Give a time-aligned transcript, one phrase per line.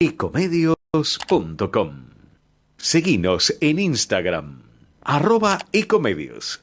[0.00, 2.04] ecomedios.com.
[2.76, 4.62] Seguinos en Instagram,
[5.02, 6.62] arroba ecomedios.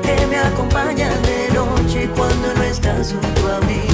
[0.00, 3.93] que me acompaña de noche cuando no estás junto a mí.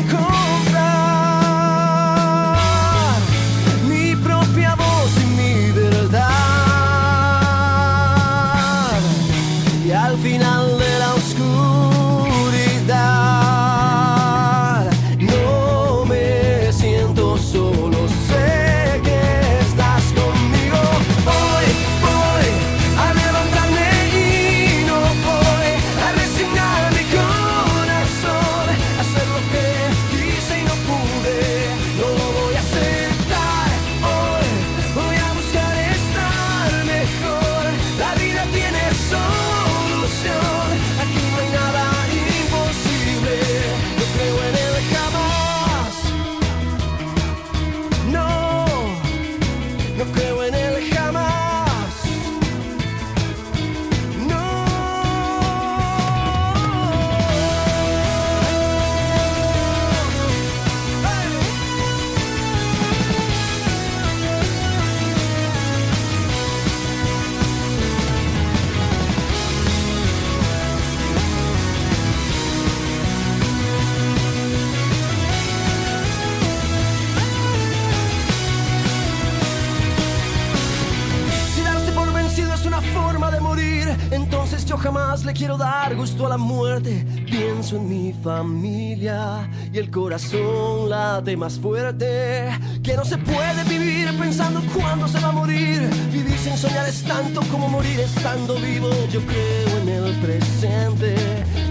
[90.11, 92.49] corazón late más fuerte.
[92.83, 95.89] Que no se puede vivir pensando cuándo se va a morir.
[96.11, 98.89] Vivir sin soñar es tanto como morir estando vivo.
[99.09, 101.15] Yo creo en el presente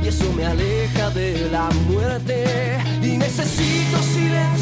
[0.03, 2.79] y eso me aleja de la muerte.
[3.03, 4.60] Y necesito silencio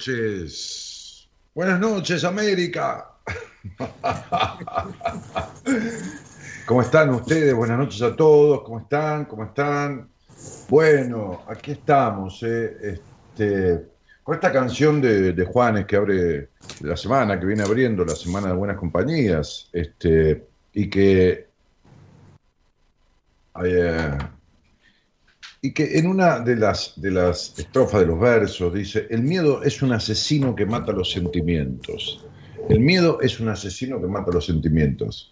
[0.00, 1.28] noches.
[1.54, 3.10] Buenas noches, América.
[6.66, 7.54] ¿Cómo están ustedes?
[7.54, 8.62] Buenas noches a todos.
[8.62, 9.26] ¿Cómo están?
[9.26, 10.08] ¿Cómo están?
[10.70, 12.42] Bueno, aquí estamos.
[12.44, 13.02] eh,
[13.34, 13.88] este,
[14.22, 16.48] con esta canción de, Juanes que abre
[16.80, 21.46] la semana, que viene abriendo la semana de buenas compañías, este, y que
[23.62, 24.18] eh,
[25.62, 29.62] y que en una de las, de las estrofas de los versos dice, el miedo
[29.62, 32.26] es un asesino que mata los sentimientos.
[32.68, 35.30] El miedo es un asesino que mata los sentimientos.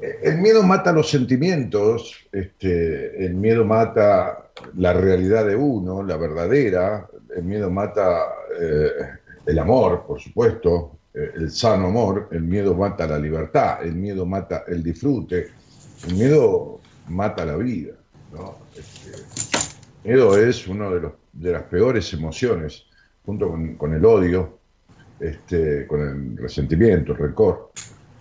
[0.00, 6.16] Eh, El miedo mata los sentimientos, este, el miedo mata la realidad de uno, la
[6.16, 7.06] verdadera,
[7.36, 8.24] el miedo mata
[8.60, 8.90] eh,
[9.46, 14.26] el amor, por supuesto, eh, el sano amor, el miedo mata la libertad, el miedo
[14.26, 15.48] mata el disfrute,
[16.08, 17.92] el miedo mata la vida.
[18.32, 18.63] ¿no?
[19.14, 22.86] Este, miedo es una de, de las peores emociones,
[23.24, 24.58] junto con, el odio,
[25.18, 27.72] este, con el resentimiento, el rencor,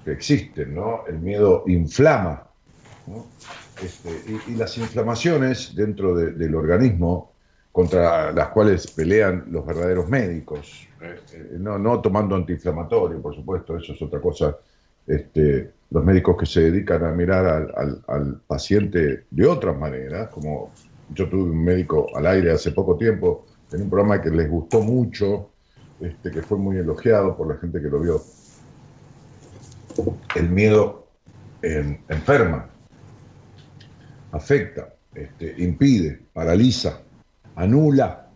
[0.04, 0.76] que existen.
[0.76, 1.06] ¿no?
[1.08, 2.48] El miedo inflama.
[3.82, 4.10] Este,
[4.48, 7.34] y, las inflamaciones dentro de- del organismo
[7.72, 13.76] contra las cuales pelean los verdaderos médicos, eh, eh, no, no tomando antiinflamatorio, por supuesto,
[13.76, 14.56] eso es otra cosa.
[15.08, 17.72] Este, los médicos que se dedican a mirar
[18.08, 20.72] al, paciente de otras maneras, como
[21.14, 24.82] yo tuve un médico al aire hace poco tiempo, en un programa que les gustó
[24.82, 25.52] mucho,
[26.00, 28.22] este, que fue muy elogiado por la gente que lo vio.
[30.36, 31.08] El miedo
[31.62, 32.70] en- enferma,
[34.32, 37.02] afecta, este, impide, paraliza,
[37.56, 38.32] anula.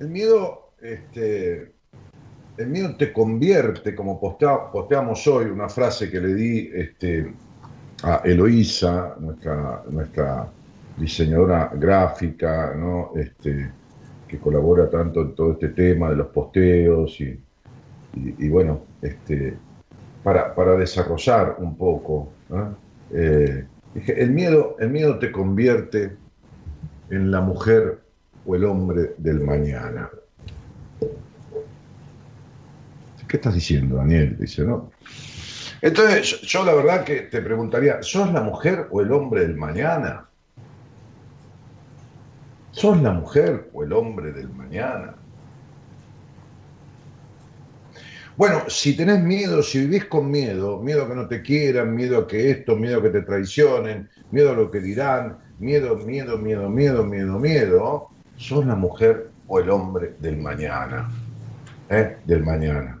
[0.00, 1.75] El miedo, este,
[2.58, 7.32] el miedo te convierte, como postea- posteamos hoy, una frase que le di este,
[8.02, 10.48] a Eloísa, nuestra,
[10.96, 13.12] diseñadora gráfica, ¿no?
[13.16, 13.70] este,
[14.26, 19.54] que colabora tanto en todo este tema de los posteos y, bueno, este,
[20.22, 22.30] para, para desarrollar un poco.
[23.12, 23.66] Eh,
[24.06, 26.16] el, miedo, el miedo te convierte
[27.10, 28.00] en la mujer
[28.46, 30.08] o el hombre del mañana.
[33.28, 34.36] ¿Qué estás diciendo, Daniel?
[34.38, 34.90] Dice, ¿no?
[35.82, 39.56] Entonces, yo, yo la verdad que te preguntaría, ¿sos la mujer o el hombre del
[39.56, 40.26] mañana?
[42.70, 45.14] ¿Sos la mujer o el hombre del mañana?
[48.36, 52.18] Bueno, si tenés miedo, si vivís con miedo, miedo a que no te quieran, miedo
[52.18, 56.36] a que esto, miedo a que te traicionen, miedo a lo que dirán, miedo, miedo,
[56.36, 61.10] miedo, miedo, miedo, miedo, sos la mujer o el hombre del mañana.
[61.88, 62.18] ¿eh?
[62.26, 62.95] Del mañana.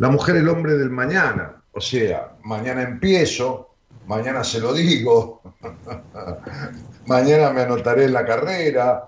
[0.00, 1.62] La mujer, el hombre del mañana.
[1.72, 3.74] O sea, mañana empiezo,
[4.06, 5.42] mañana se lo digo,
[7.06, 9.06] mañana me anotaré en la carrera,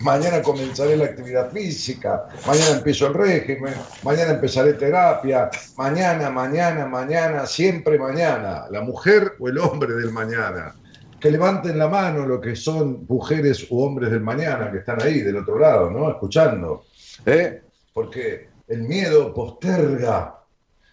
[0.00, 7.46] mañana comenzaré la actividad física, mañana empiezo el régimen, mañana empezaré terapia, mañana, mañana, mañana,
[7.46, 8.66] siempre mañana.
[8.70, 10.74] La mujer o el hombre del mañana.
[11.18, 15.22] Que levanten la mano lo que son mujeres u hombres del mañana que están ahí
[15.22, 16.10] del otro lado, ¿no?
[16.10, 16.84] Escuchando.
[17.24, 17.62] ¿eh?
[17.94, 20.40] Porque el miedo posterga,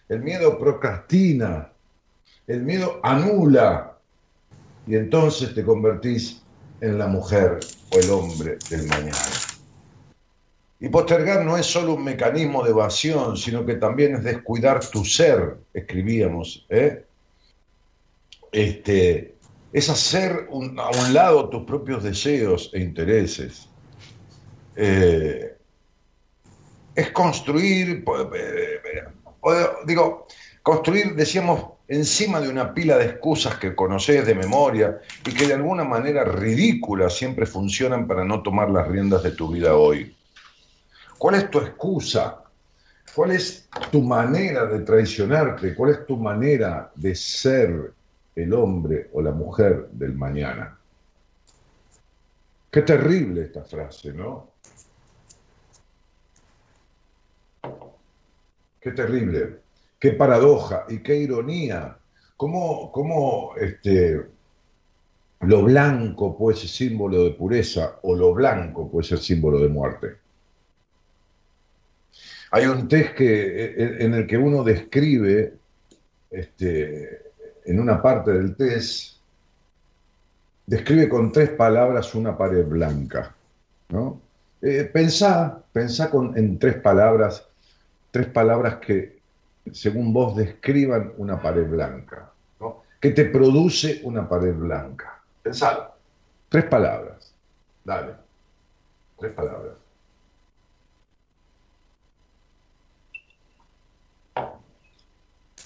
[0.08, 1.72] el miedo procrastina,
[2.46, 3.98] el miedo anula
[4.86, 6.42] y entonces te convertís
[6.80, 9.16] en la mujer o el hombre del mañana.
[10.80, 15.04] Y postergar no es solo un mecanismo de evasión, sino que también es descuidar tu
[15.04, 16.66] ser, escribíamos.
[16.68, 17.06] ¿eh?
[18.52, 19.34] Este,
[19.72, 23.68] es hacer a un lado tus propios deseos e intereses.
[24.76, 25.53] Eh,
[26.94, 29.02] es construir, eh, eh,
[29.40, 30.26] o- digo,
[30.62, 35.54] construir, decíamos, encima de una pila de excusas que conoces de memoria y que de
[35.54, 40.16] alguna manera ridículas siempre funcionan para no tomar las riendas de tu vida hoy.
[41.18, 42.44] ¿Cuál es tu excusa?
[43.12, 45.74] ¿Cuál es tu manera de traicionarte?
[45.74, 47.94] ¿Cuál es tu manera de ser
[48.34, 50.80] el hombre o la mujer del mañana?
[52.70, 54.53] Qué terrible esta frase, ¿no?
[58.84, 59.60] Qué terrible,
[59.98, 61.96] qué paradoja y qué ironía.
[62.36, 64.26] ¿Cómo, cómo este,
[65.40, 70.16] lo blanco puede ser símbolo de pureza o lo blanco puede ser símbolo de muerte?
[72.50, 73.74] Hay un test que,
[74.04, 75.54] en el que uno describe,
[76.30, 77.22] este,
[77.64, 79.16] en una parte del test,
[80.66, 83.34] describe con tres palabras una pared blanca.
[83.88, 84.20] ¿no?
[84.60, 87.48] Eh, pensá, pensá con, en tres palabras,
[88.14, 89.18] tres palabras que,
[89.72, 92.30] según vos, describan una pared blanca.
[92.60, 92.84] ¿no?
[93.00, 95.20] Que te produce una pared blanca.
[95.42, 95.92] Pensá.
[96.48, 97.34] Tres palabras.
[97.82, 98.12] Dale.
[99.18, 99.74] Tres palabras.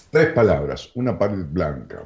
[0.09, 2.03] Tres palabras, una pared blanca.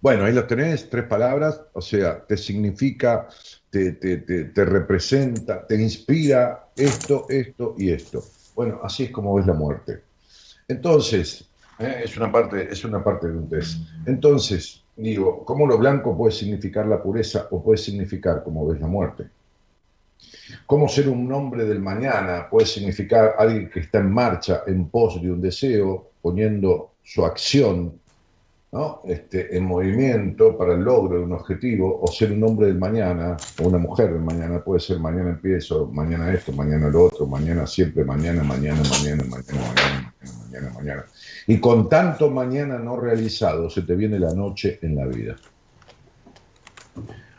[0.00, 3.28] Bueno, ahí lo tenés, tres palabras, o sea, te significa,
[3.70, 8.24] te, te, te, te representa, te inspira esto, esto y esto.
[8.54, 10.02] Bueno, así es como ves la muerte.
[10.68, 13.78] Entonces, eh, es, una parte, es una parte de un test.
[14.06, 18.86] Entonces, digo, ¿cómo lo blanco puede significar la pureza o puede significar cómo ves la
[18.86, 19.28] muerte?
[20.66, 25.20] ¿Cómo ser un hombre del mañana puede significar alguien que está en marcha en pos
[25.20, 28.00] de un deseo, poniendo su acción
[28.74, 29.02] ¿no?
[29.04, 33.36] este, en movimiento para el logro de un objetivo o ser un hombre del mañana
[33.62, 37.68] o una mujer del mañana, puede ser mañana empiezo, mañana esto, mañana lo otro, mañana
[37.68, 40.14] siempre, mañana, mañana, mañana, mañana, mañana,
[40.50, 41.04] mañana, mañana.
[41.46, 45.36] Y con tanto mañana no realizado se te viene la noche en la vida.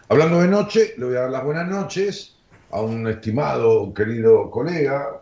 [0.07, 2.37] Hablando de noche, le voy a dar las buenas noches
[2.71, 5.21] a un estimado, querido colega,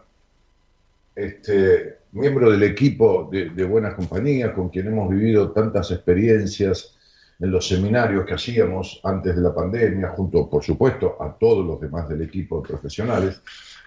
[1.15, 6.95] este, miembro del equipo de, de Buenas Compañías, con quien hemos vivido tantas experiencias
[7.39, 11.81] en los seminarios que hacíamos antes de la pandemia, junto, por supuesto, a todos los
[11.81, 13.41] demás del equipo de profesionales,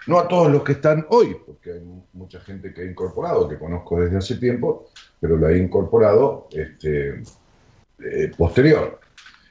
[0.05, 1.81] no a todos los que están hoy, porque hay
[2.13, 7.21] mucha gente que he incorporado, que conozco desde hace tiempo, pero la he incorporado este,
[7.99, 8.99] eh, posterior.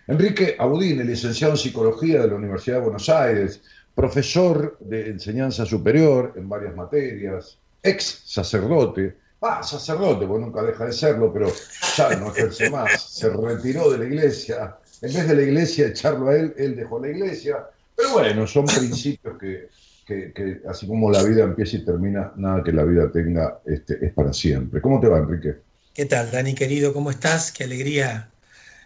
[0.06, 3.62] Enrique Abudín, licenciado en Psicología de la Universidad de Buenos Aires,
[3.94, 10.92] profesor de enseñanza superior en varias materias, ex sacerdote, ah, sacerdote, porque nunca deja de
[10.92, 11.52] serlo, pero
[11.96, 16.28] ya no ejerce más, se retiró de la iglesia, en vez de la iglesia echarlo
[16.28, 19.68] a él, él dejó la iglesia, pero bueno, son principios que,
[20.06, 24.04] que, que así como la vida empieza y termina, nada que la vida tenga este,
[24.04, 24.80] es para siempre.
[24.80, 25.56] ¿Cómo te va, Enrique?
[25.94, 26.92] ¿Qué tal, Dani querido?
[26.92, 27.52] ¿Cómo estás?
[27.52, 28.30] Qué alegría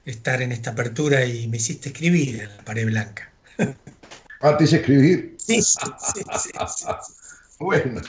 [0.05, 3.33] estar en esta apertura y me hiciste escribir en la pared blanca.
[4.41, 5.37] Ah, te hice escribir.
[5.39, 5.79] Sí, sí,
[6.15, 6.87] sí, sí, sí.
[7.59, 8.01] Bueno,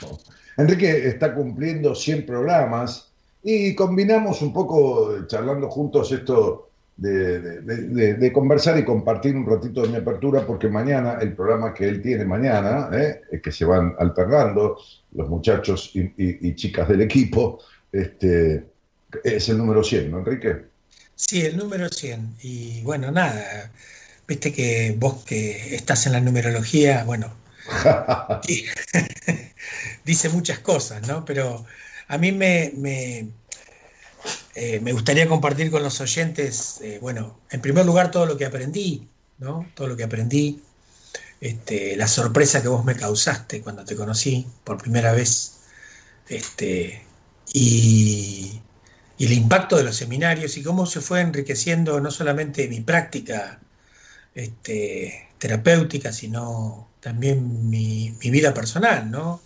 [0.62, 3.10] Enrique está cumpliendo 100 programas
[3.42, 9.34] y combinamos un poco, eh, charlando juntos, esto de, de- de- de conversar y compartir
[9.34, 13.22] un ratito de mi apertura, porque mañana, el programa que él tiene mañana, ¿eh?
[13.32, 14.76] es que se van alternando
[15.12, 17.58] los muchachos y, y- y chicas del equipo,
[17.90, 18.64] este,
[19.24, 20.66] es el número 100, ¿no, Enrique?
[21.16, 22.36] Sí, el número 100.
[22.42, 23.70] Y bueno, nada,
[24.28, 27.28] viste que vos que estás en la numerología, bueno,
[30.04, 31.24] dice muchas cosas, ¿no?
[31.24, 31.64] Pero
[32.08, 33.28] a mí me, me,
[34.54, 38.44] eh, me gustaría compartir con los oyentes, eh, bueno, en primer lugar todo lo que
[38.44, 39.66] aprendí, ¿no?
[39.74, 40.62] Todo lo que aprendí,
[41.40, 45.60] este, la sorpresa que vos me causaste cuando te conocí por primera vez,
[46.28, 47.02] este,
[47.52, 48.60] y,
[49.18, 53.60] y el impacto de los seminarios y cómo se fue enriqueciendo no solamente mi práctica
[54.34, 59.40] este, terapéutica, sino también mi, mi vida personal, ¿no?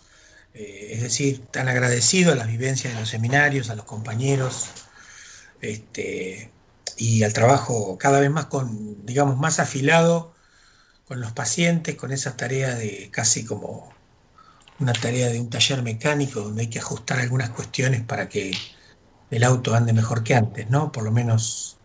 [0.57, 4.71] Eh, es decir, tan agradecido a las vivencias de los seminarios, a los compañeros,
[5.61, 6.51] este,
[6.97, 10.33] y al trabajo cada vez más con, digamos, más afilado
[11.07, 13.93] con los pacientes, con esa tarea de casi como
[14.79, 18.51] una tarea de un taller mecánico donde hay que ajustar algunas cuestiones para que
[19.31, 20.91] el auto ande mejor que antes, ¿no?
[20.91, 21.77] Por lo menos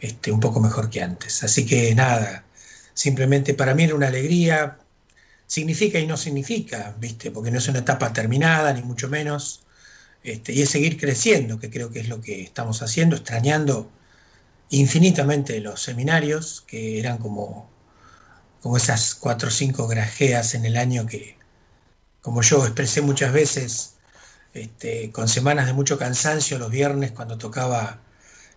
[0.00, 1.42] este, un poco mejor que antes.
[1.44, 2.44] Así que nada,
[2.94, 4.78] simplemente para mí era una alegría,
[5.50, 7.32] significa y no significa, ¿viste?
[7.32, 9.62] Porque no es una etapa terminada, ni mucho menos,
[10.22, 13.90] este, y es seguir creciendo, que creo que es lo que estamos haciendo, extrañando
[14.68, 17.68] infinitamente los seminarios, que eran como,
[18.62, 21.36] como esas cuatro o cinco grajeas en el año que,
[22.22, 23.94] como yo expresé muchas veces,
[24.54, 28.00] este, con semanas de mucho cansancio los viernes cuando tocaba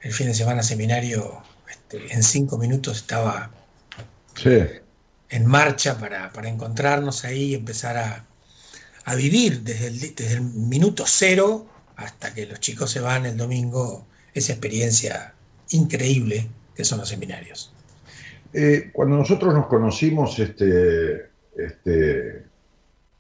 [0.01, 3.51] el fin de semana seminario, este, en cinco minutos estaba
[4.35, 4.82] Sí.
[5.33, 8.25] En marcha para, para encontrarnos ahí y empezar a,
[9.05, 11.65] a vivir desde el, desde el minuto cero
[11.95, 15.33] hasta que los chicos se van el domingo, esa experiencia
[15.71, 17.73] increíble que son los seminarios.
[18.53, 22.43] Eh, cuando nosotros nos conocimos, este, este,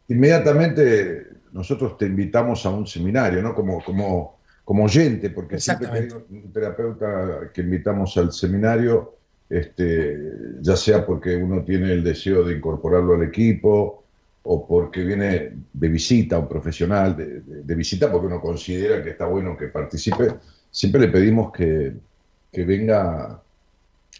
[0.07, 3.55] inmediatamente nosotros te invitamos a un seminario, ¿no?
[3.55, 9.17] Como, como, como oyente, porque siempre que hay un terapeuta que invitamos al seminario,
[9.49, 10.17] este,
[10.61, 14.05] ya sea porque uno tiene el deseo de incorporarlo al equipo
[14.43, 19.55] o porque viene de visita, un profesional de, visita, porque uno considera que está bueno
[19.57, 20.35] que participe,
[20.69, 21.93] siempre le pedimos que,
[22.51, 23.41] que venga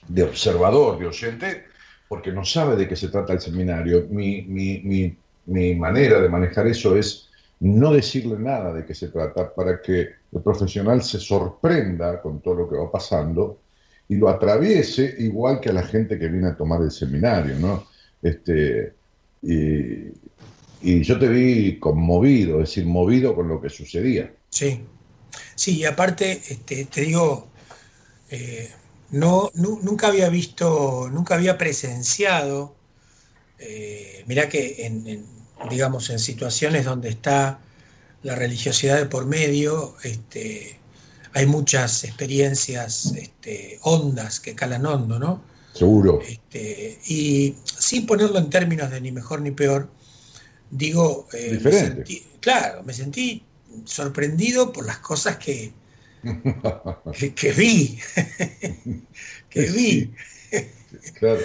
[0.08, 1.64] de observador, de oyente,
[2.08, 4.08] porque no sabe de qué se trata el seminario.
[4.10, 9.10] Mi, mi- mi- mi manera de manejar eso es no decirle nada de qué se
[9.10, 13.63] trata para que el profesional se sorprenda con todo lo que va pasando
[14.08, 17.88] y lo atraviese igual que a la gente que viene a tomar el seminario, ¿no?
[18.22, 18.94] Este,
[19.42, 20.12] y,
[21.04, 24.34] yo te vi conmovido, es decir, movido con lo que sucedía.
[24.50, 24.82] Sí,
[25.56, 27.48] sí, y aparte, este, te digo,
[28.30, 28.70] eh,
[29.12, 32.76] no, nu- nunca había visto, nunca había presenciado,
[33.60, 35.26] eh, mirá que en,
[35.70, 37.60] digamos, en situaciones donde está
[38.24, 40.80] la religiosidad de por medio, este,
[41.34, 45.44] hay muchas experiencias este, hondas que calan hondo, ¿no?
[45.74, 46.22] Seguro.
[46.28, 49.90] Este, y sin ponerlo en términos de ni mejor ni peor,
[50.72, 52.04] digo, eh, me Diferente.
[52.06, 53.44] sentí- claro, me sentí
[53.86, 55.74] sorprendido por las cosas que,
[57.18, 58.00] que, que vi,
[59.50, 60.14] que vi.
[61.16, 61.42] Claro.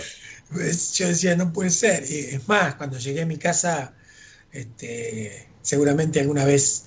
[0.94, 2.04] Yo decía, no puede ser.
[2.10, 3.94] Y es más, cuando llegué a mi casa,
[4.52, 6.84] este, seguramente alguna vez,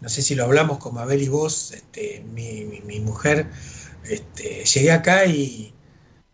[0.00, 3.46] no sé si lo hablamos con Mabel y vos, este, mi, mi- mi mujer,
[4.08, 5.72] este, llegué acá y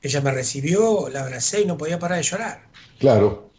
[0.02, 2.62] ella me recibió, la abracé y no podía parar de llorar.
[2.98, 3.50] Claro.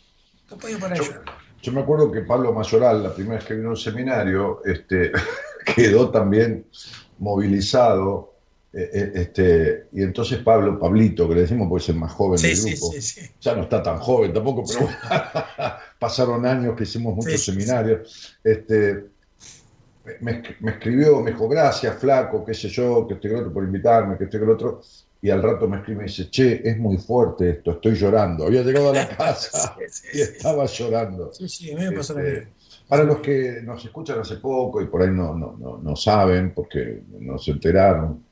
[0.52, 1.24] No podía parar de llorar.
[1.62, 5.12] Yo me acuerdo que Pablo Mayoral, la primera vez que vino a un seminario, este,
[5.76, 6.68] quedó también
[7.18, 8.34] movilizado.
[8.74, 12.38] eh, eh, este, y entonces Pablo, Pablito, que le decimos porque es el más joven
[12.38, 13.22] Sí, del grupo, sí, sí.
[13.42, 14.88] ya no está tan joven tampoco, pero
[16.00, 18.38] pasaron años que hicimos muchos seminarios.
[18.44, 19.06] Este,
[20.22, 23.64] me, me escribió, me dijo, gracias, flaco, qué sé yo, que estoy con otro por
[23.64, 24.82] invitarme, que estoy con otro.
[25.22, 28.46] Y al rato me escribe y me dice, che, es muy fuerte esto, estoy llorando.
[28.46, 31.34] Había llegado a la casa Sí, sí, y estaba llorando.
[31.34, 32.48] Sí, sí, a mí me pasó Este,
[32.88, 36.54] para los que nos escuchan hace poco y por ahí no, no, no, no saben,
[36.54, 38.24] porque no se enteraron,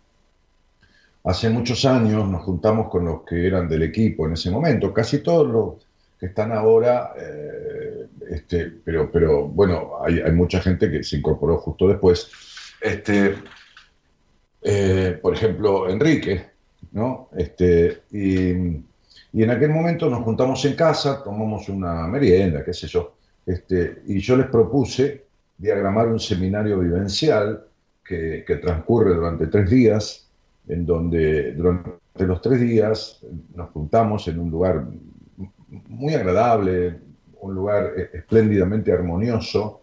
[1.24, 5.20] hace muchos años nos juntamos con los que eran del equipo en ese momento, casi
[5.20, 5.83] todos los
[6.26, 11.88] están ahora, eh, este, pero, pero bueno, hay, hay mucha gente que se incorporó justo
[11.88, 12.30] después.
[12.82, 13.36] Este,
[14.62, 16.46] eh, por ejemplo, Enrique,
[16.94, 17.30] ¿no?
[17.36, 18.52] Este, y,
[19.34, 24.04] y en aquel momento nos juntamos en casa, tomamos una merienda, qué sé yo, este,
[24.08, 25.26] y yo les propuse
[25.58, 27.66] diagramar un seminario vivencial
[28.04, 30.28] que, que transcurre durante tres días,
[30.68, 33.20] en donde durante los tres días
[33.56, 34.86] nos juntamos en un lugar
[35.88, 37.00] muy agradable,
[37.42, 39.82] un lugar eh, espléndidamente armonioso,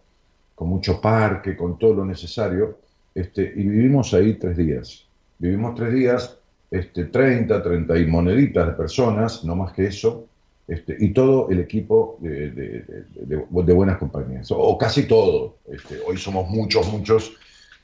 [0.54, 2.78] con mucho parque, con todo lo necesario,
[3.14, 5.08] este, y vivimos ahí tres días.
[5.38, 6.38] Vivimos tres días,
[6.70, 10.26] este, 30, 30 y moneditas de personas, no más que eso,
[10.66, 15.58] este, y todo el equipo de, de- de- buenas compañías, o, casi todo.
[15.66, 17.32] Este, hoy somos muchos, muchos,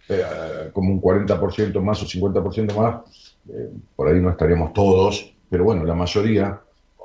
[0.08, 5.64] eh, como un 40% más o 50% más, eh, por ahí no estaríamos todos, pero
[5.64, 6.60] bueno, la mayoría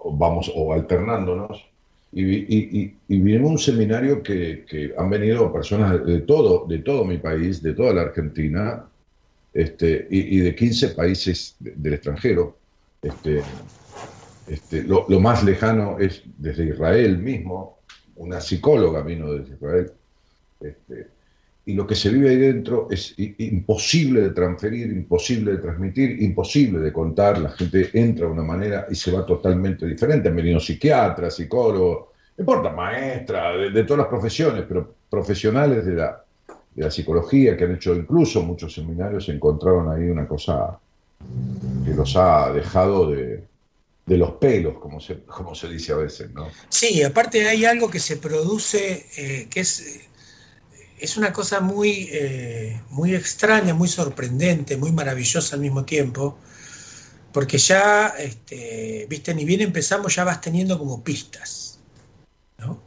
[0.05, 1.65] vamos o alternándonos.
[2.13, 2.23] Y,
[2.77, 7.73] y, vivimos un seminario que, han venido personas de todo, de todo mi país, de
[7.73, 8.85] toda la Argentina,
[9.53, 12.57] este, y, de 15 países de- del extranjero.
[13.01, 13.41] Este,
[14.47, 17.79] este, lo, lo más lejano es desde Israel mismo,
[18.17, 19.91] una psicóloga vino desde Israel.
[20.59, 21.07] Este,
[21.65, 26.79] y lo que se vive ahí dentro es imposible de transferir, imposible de transmitir, imposible
[26.79, 27.37] de contar.
[27.37, 30.29] La gente entra de una manera y se va totalmente diferente.
[30.29, 36.23] Han venido psiquiatras, psicólogos, importa, maestra, de, todas las profesiones, pero profesionales de la,
[36.73, 40.79] de la psicología que han hecho incluso muchos seminarios encontraron ahí una cosa
[41.85, 43.43] que los ha dejado de,
[44.05, 46.49] de los pelos, como se, como se dice a veces, ¿no?
[46.69, 50.09] Sí, aparte hay algo que se produce eh, que es,
[51.01, 56.37] es una cosa muy, eh, muy extraña, muy sorprendente, muy maravillosa al mismo tiempo,
[57.33, 61.79] porque ya, este, viste, ni bien empezamos, ya vas teniendo como pistas,
[62.59, 62.79] ¿no?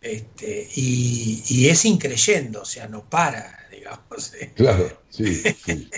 [0.00, 4.32] Este, y, es increyendo, o sea, no para, digamos.
[4.54, 5.90] Claro, sí, sí.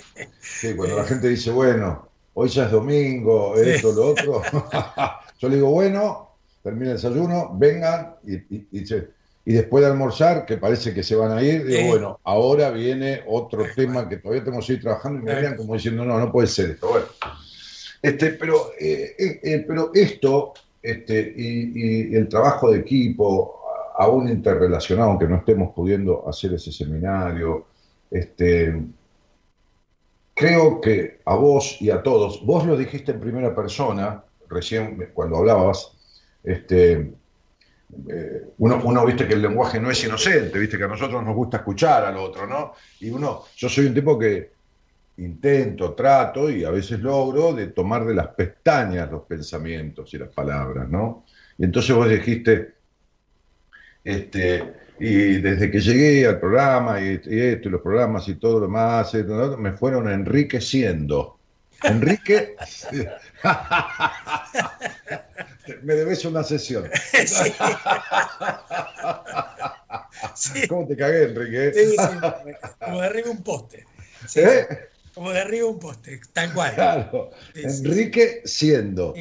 [0.60, 4.42] Sí, cuando la gente dice, bueno, hoy ya es domingo, esto, lo otro,
[5.38, 9.13] yo le digo, bueno, termina el desayuno, vengan y- y se-
[9.44, 13.22] y después de almorzar, que parece que se van a ir, digo, bueno, ahora viene
[13.26, 16.32] otro tema que todavía tenemos que seguir trabajando y me miran como diciendo, no, no
[16.32, 16.88] puede ser esto.
[16.88, 17.06] Bueno,
[18.00, 23.60] este, pero, eh, eh, eh, pero esto este, y, y el trabajo de equipo,
[23.96, 27.66] aún interrelacionado, aunque no estemos pudiendo hacer ese seminario,
[28.10, 28.82] este,
[30.34, 35.36] creo que a vos y a todos, vos lo dijiste en primera persona, recién cuando
[35.36, 35.92] hablabas,
[36.42, 37.12] este,
[38.08, 41.34] eh, uno, uno, viste que el lenguaje no es inocente, viste que a nosotros nos
[41.34, 42.72] gusta escuchar al otro, ¿no?
[43.00, 44.52] Y uno, yo soy un tipo que
[45.16, 50.30] intento, trato y a veces logro de tomar de las pestañas los pensamientos y las
[50.30, 51.24] palabras, ¿no?
[51.56, 52.74] Y entonces vos dijiste,
[54.02, 58.60] este, y desde que llegué al programa y, y esto y los programas y todo
[58.60, 59.14] lo más,
[59.58, 61.33] me fueron enriqueciendo.
[61.84, 62.56] Enrique,
[65.82, 66.90] me debes una sesión.
[67.26, 67.52] Sí.
[70.34, 71.72] Sí, ¿Cómo te cagué, Enrique?
[71.74, 73.86] sí, sí, como de arriba un poste.
[74.26, 74.66] Sí, ¿Eh?
[75.14, 76.74] Como de arriba un poste, tal cual.
[76.74, 77.86] Claro, Sí, sí.
[77.86, 79.14] Enrique siendo.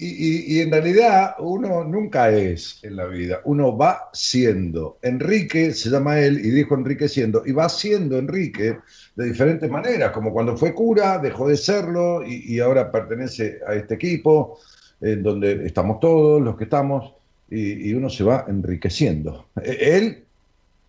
[0.00, 4.98] Y, y- en realidad uno nunca es en la vida, uno va siendo.
[5.02, 8.78] Enrique se llama él y dijo Enrique siendo, y va siendo Enrique
[9.16, 13.74] de diferentes maneras, como cuando fue cura, dejó de serlo y, y ahora pertenece a
[13.74, 14.60] este equipo,
[15.00, 17.14] en donde estamos todos los que estamos,
[17.50, 19.48] y, y uno se va enriqueciendo.
[19.60, 20.24] E- Él,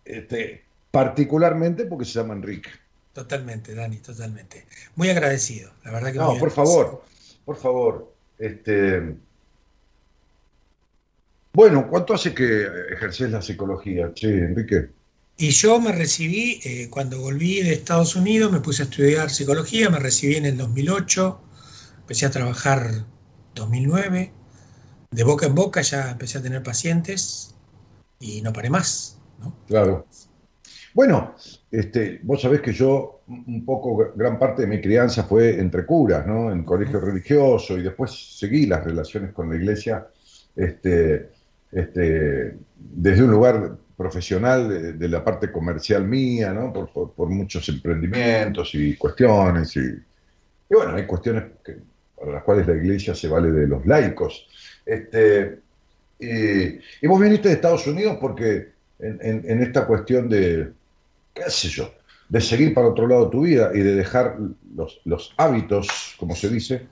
[0.04, 2.70] este, particularmente porque se llama Enrique.
[3.12, 4.66] Totalmente, Dani, totalmente.
[4.94, 6.64] Muy agradecido, la verdad que No, muy por agradecido.
[6.84, 7.02] favor,
[7.44, 8.09] por favor.
[8.40, 9.16] Este...
[11.52, 14.10] Bueno, ¿cuánto hace que ejerces la psicología?
[14.14, 14.90] Sí, Enrique.
[15.36, 19.90] Y yo me recibí, eh, cuando volví de Estados Unidos, me puse a estudiar psicología,
[19.90, 21.40] me recibí en el 2008,
[22.00, 23.04] empecé a trabajar
[23.54, 24.32] 2009,
[25.10, 27.54] de boca en boca ya empecé a tener pacientes
[28.20, 29.56] y no paré más, ¿no?
[29.66, 30.06] Claro.
[30.94, 31.34] Bueno,
[31.70, 36.26] este, vos sabés que yo, un poco, gran parte de mi crianza fue entre curas,
[36.26, 36.50] ¿no?
[36.50, 40.08] En colegio religioso y después seguí las relaciones con la iglesia,
[40.56, 41.30] este,
[41.70, 46.72] este, desde un lugar profesional de, de la parte comercial mía, ¿no?
[46.72, 49.76] Por, por- por muchos emprendimientos y cuestiones.
[49.76, 51.76] Y, y bueno, hay cuestiones que-
[52.18, 54.46] para las cuales la iglesia se vale de los laicos.
[54.84, 55.60] Este,
[56.18, 60.72] y, y vos viniste de Estados Unidos porque en, en- en esta cuestión de,
[61.44, 61.92] qué sé yo,
[62.28, 64.36] de seguir para otro lado tu vida y de dejar
[65.04, 66.88] los, hábitos, como se dice,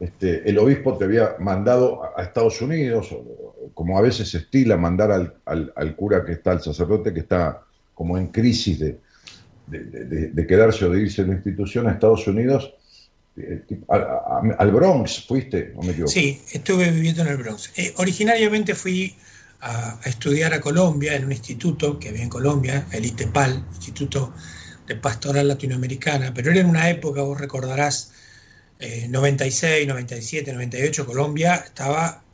[0.00, 4.38] este, el obispo te había mandado a, Estados Unidos, o- o como a veces se
[4.38, 5.10] estila mandar
[5.44, 7.62] al, cura que está, al sacerdote que está
[7.94, 9.00] como en crisis de,
[10.46, 12.72] quedarse o de irse de la institución a Estados Unidos,
[13.36, 15.94] eh, al Bronx fuiste, no me.
[16.08, 17.72] Sí, estuve viviendo en el Bronx.
[17.76, 19.14] Eh, originariamente fui
[19.60, 24.34] a, a estudiar a Colombia en un instituto que había en Colombia, el ITEPAL, Instituto
[24.86, 28.12] de Pastoral Latinoamericana, pero era en una época, vos recordarás,
[28.78, 32.24] eh, 96, 97, 98, Colombia estaba,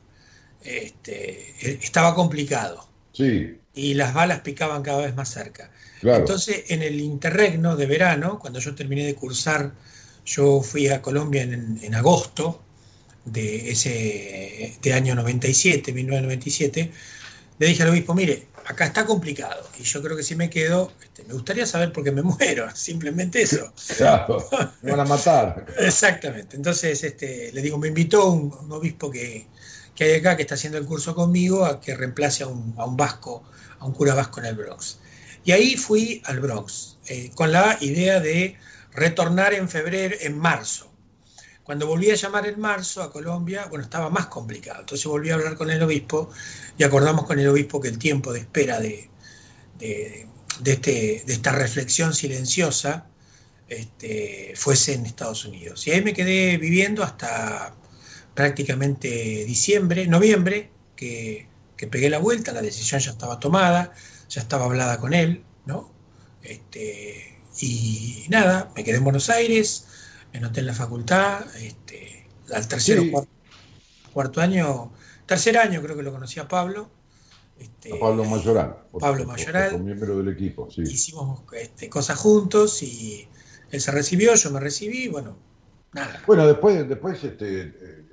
[0.61, 5.71] este, eh, estaba complicado Sí, y las balas picaban cada vez más cerca.
[5.99, 6.17] claro.
[6.17, 9.75] Entonces, en el interregno de verano, cuando yo terminé de cursar,
[10.25, 12.64] yo fui a Colombia en, en agosto
[13.25, 16.91] de ese de año 97, 1997,
[17.57, 20.91] le dije al obispo, mire, acá está complicado y yo creo que si me quedo,
[21.01, 23.73] este, me gustaría saber por qué me muero, simplemente eso.
[23.97, 24.47] Claro,
[24.81, 25.65] me van a matar.
[25.77, 26.55] Exactamente.
[26.55, 29.47] Entonces, este, le digo, me invitó un, un obispo que,
[29.95, 32.85] que hay acá, que está haciendo el curso conmigo, a que reemplace a un, a
[32.85, 33.43] un vasco,
[33.79, 34.99] a un cura vasco en el Bronx.
[35.45, 38.57] Y ahí fui al Bronx, eh, con la idea de
[38.93, 40.91] retornar en febrero, en marzo.
[41.65, 44.81] Cuando volví a llamar en marzo a Colombia, bueno, estaba más complicado.
[44.81, 46.29] Entonces volví a hablar con el obispo
[46.77, 49.09] y acordamos con el obispo que el tiempo de espera de,
[49.79, 50.27] de,
[50.63, 53.07] este, de esta reflexión silenciosa
[53.67, 55.87] este, fuese en Estados Unidos.
[55.87, 57.73] Y ahí me quedé viviendo hasta
[58.35, 59.07] prácticamente
[59.45, 61.47] diciembre, noviembre, que,
[61.77, 63.91] que pegué la vuelta, la decisión ya estaba tomada,
[64.29, 65.91] ya estaba hablada con él, ¿no?
[66.43, 69.87] Este, y nada, me quedé en Buenos Aires,
[70.35, 73.11] me anoté en la facultad, este, al tercero Sí.
[73.11, 73.29] cuarto,
[74.13, 74.91] cuarto año,
[75.25, 76.89] tercer año creo que lo conocí a Pablo.
[77.57, 78.75] este, A Pablo Mayoral.
[78.99, 79.67] Pablo Mayoral.
[79.75, 80.81] otro miembro del equipo, sí.
[80.81, 83.25] hicimos este, cosas juntos y
[83.71, 85.37] él se recibió, yo me recibí, bueno,
[85.93, 88.05] nada, Bueno, después, después este, eh,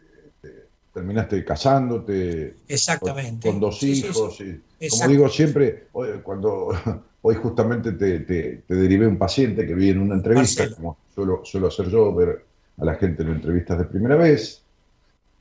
[0.44, 3.48] eh, terminaste casándote exactamente.
[3.48, 3.96] con dos sí,
[4.36, 4.60] sí.
[4.90, 6.70] Como digo siempre, hoy, cuando
[7.22, 10.76] hoy justamente te, te, te derivé un paciente que vi en una entrevista, Marcelo.
[10.76, 12.44] como suelo, suelo hacer yo, ver
[12.78, 14.62] a la gente en entrevistas de primera vez,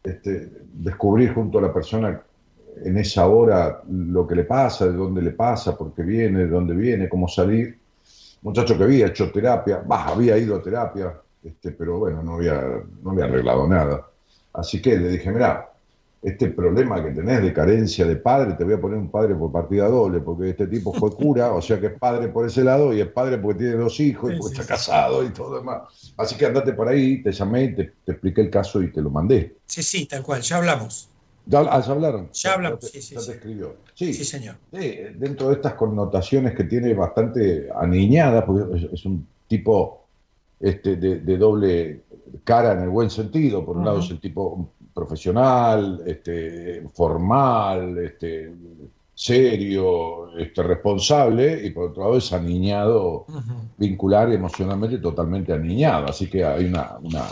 [0.04, 2.22] este, descubrir junto a la persona
[2.84, 6.48] en esa hora lo que le pasa, de dónde le pasa, por qué viene, de
[6.48, 7.78] dónde viene, cómo salir.
[8.42, 12.82] Muchacho que había hecho terapia, bah, había ido a terapia, este, pero bueno, no había,
[13.04, 14.08] no había arreglado nada.
[14.54, 15.71] Así que le dije, mira,
[16.22, 19.52] este problema que tenés de carencia de padre, te voy a poner un padre por
[19.52, 22.94] partida doble, porque este tipo fue cura, o sea que es padre por ese lado,
[22.94, 24.70] y es padre porque tiene dos hijos, y porque sí, está sí.
[24.70, 26.14] casado y todo demás.
[26.18, 29.10] Así que andate por ahí, te llamé, te, te expliqué el caso y te lo
[29.10, 29.56] mandé.
[29.66, 31.10] Sí, sí, tal cual, ya hablamos.
[31.48, 32.30] ¿Ya, ah, ¿ya hablaron?
[32.34, 33.76] Ya hablamos, te, sí, sí, ya te escribió.
[33.96, 34.58] Sí, Sí, señor.
[34.72, 40.06] Sí, dentro de estas connotaciones que tiene bastante aniñadas, porque es, es un tipo
[40.60, 42.04] este, de, de doble
[42.44, 43.66] cara en el buen sentido.
[43.66, 48.52] Por un lado es el tipo profesional, este, formal, este,
[49.14, 53.54] serio, este, responsable, y por otro lado es aniñado, Ujú.
[53.78, 56.08] vincular y emocionalmente totalmente aniñado.
[56.10, 57.26] Así que hay una, una,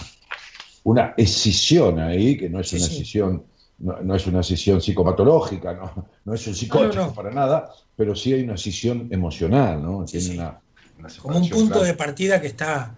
[0.83, 2.93] una escisión ahí, que no es Sí, una sí.
[2.93, 3.43] escisión
[3.79, 7.71] no, no es una escisión psicopatológica, no, no es un psicótico No, no, para nada,
[7.95, 10.05] pero sí hay una escisión emocional, ¿no?
[10.05, 10.35] Tiene sí.
[10.35, 10.59] una,
[10.97, 11.87] una Como un punto clara.
[11.87, 12.95] de partida que está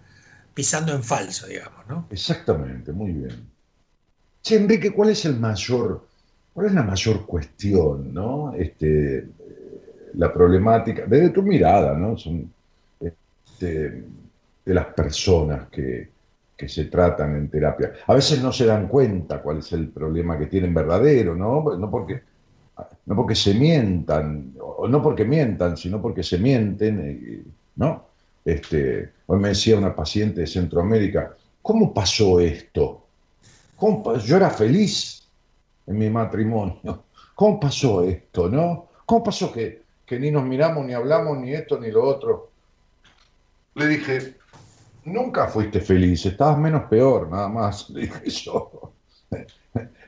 [0.54, 2.08] pisando en falso, digamos, ¿no?
[2.10, 3.51] Exactamente, muy bien.
[4.50, 6.06] Enrique, ¿cuál es el mayor,
[6.56, 8.52] la mayor cuestión, ¿no?
[8.54, 9.26] Este,
[10.14, 12.16] la problemática, desde tu mirada, ¿no?
[12.16, 12.50] Son,
[13.00, 14.04] este,
[14.64, 16.08] de las personas que,
[16.56, 17.92] que se tratan en terapia.
[18.06, 21.76] A veces no se dan cuenta cuál es el problema que tienen verdadero, ¿no?
[21.76, 22.22] No porque,
[23.06, 27.42] no porque se mientan, o no porque mientan, sino porque se mienten, eh,
[27.76, 28.06] ¿no?
[28.44, 33.01] Este, hoy me decía una paciente de Centroamérica, ¿cómo pasó esto?
[33.82, 35.26] ¿Cómo pa- yo era feliz
[35.88, 37.02] en mi matrimonio.
[37.34, 38.86] ¿Cómo pasó esto, no?
[39.04, 42.50] ¿Cómo pasó que, que ni nos miramos, ni hablamos, ni esto, ni lo otro?
[43.74, 44.36] Le dije,
[45.04, 48.92] nunca fuiste feliz, estabas menos peor, nada más, le dije yo.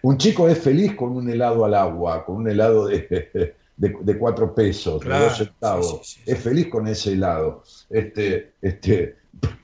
[0.03, 4.19] Un chico es feliz con un helado al agua, con un helado de, de, de
[4.19, 5.99] cuatro pesos, de dos centavos.
[6.05, 9.17] sí, sí, sí, es feliz con ese helado, este, este,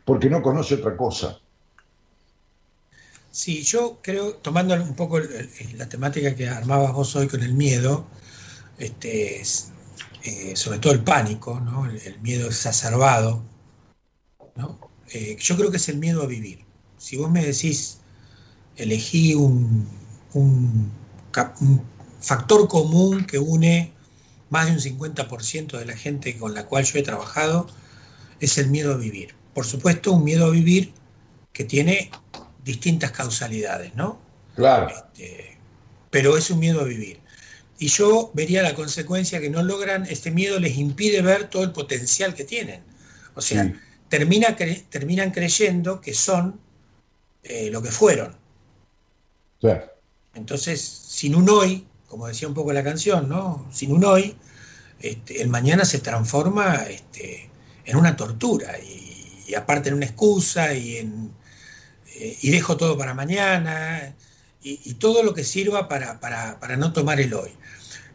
[0.05, 1.39] porque no conoce otra cosa.
[3.33, 7.55] Sí, yo creo, tomando un poco el- la temática que armabas vos hoy con el
[7.55, 8.07] miedo,
[8.79, 9.73] este, es,
[10.25, 11.87] eh, sobre todo el pánico, ¿no?
[11.87, 13.43] el, miedo exacerbado,
[14.57, 14.79] ¿no?
[15.13, 16.65] Eh, yo creo que es el miedo a vivir.
[16.99, 17.99] Si vos me decís,
[18.77, 19.89] elegí un
[22.21, 23.93] factor común que une
[24.51, 27.67] más de un 50% de la gente con la cual yo he trabajado,
[28.41, 29.35] es el miedo a vivir.
[29.55, 30.93] Por supuesto, un miedo a vivir
[31.53, 32.11] que tiene
[32.65, 34.21] distintas causalidades, ¿no?
[34.55, 35.59] Claro, Este,
[36.11, 37.21] pero es un miedo a vivir.
[37.79, 41.73] Y yo vería la consecuencia que no logran, este miedo les impide ver todo el
[41.73, 42.85] potencial que tienen.
[43.35, 43.81] O sea, Sí.
[44.09, 46.61] termina cre- terminan creyendo que son
[47.45, 48.37] eh, lo que fueron.
[49.61, 49.91] claro.
[50.35, 53.67] Entonces, sin un hoy, como decía un poco la canción, ¿no?
[53.73, 54.37] Sin un hoy,
[55.01, 57.51] este, el mañana se transforma este,
[57.85, 61.33] en una tortura y, y aparte en una excusa y, en,
[62.21, 64.15] eh, y dejo todo para mañana
[64.63, 67.51] y, y todo lo que sirva para, para- para no tomar el hoy.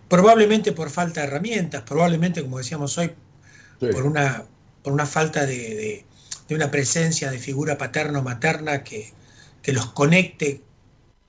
[0.09, 3.11] Probablemente por falta de herramientas, probablemente, como decíamos hoy,
[3.79, 3.87] Sí.
[3.87, 4.45] por una,
[4.83, 6.05] por una falta de, de-
[6.47, 9.13] de una presencia de figura paterno-materna que,
[9.63, 10.61] que los conecte,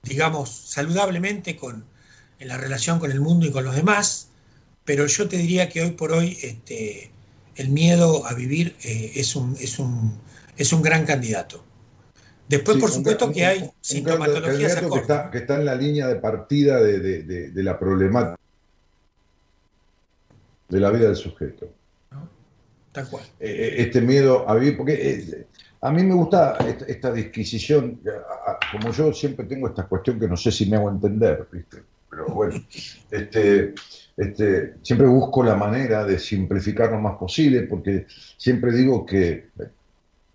[0.03, 1.85] digamos, saludablemente con,
[2.39, 4.29] en la relación con el mundo y con los demás,
[4.85, 7.11] pero yo te diría que hoy por hoy este,
[7.55, 10.19] el miedo a vivir eh, es, un, es, un,
[10.57, 11.63] es un gran candidato.
[12.47, 15.37] Después, Sí, por un supuesto que un- hay un gran sintomatologías candidato que está, que
[15.39, 18.35] está en la línea de partida de, de- de- de la problemática
[20.69, 21.73] de la vida del sujeto.
[22.91, 23.23] Tal cual.
[23.39, 25.47] Eh, este miedo a vivir, porque eh,
[25.81, 28.01] a mí me gusta esta, esta disquisición,
[28.71, 31.83] como yo siempre tengo esta cuestión que no sé si me hago entender, ¿viste?
[32.09, 32.55] pero bueno,
[33.11, 33.73] este,
[34.15, 38.07] este, siempre busco la manera de simplificar lo más posible, porque
[38.37, 39.49] siempre digo que,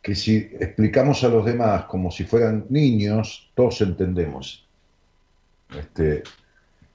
[0.02, 4.66] que si explicamos a los demás como si fueran niños, todos entendemos.
[5.78, 6.22] Este,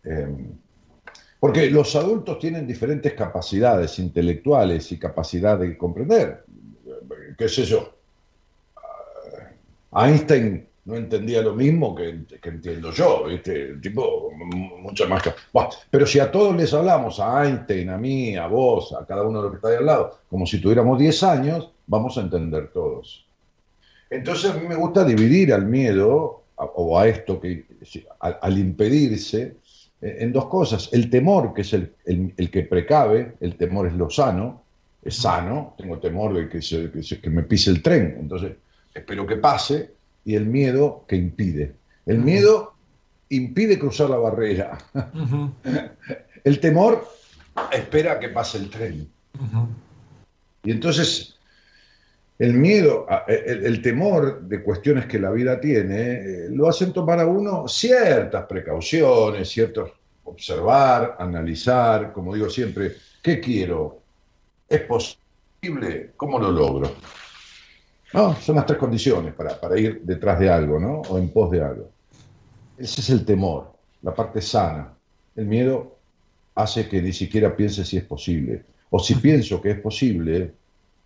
[0.04, 0.50] em,
[1.40, 6.44] porque los adultos tienen diferentes capacidades intelectuales y capacidad de comprender.
[7.38, 7.94] ¿Qué sé yo?
[9.92, 13.76] Ah, Einstein no entendía lo mismo que, entiendo yo, ¿viste?
[13.78, 15.24] Tipo, m- mucho más.
[15.54, 19.24] Buah, pero si a todos les hablamos, a Einstein, a mí, a vos, a cada
[19.24, 22.22] uno de los que está ahí al lado, como si tuviéramos 10 años, vamos a
[22.22, 23.26] entender todos.
[24.10, 27.66] Entonces a mí me gusta dividir al miedo, a- o a esto que,
[28.20, 29.56] al, al impedirse,
[30.02, 30.90] eh, en dos cosas.
[30.94, 34.64] El temor, que es el, el- el que precave, el temor es lo sano,
[35.04, 38.54] es sano, tengo temor de que, se- que se- que me pise el tren, entonces
[38.94, 39.92] espero que pase,
[40.26, 41.74] y el miedo que impide.
[42.06, 42.74] El miedo
[43.30, 44.78] impide cruzar la barrera.
[46.44, 47.06] El temor
[47.74, 49.10] espera que pase el tren.
[50.64, 51.37] Y entonces
[52.40, 57.26] el miedo, el temor de cuestiones que la vida tiene, eh, lo hacen tomar a
[57.26, 59.92] uno ciertas precauciones, ciertos
[60.28, 64.02] observar, analizar, como digo siempre, ¿qué quiero?
[64.68, 66.12] ¿Es posible?
[66.16, 66.92] ¿Cómo lo logro?
[68.14, 71.02] No, son las tres condiciones para, para ir detrás de algo, ¿no?
[71.02, 71.90] O en pos de algo.
[72.78, 74.94] Ese es el temor, la parte sana.
[75.36, 75.98] El miedo
[76.56, 78.64] hace que ni siquiera piense si es posible.
[78.90, 80.54] O si pienso que es posible,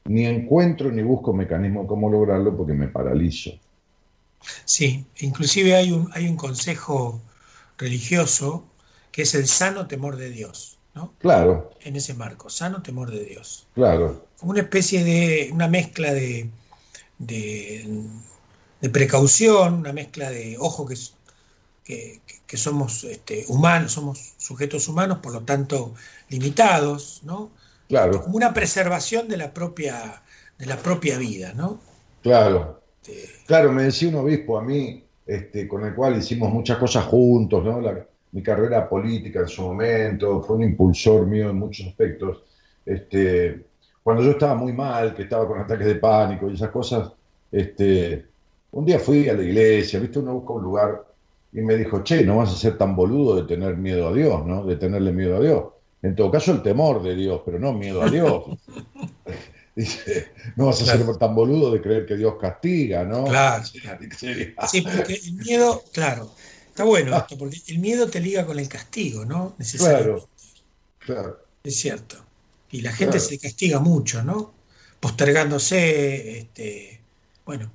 [0.05, 3.51] ni encuentro ni busco mecanismo cómo lograrlo porque me paralizo.
[4.65, 7.21] Sí, inclusive hay un, hay un consejo
[7.77, 8.65] religioso
[9.11, 11.13] que es el sano temor de Dios, ¿no?
[11.19, 13.67] Claro, En ese marco, sano temor de Dios.
[13.73, 16.49] claro, Como una especie de, una mezcla de,
[17.19, 18.09] de,
[18.81, 20.95] de precaución, una mezcla de, ojo, que,
[22.51, 25.93] que somos este, humanos, somos sujetos humanos, por lo tanto
[26.29, 27.51] limitados, ¿no?
[27.91, 30.23] Claro, Como una preservación de la propia,
[30.57, 31.81] de la propia vida, ¿no?
[32.21, 32.81] claro.
[33.03, 37.05] Este, Claro, me decía un obispo a mí, este, con el cual hicimos muchas cosas
[37.05, 37.81] juntos, ¿no?
[37.81, 42.43] La- mi carrera política en su momento, fue un impulsor mío en muchos aspectos.
[42.85, 43.67] Este,
[44.03, 47.13] cuando yo estaba muy mal, que estaba con ataques de pánico y esas cosas,
[47.51, 48.27] este,
[48.71, 50.19] un día fui a la iglesia, ¿viste?
[50.19, 51.05] Uno busca un lugar
[51.53, 54.45] y me dijo, che, no vas a ser tan boludo de tener miedo a Dios,
[54.45, 54.65] ¿no?
[54.65, 55.65] De tenerle miedo a Dios.
[56.03, 58.43] En todo caso, el temor de Dios, pero no miedo a Dios.
[59.75, 60.27] Dice,
[60.57, 61.05] no vas a Claro.
[61.05, 63.23] ser tan boludo de creer que Dios castiga, ¿no?
[63.25, 63.63] Claro,
[64.69, 66.33] Sí, porque el miedo, claro,
[66.67, 69.55] está bueno esto, porque el miedo te liga con el castigo, ¿no?
[69.57, 70.27] Necesariamente.
[70.99, 71.45] Claro, claro.
[71.63, 72.17] Es cierto.
[72.71, 73.25] Y la gente Claro.
[73.29, 74.53] se castiga mucho, ¿no?
[74.99, 76.99] Postergándose, este,
[77.45, 77.71] bueno,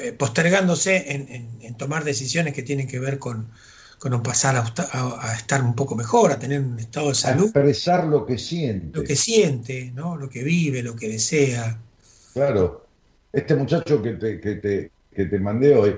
[0.00, 3.50] eh, postergándose en, en- en tomar decisiones que tienen que ver con,
[4.10, 8.04] con pasar a, estar un poco mejor, a tener un estado de A salud, expresar
[8.06, 8.98] lo que siente.
[8.98, 10.14] lo que siente, ¿no?
[10.16, 11.78] Lo que vive, lo que desea.
[12.34, 12.84] Claro,
[13.32, 15.96] este muchacho que te, que te, que te mandé hoy,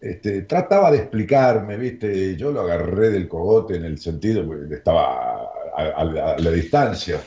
[0.00, 2.34] este, trataba de explicarme, ¿viste?
[2.34, 5.42] Yo lo agarré del cogote en el sentido que estaba
[5.76, 7.20] a, a- a la distancia.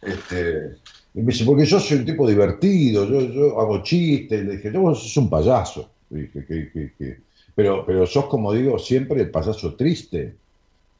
[0.00, 0.76] Este,
[1.14, 4.40] y me dice, porque yo soy un tipo divertido, yo, yo hago chistes.
[4.40, 5.90] Y le dije, yo vos sos un payaso.
[6.10, 7.18] Dije, que, que- que-
[7.54, 10.34] Pero, pero sos, como digo, siempre el payaso triste.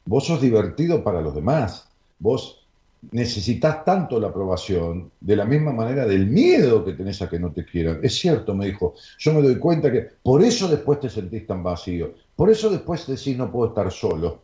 [0.05, 1.87] Vos sos divertido para los demás.
[2.19, 2.65] Vos
[3.11, 7.51] necesitas tanto la aprobación, de la misma manera del miedo que tenés a que no
[7.51, 7.99] te quieran.
[8.01, 11.63] Es cierto, me dijo, yo me doy cuenta que por eso después te sentís tan
[11.63, 14.41] vacío, por eso después decís no puedo estar solo,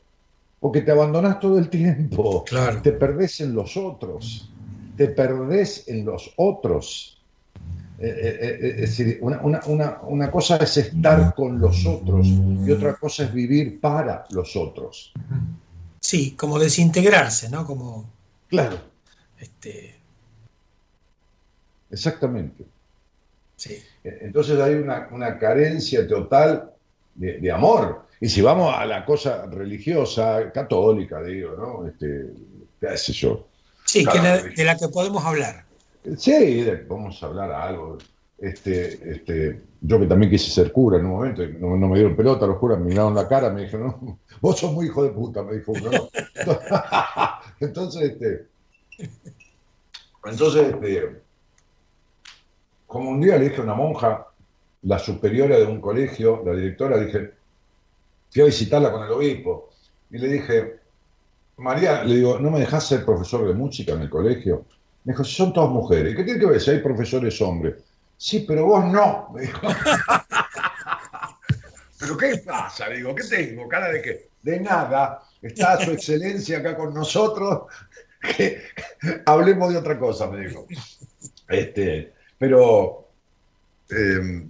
[0.59, 2.81] porque te abandonás todo el tiempo, Claro.
[2.81, 4.49] te perdés en los otros,
[4.95, 7.20] te perdés en los otros.
[8.03, 12.25] Eh, eh, eh, es decir, una, una- una- una cosa es estar con los otros
[12.27, 15.13] y otra cosa es vivir para los otros.
[15.99, 17.63] Sí, como desintegrarse, ¿no?
[17.65, 18.09] Como,
[18.49, 18.77] Claro,
[19.39, 19.95] este,
[21.89, 22.65] exactamente.
[23.55, 23.77] sí.
[24.03, 26.71] Entonces hay una, una carencia total
[27.15, 28.07] de, de amor.
[28.19, 31.87] Y si vamos a la cosa religiosa, católica, digo, ¿no?
[31.87, 32.25] Este,
[32.79, 33.47] qué sé yo.
[33.85, 35.65] Sí, que la- de la que podemos hablar.
[36.17, 37.97] Sí, vamos a hablar a algo.
[38.37, 42.47] Este, este, yo que también quise ser cura en un momento, no me dieron pelota,
[42.47, 45.43] los curas me miraron la cara, me dijeron, no, vos sos muy hijo de puta,
[45.43, 45.91] me dijo uno.
[45.91, 46.09] ¿no?
[47.59, 48.47] Entonces, este,
[50.25, 51.21] entonces, este,
[52.87, 54.27] como un día le dije a una monja,
[54.83, 57.31] la superiora de un colegio, la directora, dije,
[58.29, 59.69] fui a visitarla con el obispo,
[60.09, 60.79] y le dije,
[61.57, 64.65] María, le digo, ¿no me dejás ser profesor de música en el colegio?
[65.03, 66.15] Me dijo, son todas mujeres.
[66.15, 67.75] ¿Qué tiene que ver si hay profesores hombres?
[68.17, 69.59] Sí, pero vos no, me dijo.
[71.99, 72.89] ¿Pero qué pasa?
[72.89, 73.67] Digo, ¿qué tengo?
[73.67, 74.29] ¿Cara de qué?
[74.41, 75.23] De nada.
[75.41, 77.63] Está su excelencia acá con nosotros.
[79.25, 80.67] Hablemos de otra cosa, me dijo.
[81.47, 83.07] Este, pero.
[83.89, 84.47] eh,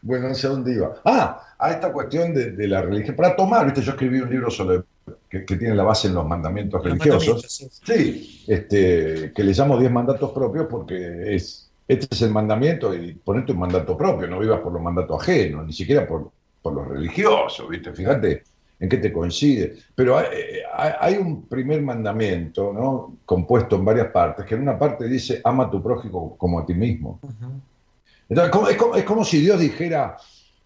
[0.00, 1.00] bueno, no sé dónde iba.
[1.04, 3.16] Ah, a esta cuestión de, de la religión.
[3.16, 3.82] Para tomar, ¿viste?
[3.82, 4.82] Yo escribí un libro sobre
[5.28, 7.28] que, que tiene la base en los mandamientos Los religiosos.
[7.28, 7.68] mandamientos, sí.
[7.84, 13.12] Sí, este, que le llamo 10 mandatos propios porque es, este es el mandamiento y
[13.14, 16.30] ponete un mandato propio, no vivas por los mandatos ajenos, ni siquiera por,
[16.62, 17.92] por los religiosos, ¿viste?
[17.92, 18.42] Fíjate
[18.80, 19.76] en qué te coincide.
[19.94, 23.18] Pero hay, un primer mandamiento, ¿no?
[23.26, 26.66] Compuesto en varias partes, que en una parte dice, ama a tu prójimo como a
[26.66, 27.20] ti mismo.
[28.28, 30.16] Entonces, es, como, es como si Dios dijera,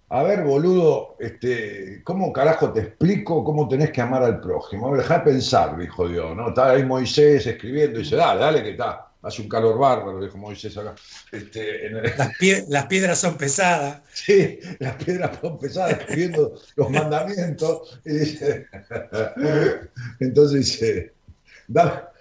[0.08, 4.88] a ver, boludo, este, ¿cómo carajo te explico cómo tenés que amar al prójimo?
[4.88, 6.48] A ver, Dejá de pensar, dijo Dios, ¿no?
[6.50, 10.36] Está ahí Moisés escribiendo y dice, dale, dale que está, hace un calor bárbaro, dijo
[10.38, 10.94] Moisés acá.
[11.32, 14.02] Este, en el- Las, pie- las piedras son pesadas.
[14.14, 18.00] Sí, las piedras son pesadas escribiendo los mandamientos.
[18.04, 18.66] Y dice,
[20.20, 21.14] entonces dice,
[21.66, 22.12] "Da-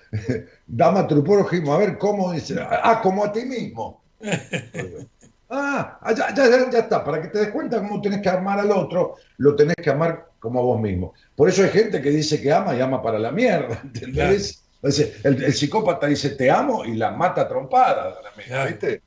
[0.66, 4.04] dame a tu prójimo, a ver cómo dice, ah, como a ti mismo.
[5.56, 8.72] Ah, ah, ya, ya, está, para que te des cuenta cómo tenés que amar al
[8.72, 11.14] otro, lo tenés que amar como a vos mismo.
[11.36, 14.64] Por eso hay gente que dice que ama y ama para la mierda, ¿entendés?
[14.82, 18.16] El, el psicópata dice te amo y la mata trompada,
[18.48, 18.70] Claro.
[18.70, 19.02] ¿viste?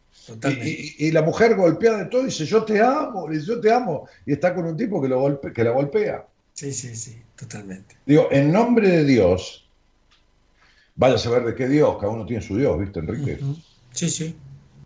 [0.45, 4.09] Y, y- y la mujer golpeada de todo dice, yo te amo, yo te amo.
[4.25, 6.27] Y está con un tipo que, lo golpe- que la golpea.
[6.55, 7.97] Sí, sí, sí, totalmente.
[8.07, 9.69] Digo, en nombre de Dios,
[10.95, 13.39] vaya a saber de qué Dios, cada uno tiene su Dios, ¿viste, Enrique?
[13.93, 14.37] Sí, sí,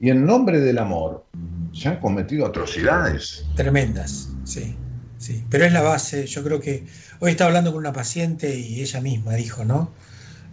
[0.00, 1.26] Y en nombre del amor
[1.74, 3.44] se han cometido atrocidades.
[3.54, 4.74] tremendas, sí,
[5.18, 5.44] sí.
[5.50, 6.86] Pero es la base, yo creo que
[7.20, 9.92] hoy estaba hablando con una paciente y ella misma dijo, ¿no?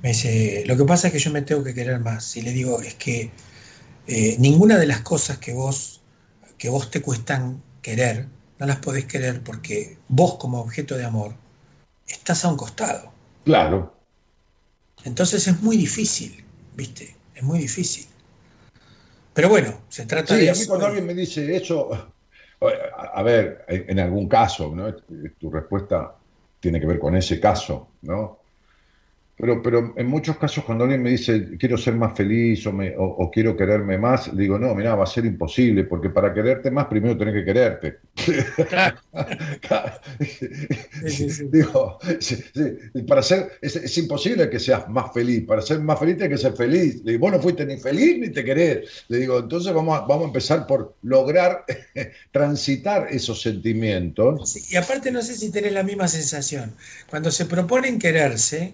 [0.03, 2.35] Me dice, lo que pasa es que yo me tengo que querer más.
[2.35, 3.31] Y le digo, es que
[4.05, 6.01] eh, ninguna de las cosas que vos,
[6.57, 8.27] que vos te cuestan querer,
[8.59, 11.33] no las podés querer porque vos como objeto de amor
[12.05, 13.13] estás a un costado.
[13.45, 13.95] Claro.
[15.05, 16.43] Entonces es muy difícil,
[16.75, 17.15] ¿viste?
[17.33, 18.07] Es muy difícil.
[19.37, 20.67] Pero bueno, se trata Sí, de a mí eso.
[20.69, 21.91] cuando alguien me dice eso,
[22.61, 24.93] a, a ver, en algún caso, ¿no?
[25.39, 26.15] Tu respuesta
[26.59, 28.39] tiene que ver con ese caso, ¿no?
[29.37, 32.95] Pero, pero en muchos casos cuando alguien me dice quiero ser más feliz o, me-
[32.97, 36.33] o- o quiero quererme más, le digo, no, mira, va a ser imposible, porque para
[36.33, 37.97] quererte más primero tenés que quererte.
[41.07, 41.43] sí, sí.
[41.51, 42.37] Digo, sí,
[43.07, 46.47] para ser, es, es imposible que seas más feliz, para ser más feliz tienes que
[46.47, 47.03] ser feliz.
[47.03, 49.05] Le digo, vos no fuiste ni feliz ni te querés.
[49.07, 51.63] Le digo, entonces vamos a, vamos a empezar por lograr
[52.31, 54.71] transitar esos sentimientos.
[54.71, 56.73] Y aparte no sé si tenés la misma sensación.
[57.09, 58.73] Cuando se proponen quererse,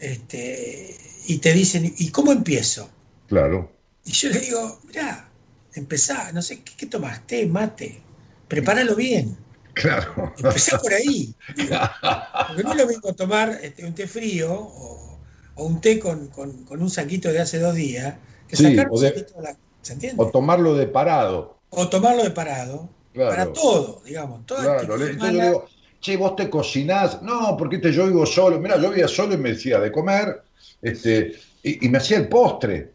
[0.00, 0.96] este,
[1.26, 2.90] y te dicen, ¿y cómo empiezo?
[3.26, 3.70] Claro,
[4.04, 5.28] Y yo le digo, mirá,
[5.74, 7.26] empezá, no sé, ¿qué, qué tomás?
[7.26, 8.00] Té, mate,
[8.48, 9.36] prepáralo bien.
[9.74, 10.32] claro.
[10.38, 11.34] Empezá por ahí.
[11.56, 11.74] digo.
[12.46, 15.18] Porque no es lo mismo tomar este, un té frío o,
[15.54, 18.14] o un té con, con- con un saquito de hace dos días
[18.48, 19.56] que Sí, sacar o un de- saquito de la...
[19.82, 20.22] ¿Se entiende?
[20.22, 21.58] O tomarlo de parado.
[21.70, 22.88] O tomarlo de parado.
[23.12, 23.30] Claro.
[23.30, 24.46] Para todo, digamos.
[24.46, 25.68] Toda Claro, yo le digo,
[26.00, 27.22] che, vos te cocinás.
[27.22, 28.58] No, porque este, yo vivo solo.
[28.60, 30.42] Mira, yo vivía solo y me decía de comer,
[30.82, 32.92] este, y, y me hacía el postre.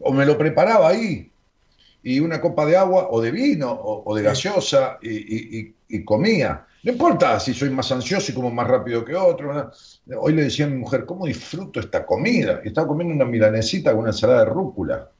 [0.00, 1.30] O me lo preparaba ahí.
[2.02, 5.74] Y una copa de agua, o de vino, o, o de gaseosa, y, y- y-
[5.88, 6.64] y comía.
[6.84, 9.52] No importa si soy más ansioso y como más rápido que otro.
[9.52, 10.20] ¿no?
[10.20, 12.60] Hoy le decía a mi mujer, ¿cómo disfruto esta comida?
[12.64, 15.10] Y estaba comiendo una milanesita con una ensalada de rúcula.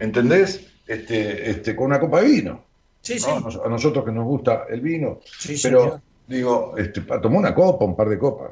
[0.00, 0.66] ¿Entendés?
[0.86, 2.64] Este, este, con una copa de vino.
[3.02, 3.26] Sí, sí.
[3.28, 3.36] ¿no?
[3.36, 6.00] A nos- A nosotros que nos gusta el vino, Sí, pero señor.
[6.26, 8.50] digo, este, tomó una copa, un par de copas.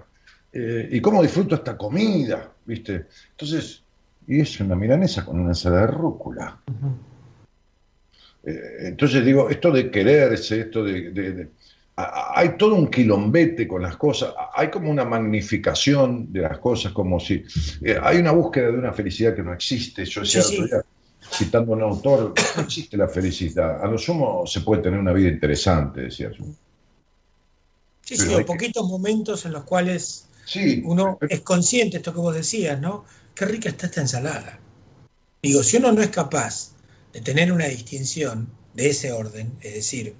[0.53, 2.51] Eh, ¿Y cómo disfruto esta comida?
[2.65, 3.07] ¿Viste?
[3.33, 3.83] Entonces,
[4.27, 6.61] y es una milanesa con una ensalada de rúcula.
[8.45, 11.11] Eh, entonces digo, esto de quererse, esto de...
[11.11, 11.49] de- de-
[11.99, 17.19] hay todo un quilombete con las cosas, hay como una magnificación de las cosas, como
[17.19, 17.43] si...
[17.83, 20.05] eh, hay una búsqueda de una felicidad que no existe.
[20.05, 20.71] Yo decía Sí, sí.
[21.33, 23.83] Citando a un autor, no existe la felicidad.
[23.83, 26.45] A lo sumo se puede tener una vida interesante, decía yo.
[28.03, 31.41] Sí, Pero sí, hay o que- poquitos momentos en los cuales Sí, uno pero- es
[31.41, 33.05] consciente, esto que vos decías, ¿no?
[33.35, 34.59] Qué rica está esta ensalada.
[35.43, 36.71] Digo, si uno no es capaz
[37.13, 40.15] de tener una distinción de ese orden, es decir,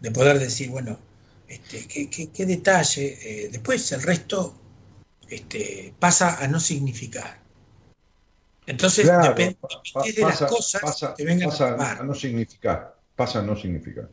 [0.00, 0.98] de poder decir, bueno,
[1.48, 4.54] este, qué, qué- qué detalle, eh, después el resto
[5.28, 7.40] este, pasa a no significar.
[8.66, 9.56] Entonces, Claro, depende
[10.14, 12.04] de las pasa, cosas pasa- que vengan pasa a tomar.
[12.04, 14.08] no significar, pasa a no significar.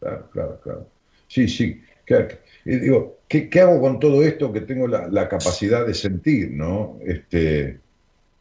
[0.00, 0.88] Claro, claro, claro.
[1.28, 1.82] Sí, sí.
[2.04, 5.94] ¿Qué, y digo, ¿qué, qué hago con todo esto que tengo la, la capacidad de
[5.94, 6.98] sentir, no?
[7.04, 7.78] Este,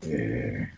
[0.08, 0.70] eh,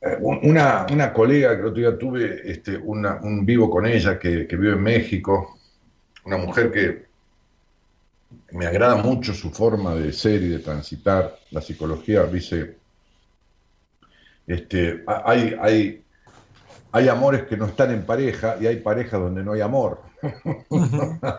[0.00, 3.86] eh, un- una, una colega que el otro día tuve este, una- un vivo con
[3.86, 5.58] ella que, que vive en México,
[6.24, 7.09] una mujer que
[8.52, 12.24] me agrada mucho su forma de ser y de transitar la psicología.
[12.24, 12.76] Dice,
[14.46, 16.04] este, ha- hay, hay,
[16.92, 20.02] hay amores que no están en pareja y hay parejas donde no hay amor.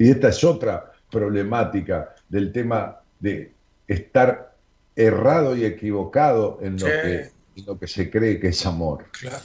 [0.00, 3.52] Y esta es otra problemática del tema de
[3.86, 4.52] estar
[4.96, 6.92] errado y equivocado en lo, Sí.
[6.92, 9.04] que, en lo que se cree que es amor.
[9.12, 9.44] Claro.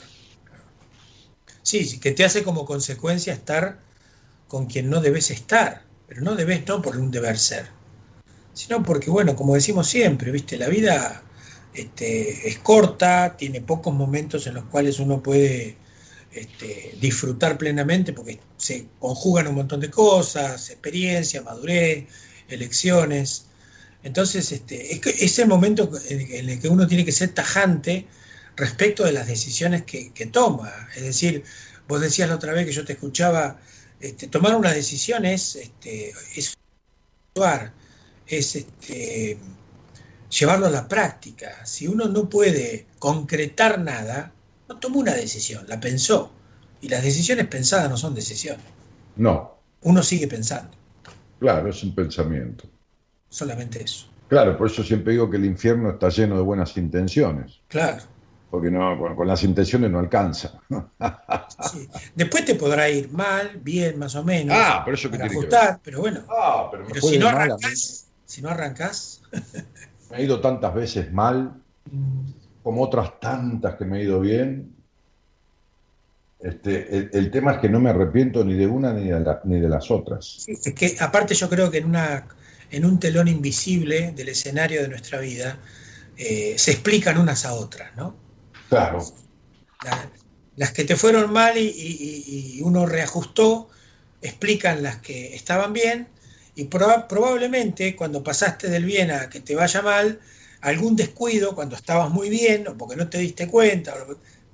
[1.62, 3.78] Sí, que te hace como consecuencia estar
[4.52, 7.68] con quien no debes estar, pero no debes no por un deber ser,
[8.52, 11.22] sino porque, bueno, como decimos siempre, viste, la vida
[11.72, 15.78] este, es corta, tiene pocos momentos en los cuales uno puede
[16.32, 22.04] este, disfrutar plenamente porque se conjugan un montón de cosas, experiencia, madurez,
[22.46, 23.46] elecciones.
[24.02, 28.06] Entonces, este, es, el momento en en el que uno tiene que ser tajante
[28.56, 30.70] respecto de las decisiones que, que toma.
[30.94, 31.42] Es decir,
[31.88, 33.58] vos decías la otra vez que yo te escuchaba,
[34.02, 36.54] este, tomar una decisión es, este, es
[37.30, 37.72] actuar,
[38.26, 39.38] es este,
[40.30, 41.64] llevarlo a la práctica.
[41.64, 44.32] Si uno no puede concretar nada,
[44.68, 46.32] no tomó una decisión, la pensó.
[46.80, 48.66] Y las decisiones pensadas no son decisiones.
[49.16, 50.70] No, Uno sigue pensando,
[51.38, 52.68] claro, es un pensamiento.
[53.28, 54.06] solamente eso.
[54.28, 58.02] Claro, por eso siempre digo que el infierno está lleno de buenas intenciones, Claro.
[58.52, 60.60] Porque no, con, con las intenciones no alcanza.
[61.72, 61.88] sí.
[62.14, 64.54] Después te podrá ir mal, bien, más o menos.
[64.54, 65.26] Ah, pero eso que ver.
[65.26, 66.20] ajustar, pero bueno.
[66.28, 69.22] Ah, pero si no arrancás, si no arrancás,
[70.10, 71.62] Me ha ido tantas veces mal,
[72.62, 74.76] como otras tantas que me he ido bien.
[76.38, 79.40] Este, el, el tema es que no me arrepiento ni de una ni de, la-
[79.44, 80.44] ni de las otras.
[80.46, 82.26] es que aparte yo creo que en, una,
[82.70, 85.56] en un telón invisible del escenario de nuestra vida
[86.18, 88.16] eh, se explican unas a otras, ¿no?
[88.72, 89.00] Claro,
[89.80, 90.10] La-
[90.56, 93.68] las que te fueron mal y, y- y uno reajustó,
[94.20, 96.08] explican las que estaban bien
[96.54, 100.20] y proba- probablemente cuando pasaste del bien a que te vaya mal,
[100.60, 103.94] algún descuido cuando estabas muy bien o porque no te diste cuenta,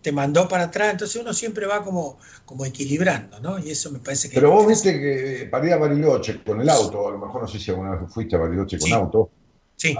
[0.00, 3.58] te mandó para atrás, entonces uno siempre va como, como equilibrando, ¿no?
[3.58, 4.36] Y eso me parece que...
[4.36, 7.48] Pero vos viste que para ir a Bariloche con el auto, a lo mejor no
[7.48, 8.94] sé si alguna vez fuiste a Bariloche con Sí.
[8.94, 9.32] auto,
[9.78, 9.96] Sí,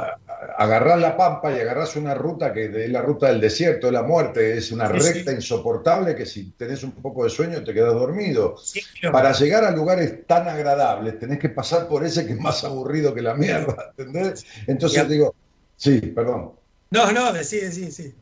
[0.59, 4.03] agarrás la pampa y agarrás una ruta que es la ruta del desierto, de la
[4.03, 5.13] muerte, es una Sí, sí.
[5.13, 8.57] recta insoportable que si tenés un poco de sueño te quedas dormido.
[9.13, 13.15] Para llegar a lugares tan agradables tenés que pasar por ese que es más aburrido
[13.15, 14.45] que la mierda, ¿entendés?
[14.67, 15.09] Entonces Ya.
[15.09, 15.35] digo,
[15.77, 16.53] sí, perdón.
[16.91, 18.15] No, no, sí, sí, sí.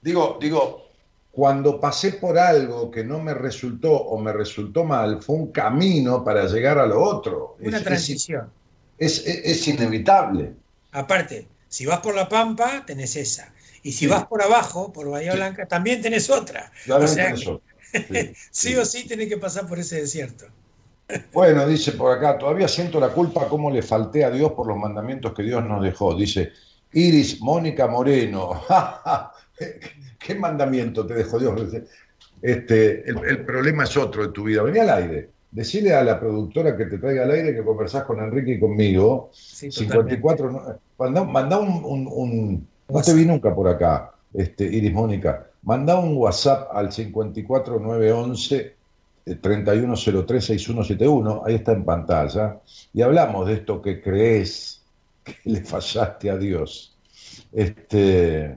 [0.00, 0.84] Digo, digo,
[1.32, 6.22] cuando pasé por algo que no me resultó o me resultó mal, fue un camino
[6.22, 7.56] para llegar a lo otro.
[7.60, 8.48] Una Es- transición.
[8.96, 10.54] Es, es- es inevitable.
[10.92, 13.52] Aparte, si vas por La Pampa, tenés esa.
[13.82, 14.06] Y si Sí.
[14.06, 15.38] vas por abajo, por Bahía Sí.
[15.38, 16.70] Blanca, también tenés otra.
[16.88, 17.62] O sea, eso.
[17.92, 18.04] Sí,
[18.52, 18.76] sí sí.
[18.76, 20.46] o sí tenés que pasar por ese desierto.
[21.32, 24.76] Bueno, dice por acá, todavía siento la culpa cómo le falté a Dios por los
[24.76, 26.14] mandamientos que Dios nos dejó.
[26.14, 26.52] Dice
[26.92, 28.62] Iris Mónica Moreno.
[30.18, 31.60] ¿Qué mandamiento te dejó Dios?
[32.40, 34.62] Este, el, el problema es otro de tu vida.
[34.62, 35.30] Vení al aire.
[35.52, 39.30] Decile a la productora que te traiga al aire que conversás con Enrique y conmigo.
[39.32, 40.16] Sí, totalmente.
[40.16, 40.50] 54.
[40.50, 40.62] no-
[40.98, 45.46] Mandá, mandá un, un- un- No te vi nunca por acá, este, Iris Mónica.
[45.62, 48.74] Mandá un WhatsApp al 54911
[49.26, 51.42] eh, 31036171.
[51.46, 52.60] Ahí está en pantalla.
[52.92, 54.82] Y hablamos de esto que crees
[55.24, 56.96] que le fallaste a Dios.
[57.52, 58.56] Este.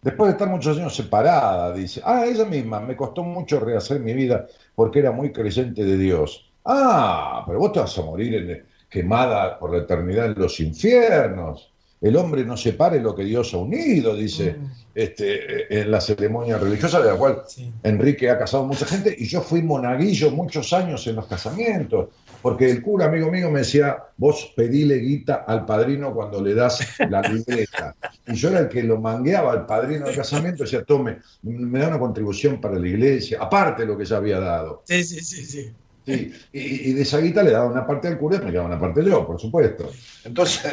[0.00, 4.12] Después de estar muchos años separada, dice, ah, ella misma, me costó mucho rehacer mi
[4.14, 6.50] vida porque era muy creyente de Dios.
[6.64, 11.72] Ah, pero vos te vas a morir en- quemada por la eternidad en los infiernos.
[12.00, 16.56] El hombre no separe lo que Dios ha unido, dice Mm, este, en la ceremonia
[16.58, 17.72] religiosa, de la cual sí.
[17.82, 22.08] Enrique ha casado mucha gente y yo fui monaguillo muchos años en los casamientos,
[22.42, 26.86] porque el cura, amigo mío, me decía, vos pedile guita al padrino cuando le das
[27.08, 27.94] la libreta.
[28.26, 31.88] Y yo era el que lo mangueaba al padrino del casamiento, decía, tome, me da
[31.88, 34.82] una contribución para la iglesia, aparte de lo que ya había dado.
[34.86, 35.72] Sí, sí, sí, sí.
[36.06, 38.66] Sí, y, y de esa guita le daba una parte al cura y me quedaba
[38.66, 39.90] una parte yo, por supuesto.
[40.24, 40.72] Entonces,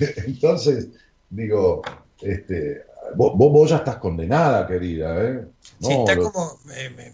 [0.26, 0.88] entonces
[1.28, 1.82] digo,
[2.22, 2.84] este,
[3.14, 5.44] vos, vos- ya estás condenada, querida, ¿eh?
[5.80, 6.58] Sí, está lo- como,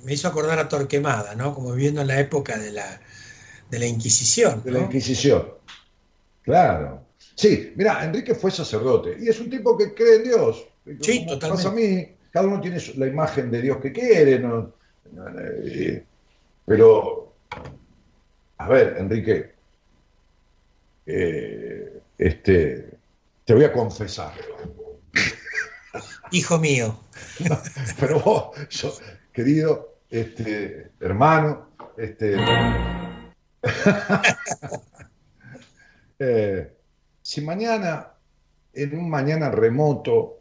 [0.05, 1.55] me, hizo acordar a Torquemada, ¿no?
[1.55, 3.01] Como viviendo en la época de la,
[3.71, 4.63] de la Inquisición.
[4.65, 4.79] de la.
[4.81, 5.55] Inquisición.
[6.43, 7.03] Claro.
[7.35, 10.67] Sí, mira, Enrique fue sacerdote y es un tipo que cree en Dios.
[11.01, 11.49] Sí, Como totalmente.
[11.49, 14.73] Pasa a mí, cada uno tiene la imagen de Dios que quiere, ¿no?
[15.65, 16.05] Eh,
[16.65, 17.35] pero,
[18.59, 19.55] a ver, Enrique,
[21.07, 22.91] eh, este,
[23.45, 24.33] te voy a confesar,
[26.31, 26.99] Hijo mío.
[28.01, 32.37] pero vos, querido este, hermano, este,
[36.19, 36.73] eh,
[37.23, 38.13] si mañana,
[38.73, 40.41] en un mañana remoto,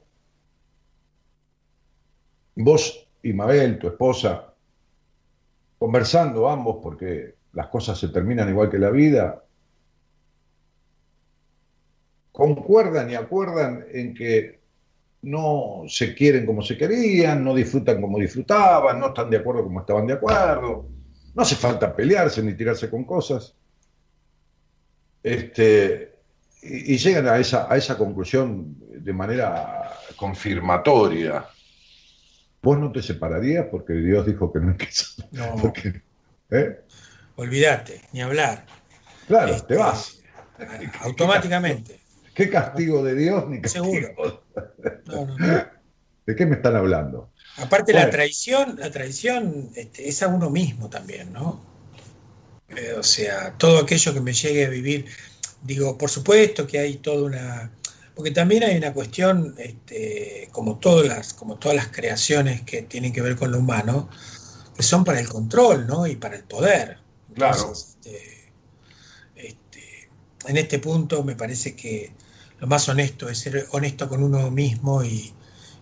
[2.55, 4.53] vos y Mabel, tu esposa,
[5.77, 9.43] conversando ambos, porque las cosas se terminan igual que la vida,
[12.31, 14.54] concuerdan y acuerdan en que
[15.25, 19.79] no se quieren como se querían, no disfrutan como disfrutaban, no están de acuerdo como
[19.79, 20.87] estaban de acuerdo,
[21.33, 23.55] no hace falta pelearse ni tirarse con cosas.
[25.23, 26.13] Este,
[26.61, 31.47] y, y llegan a esa, a esa conclusión de manera confirmatoria.
[32.61, 34.89] Vos no te separarías porque Dios dijo que no hay que
[35.31, 36.03] No, porque,
[36.51, 36.81] ¿eh?
[37.35, 38.65] olvídate, ni hablar.
[39.27, 40.21] Claro, Este, te vas.
[41.01, 42.04] Automáticamente.
[42.35, 43.85] ¿Qué castigo de Dios ni castigo?
[43.85, 44.43] Seguro.
[45.05, 45.65] No, no, no.
[46.25, 47.31] ¿De qué me están hablando?
[47.57, 51.63] Aparte la traición, la traición este, es a uno mismo también, ¿no?
[52.69, 55.05] Eh, o sea, todo aquello que me llegue a vivir,
[55.63, 57.71] digo, por supuesto que hay toda una,
[58.15, 63.13] porque también hay una cuestión, este, como todas las, como todas las creaciones que tienen
[63.13, 64.09] que ver con lo humano,
[64.75, 66.05] que son para el control, ¿no?
[66.05, 66.97] Y para el poder.
[67.33, 67.55] Claro.
[67.55, 68.51] Entonces, este,
[69.35, 70.09] este,
[70.47, 72.11] en este punto me parece que
[72.59, 75.33] lo más honesto es ser honesto con uno mismo y,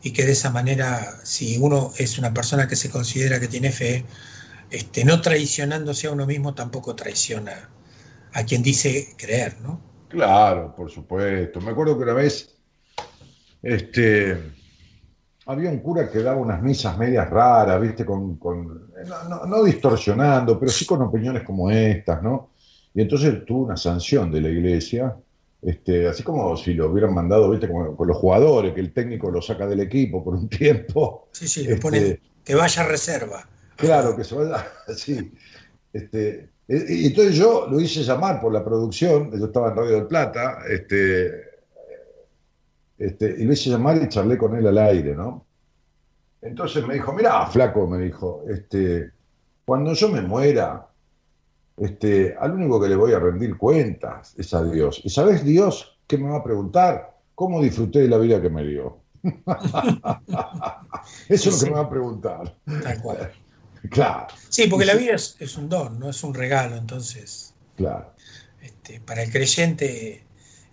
[0.03, 3.71] y que de esa manera, si uno es una persona que se considera que tiene
[3.71, 4.05] fe,
[4.71, 7.69] este, no traicionándose a uno mismo tampoco traiciona
[8.33, 9.81] a quien dice creer, ¿no?
[10.07, 11.59] Claro, por supuesto.
[11.61, 12.57] Me acuerdo que una vez
[13.61, 14.53] este,
[15.45, 18.05] había un cura que daba unas misas medias raras, ¿viste?
[18.05, 22.51] Con, con- no, no- no distorsionando, pero sí con opiniones como estas, ¿no?
[22.93, 25.15] Y entonces tuvo una sanción de la iglesia,
[25.65, 27.67] este, así como si lo hubieran mandado, ¿viste?
[27.67, 31.27] Como con los jugadores, que el técnico lo saca del equipo por un tiempo.
[31.31, 33.47] Sí, sí, le Este, pone que vaya a reserva.
[33.77, 35.31] Claro, que se vaya así.
[35.91, 39.95] Este, y y entonces yo lo hice llamar por la producción, yo estaba en Radio
[39.95, 41.31] del Plata, este,
[42.97, 45.45] este, y lo hice llamar y charlé con él al aire, ¿no?
[46.41, 49.11] Entonces me dijo, mirá, flaco, me dijo, este,
[49.65, 50.87] cuando yo me muera,
[51.77, 55.01] este, al único que le voy a rendir cuentas es a Dios.
[55.03, 57.17] ¿Y sabes Dios qué me va a preguntar?
[57.35, 58.99] ¿Cómo disfruté de la vida que me dio?
[61.29, 62.55] Eso es lo que me va a preguntar.
[62.83, 63.31] Tal cual.
[63.89, 68.13] Claro, Sí, porque la vida es, es un don, no es un regalo, entonces, claro.
[68.61, 70.23] este, para el creyente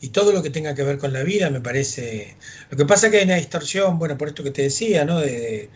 [0.01, 2.37] y todo lo que tenga que ver con la vida me parece...
[2.71, 5.19] Lo que pasa es que hay una distorsión, bueno, por esto que te decía, ¿no?
[5.19, 5.71] De, de,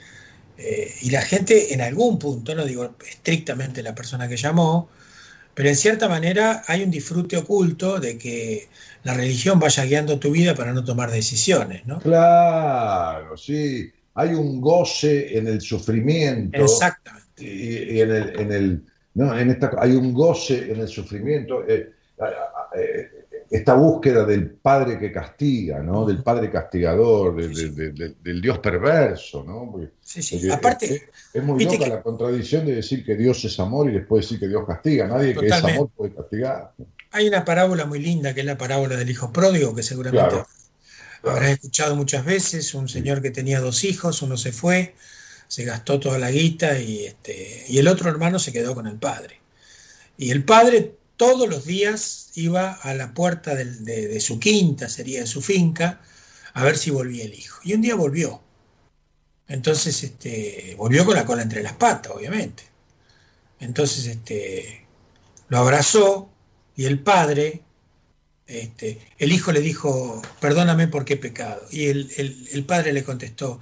[0.58, 4.88] eh, y la gente en algún punto, no digo estrictamente la persona que llamó,
[5.54, 8.68] pero en cierta manera hay un disfrute oculto de que
[9.02, 11.98] la religión vaya guiando tu vida para no tomar decisiones, ¿no?
[12.00, 13.90] Claro, sí.
[14.14, 16.62] Hay un goce en el sufrimiento.
[16.62, 17.44] Exactamente.
[17.44, 18.82] y, y en el, en el
[19.14, 21.92] no, en esta, hay un goce en el sufrimiento, eh,
[22.76, 23.13] eh,
[23.56, 26.04] esta búsqueda del padre que castiga, ¿no?
[26.04, 29.70] Del padre castigador, de- de- de- de- del Dios perverso, ¿no?
[29.70, 30.36] Porque- Sí, sí.
[30.38, 31.02] porque Aparte, es,
[31.32, 34.40] es muy loca que- la contradicción de decir que Dios es amor y después decir
[34.40, 35.06] que Dios castiga.
[35.06, 36.72] Nadie que es amor puede castigar.
[37.12, 40.46] Hay una parábola muy linda que es la parábola del hijo pródigo, que seguramente Claro.
[41.22, 42.74] habrás escuchado muchas veces.
[42.74, 44.96] Un señor que tenía dos hijos, uno se fue,
[45.46, 48.96] se gastó toda la guita y, este, y el otro hermano se quedó con el
[48.98, 49.38] padre.
[50.18, 55.26] Y el padre todos los días iba a la puerta de, su quinta, sería de
[55.26, 56.00] su finca,
[56.52, 57.60] a ver si volvía el hijo.
[57.64, 58.40] Y un día volvió.
[59.48, 62.64] Entonces, este, volvió con la cola entre las patas, obviamente.
[63.60, 64.86] Entonces, este,
[65.48, 66.30] lo abrazó
[66.76, 67.62] y el padre,
[68.46, 71.62] este, el hijo le dijo, perdóname porque he pecado.
[71.70, 73.60] Y el- el padre le contestó,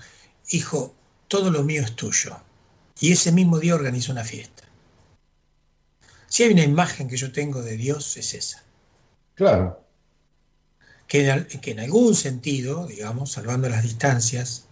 [0.51, 0.95] hijo,
[1.29, 2.37] todo lo mío es tuyo.
[3.01, 4.62] Y ese mismo día organizó una fiesta.
[6.33, 8.65] Si hay una imagen que yo tengo de Dios, es esa.
[9.35, 9.85] Claro,
[11.07, 14.67] Que en, al- que en algún sentido, digamos, salvando las distancias,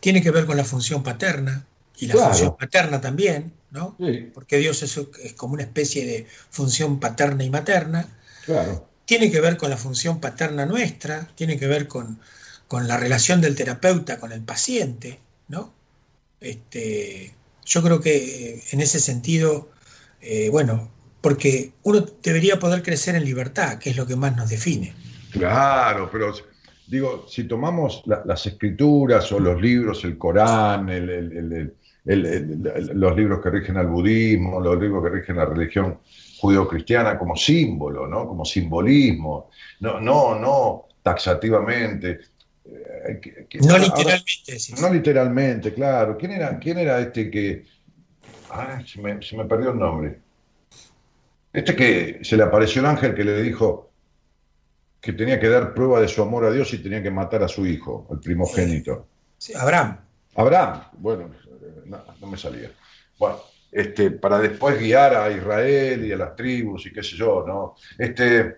[0.00, 1.66] tiene que ver con la función paterna
[1.98, 2.28] y la Claro.
[2.28, 3.98] función paterna también, ¿no?
[3.98, 8.08] sí, Porque Dios es, es como una especie de función paterna y materna.
[8.40, 8.88] claro.
[9.06, 12.20] tiene que ver con la función paterna nuestra, tiene que ver con,
[12.68, 15.72] con la relación del terapeuta con el paciente, ¿no?
[16.40, 17.34] Este,
[17.64, 19.70] yo creo que eh, en ese sentido,
[20.24, 24.48] eh, bueno, porque uno debería poder crecer en libertad, que es lo que más nos
[24.50, 24.94] define.
[25.30, 26.32] Claro, pero
[26.86, 33.16] digo, si tomamos la- las escrituras o los libros, el Corán, el- el- el- los
[33.16, 35.98] libros que rigen al budismo, los libros que rigen la religión
[36.38, 38.26] judeocristiana como símbolo, ¿no?
[38.28, 39.48] Como simbolismo,
[39.80, 42.20] no, no, no taxativamente.
[42.66, 44.80] Eh, que- que- No ahora- literalmente, decís.
[44.80, 46.16] no literalmente, claro.
[46.18, 47.64] ¿Quién era, quién era este que...
[48.54, 50.20] Ay, se me, se me perdió el nombre.
[51.52, 53.90] Este que se le apareció el ángel que le dijo
[55.00, 57.48] que tenía que dar prueba de su amor a Dios y tenía que matar a
[57.48, 59.06] su hijo, el primogénito.
[59.36, 59.98] Sí, Abraham.
[60.36, 61.30] Abraham, bueno,
[61.84, 62.70] no, no me salía.
[63.18, 63.38] Bueno,
[63.70, 67.74] este, para después guiar a Israel y a las tribus y qué sé yo, ¿no?
[67.98, 68.56] Este,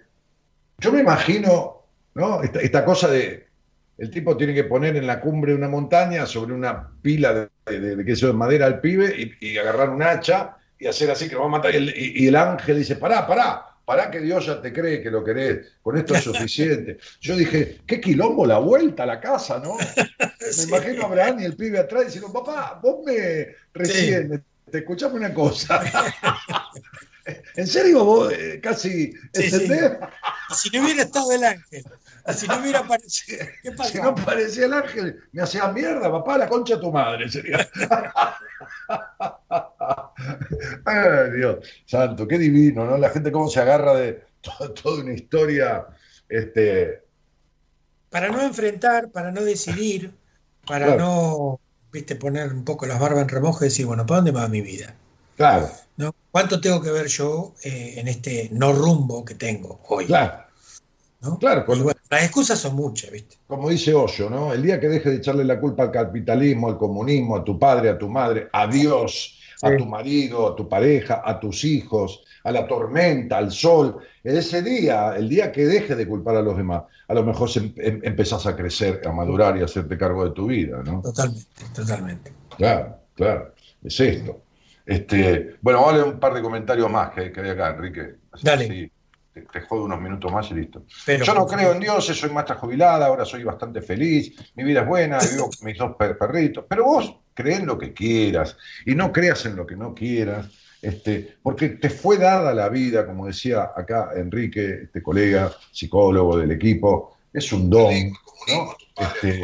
[0.78, 2.42] yo me imagino, ¿no?
[2.42, 3.45] Esta, esta cosa de,
[3.99, 7.80] el tipo tiene que poner en la cumbre de una montaña sobre una pila de,
[7.80, 11.40] de, de, madera al pibe y, y agarrar un hacha y hacer así que lo
[11.42, 11.72] va a matar.
[11.74, 15.03] Y el, y- y el ángel dice, pará, pará, pará que Dios ya te cree
[15.03, 16.99] que lo querés, con esto es suficiente.
[17.20, 19.76] Yo dije, qué quilombo la vuelta a la casa, ¿no?
[20.40, 20.68] Me Sí.
[20.68, 25.32] imagino a Abraham y el pibe atrás diciendo, papá, vos me recién, te escuchame una
[25.34, 25.80] cosa.
[27.57, 29.44] ¿En serio vos eh, casi sí.
[29.44, 29.92] entendés?
[30.55, 31.84] Si no hubiera estado el ángel,
[32.35, 34.01] si no hubiera aparecido, ¿qué Si pasa?
[34.01, 37.68] no parecía el ángel, me hacía mierda, papá, la concha de tu madre, sería.
[40.85, 42.97] Ay, Dios, santo, qué divino, ¿no?
[42.99, 45.87] La gente cómo se agarra de to- toda una historia,
[46.29, 47.03] este,
[48.11, 50.14] para no enfrentar, para no decidir,
[50.64, 50.93] para Claro.
[50.93, 51.61] no,
[51.93, 54.61] viste, poner un poco las barbas en remojo y decir, bueno, ¿para dónde va mi
[54.61, 54.95] vida?
[55.37, 56.12] claro, ¿No?
[56.31, 60.07] ¿Cuánto tengo que ver yo eh, en este no rumbo que tengo hoy?
[60.07, 60.45] claro,
[61.27, 61.39] ¿no?
[61.39, 63.37] claro, bueno, las excusas son muchas, ¿viste?
[63.47, 64.53] como dice Hoyo, ¿no?
[64.53, 67.91] El día que dejes de echarle la culpa al capitalismo, al comunismo, a tu padre,
[67.91, 72.53] a tu madre, a Dios, a tu marido, a tu pareja, a tus hijos, a
[72.53, 76.83] la tormenta, al sol, ese día, el día que dejes de culpar a los demás,
[77.09, 80.31] a lo mejor se- em- empezás a crecer, a madurar y a hacerte cargo de
[80.31, 81.01] tu vida, ¿no?
[81.01, 82.33] Totalmente, totalmente.
[82.57, 84.43] Claro, claro, es esto.
[84.85, 88.16] Este, bueno, leer un par de comentarios más que, que hay acá, Enrique.
[88.31, 88.64] Así- Dale.
[88.66, 88.93] así
[89.37, 90.84] te, te jodo unos minutos más y listo.
[91.05, 94.80] Pero, Yo no creo en dioses, soy maestra jubilada, ahora soy bastante feliz, mi vida
[94.80, 98.57] es buena, vivo con mis dos per- perritos, pero vos crees en lo que quieras
[98.87, 100.47] y no creas en lo que no quieras,
[100.80, 106.53] este, porque te fue dada la vida, como decía acá Enrique, este colega, psicólogo del
[106.53, 107.93] equipo, es un don,
[108.49, 108.74] ¿no?
[108.97, 109.43] Este,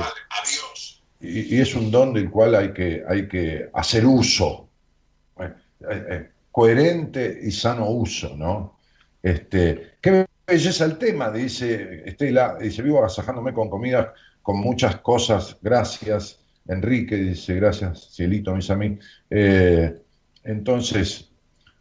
[1.21, 4.69] y, y es un don del cual hay que, hay que hacer uso,
[5.39, 5.53] eh,
[5.91, 8.72] eh, eh, coherente y sano uso, ¿no?
[9.23, 14.13] Este, qué belleza el tema, dice Estela, dice, vivo agasajándome con comida,
[14.43, 16.41] con muchas cosas, gracias.
[16.67, 19.05] Enrique dice, gracias, cielito, mis amigos.
[19.31, 19.97] Eh,
[20.45, 21.31] entonces,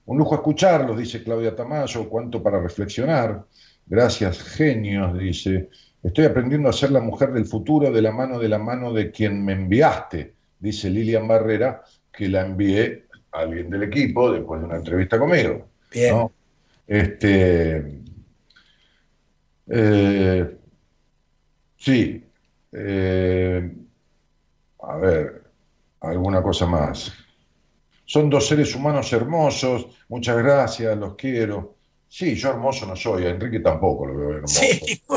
[0.05, 3.45] un lujo escucharlos, dice Claudia Tamayo, cuánto para reflexionar.
[3.85, 5.69] Gracias, genios, dice.
[6.03, 9.11] Estoy aprendiendo a ser la mujer del futuro de la mano de la mano de
[9.11, 14.67] quien me enviaste, dice Lilian Barrera, que la envié a alguien del equipo después de
[14.67, 15.67] una entrevista conmigo.
[15.91, 16.15] Bien.
[16.15, 16.31] ¿no?
[16.91, 18.01] Este,
[19.69, 20.57] eh,
[21.77, 22.25] sí.
[22.73, 23.71] eh,
[24.81, 25.43] a ver,
[26.01, 27.13] alguna cosa más.
[28.03, 31.75] Son dos seres humanos hermosos, muchas gracias, los quiero.
[32.09, 34.59] Sí, yo hermoso no soy, a Enrique tampoco lo veo hermoso.
[34.59, 35.01] Sí,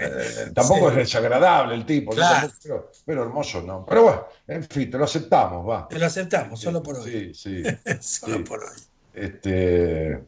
[0.00, 0.92] Eh, tampoco Sí.
[0.92, 2.48] es desagradable el tipo, Claro.
[2.62, 3.84] pero, pero hermoso no.
[3.86, 5.88] Pero bueno, en fin, te lo aceptamos, va.
[5.88, 7.32] te lo aceptamos, solo por hoy.
[7.34, 7.62] Sí, sí.
[8.00, 8.42] Solo sí.
[8.44, 8.76] por hoy.
[9.14, 10.20] Este,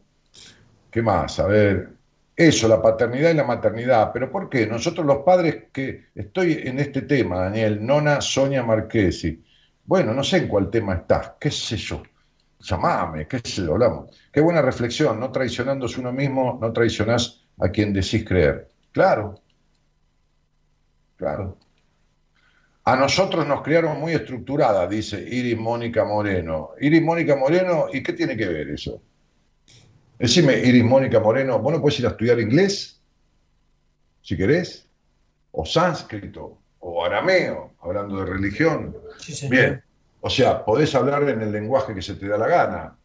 [0.91, 1.39] ¿qué más?
[1.41, 1.91] A ver,
[2.37, 4.11] eso, la paternidad y la maternidad.
[4.13, 4.67] Pero ¿por qué?
[4.67, 9.45] Nosotros los padres que estoy en este tema, Daniel, Nona, Sonia Marquesi.
[9.85, 12.03] Bueno, no sé en cuál tema estás, qué sé yo.
[12.61, 14.11] Llamame, qué sé yo, hablamos.
[14.33, 18.69] Qué buena reflexión, no traicionándose uno mismo, no traicionás a quien decís creer.
[18.93, 19.41] Claro,
[21.17, 21.59] claro.
[22.85, 26.71] A nosotros nos criaron muy estructurada, dice Iris Mónica Moreno.
[26.81, 29.03] Iris Mónica Moreno, ¿y qué tiene que ver eso?
[30.21, 33.01] Decime, Iris Mónica Moreno, ¿vos no podés ir a estudiar inglés?
[34.23, 34.87] Si querés,
[35.51, 38.95] o sánscrito, o arameo, hablando de religión.
[39.19, 39.51] Sí, señor.
[39.51, 39.83] Bien,
[40.21, 42.97] o sea, podés hablar en el lenguaje que se te da la gana.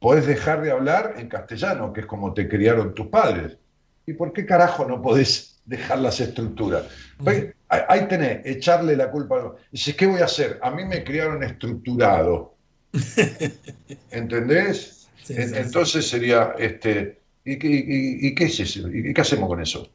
[0.00, 3.58] Podés dejar de hablar en castellano, que es como te criaron tus padres.
[4.06, 6.86] ¿Y por qué carajo no podés dejar las estructuras?
[7.26, 9.54] Ahí ahí tenés, echarle la culpa.
[9.70, 10.58] Dices, ¿qué voy a hacer?
[10.62, 12.54] A mí me criaron estructurado.
[14.10, 14.97] ¿Entendés?
[15.28, 15.54] Sí, sí.
[15.56, 18.88] Entonces sería, este, ¿y, qué- y- y qué es eso?
[18.90, 19.90] ¿Y qué hacemos con eso?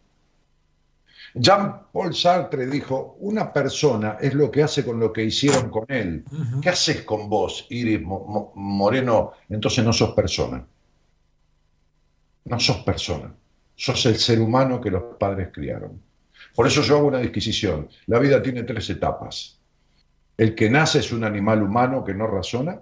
[1.35, 6.23] Jean-Paul Sartre dijo, una persona es lo que hace con lo que hicieron con él.
[6.61, 9.31] ¿Qué haces con vos, Iris Mo- Mo- Moreno?
[9.49, 10.65] Entonces no sos persona.
[12.45, 13.33] No sos persona.
[13.75, 16.01] Sos el ser humano que los padres criaron.
[16.55, 17.89] Por eso yo hago una disquisición.
[18.07, 19.59] La vida tiene tres etapas.
[20.37, 22.81] El que nace es un animal humano que no razona,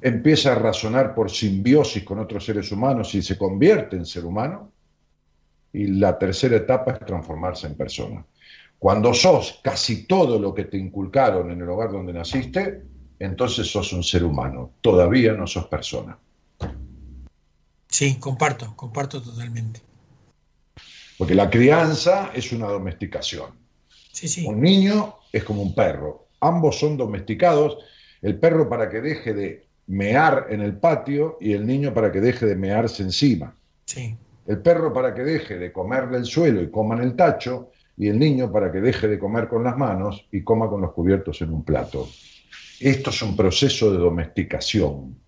[0.00, 4.72] Empieza a razonar por simbiosis con otros seres humanos y se convierte en ser humano.
[5.72, 8.24] Y la tercera etapa es transformarse en persona.
[8.78, 12.82] Cuando sos casi todo lo que te inculcaron en el hogar donde naciste,
[13.18, 14.70] entonces sos un ser humano.
[14.80, 16.18] Todavía no sos persona.
[17.88, 19.80] Sí, comparto, comparto totalmente.
[21.16, 23.50] Porque la crianza es una domesticación.
[24.12, 24.46] Sí, sí.
[24.46, 26.28] Un niño es como un perro.
[26.40, 27.78] Ambos son domesticados.
[28.22, 32.20] El perro para que deje de mear en el patio y el niño para que
[32.20, 33.56] deje de mearse encima.
[33.86, 34.16] Sí.
[34.46, 38.08] El perro para que deje de comer del suelo y coma en el tacho, y
[38.08, 41.42] el niño para que deje de comer con las manos y coma con los cubiertos
[41.42, 42.08] en un plato.
[42.78, 45.18] Esto es un proceso de domesticación.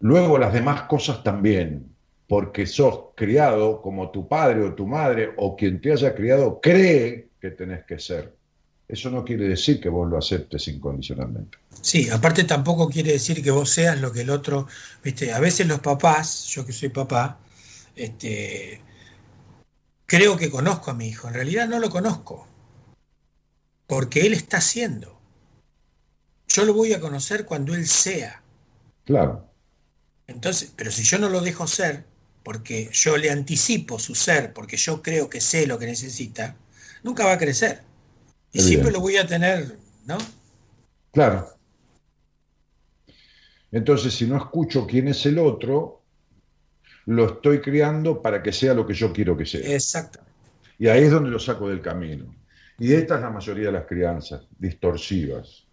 [0.00, 1.94] Luego las demás cosas también,
[2.26, 7.28] porque sos criado como tu padre o tu madre o quien te haya criado cree
[7.38, 8.34] que tenés que ser.
[8.88, 11.58] Eso no quiere decir que vos lo aceptes incondicionalmente.
[11.80, 14.66] Sí, aparte tampoco quiere decir que vos seas lo que el otro,
[15.02, 17.38] viste, a veces los papás, yo que soy papá,
[17.96, 18.80] este,
[20.06, 22.46] creo que conozco a mi hijo, en realidad no lo conozco,
[23.86, 25.18] porque él está siendo.
[26.48, 28.42] Yo lo voy a conocer cuando él sea.
[29.04, 29.48] Claro,
[30.26, 32.04] Entonces, pero si yo no lo dejo ser,
[32.42, 36.56] porque yo le anticipo su ser, porque yo creo que sé lo que necesita,
[37.02, 37.82] nunca va a crecer.
[38.52, 38.68] Y Evidente.
[38.68, 39.76] siempre lo voy a tener,
[40.06, 40.18] ¿no?
[41.12, 41.48] claro.
[43.70, 46.02] Entonces, si no escucho quién es el otro,
[47.06, 49.74] lo estoy criando para que sea lo que yo quiero que sea.
[49.74, 50.30] Exactamente.
[50.78, 52.34] Y ahí es donde lo saco del camino.
[52.78, 55.66] Y esta es la mayoría de las crianzas, distorsivas.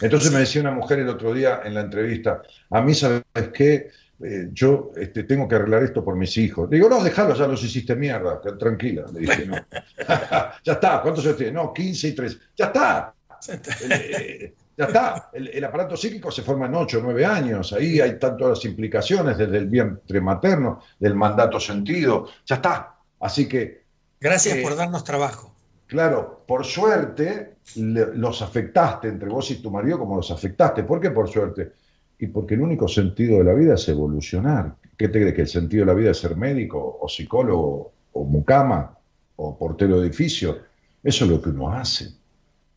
[0.00, 3.90] Entonces me decía una mujer el otro día en la entrevista, a mí, ¿sabes qué?
[4.22, 6.70] Eh, yo este, tengo que arreglar esto por mis hijos.
[6.70, 9.04] Digo, no, déjalo, ya los hiciste mierda, tranquila.
[9.12, 9.56] Le dije, no.
[10.64, 11.52] ya está, ¿cuántos años tiene?
[11.52, 12.38] No, 15 y 3.
[12.56, 13.14] Ya está,
[13.48, 15.30] el, eh, ya está.
[15.34, 17.72] El, el aparato psíquico se forma en 8 o 9 años.
[17.74, 22.26] Ahí hay tantas las implicaciones desde el vientre materno, del mandato sentido.
[22.46, 22.94] Ya está.
[23.20, 23.84] Así que
[24.18, 25.54] Gracias Eh, por darnos trabajo.
[25.86, 30.84] Claro, por suerte le- los afectaste entre vos y tu marido como los afectaste.
[30.84, 31.72] ¿Por qué por suerte?
[32.18, 34.74] Y porque el único sentido de la vida es evolucionar.
[34.96, 35.34] ¿Qué te crees?
[35.34, 38.96] ¿Que el sentido de la vida es ser médico o psicólogo o mucama
[39.36, 40.58] o portero de edificio?
[41.02, 42.10] Eso es lo que uno hace.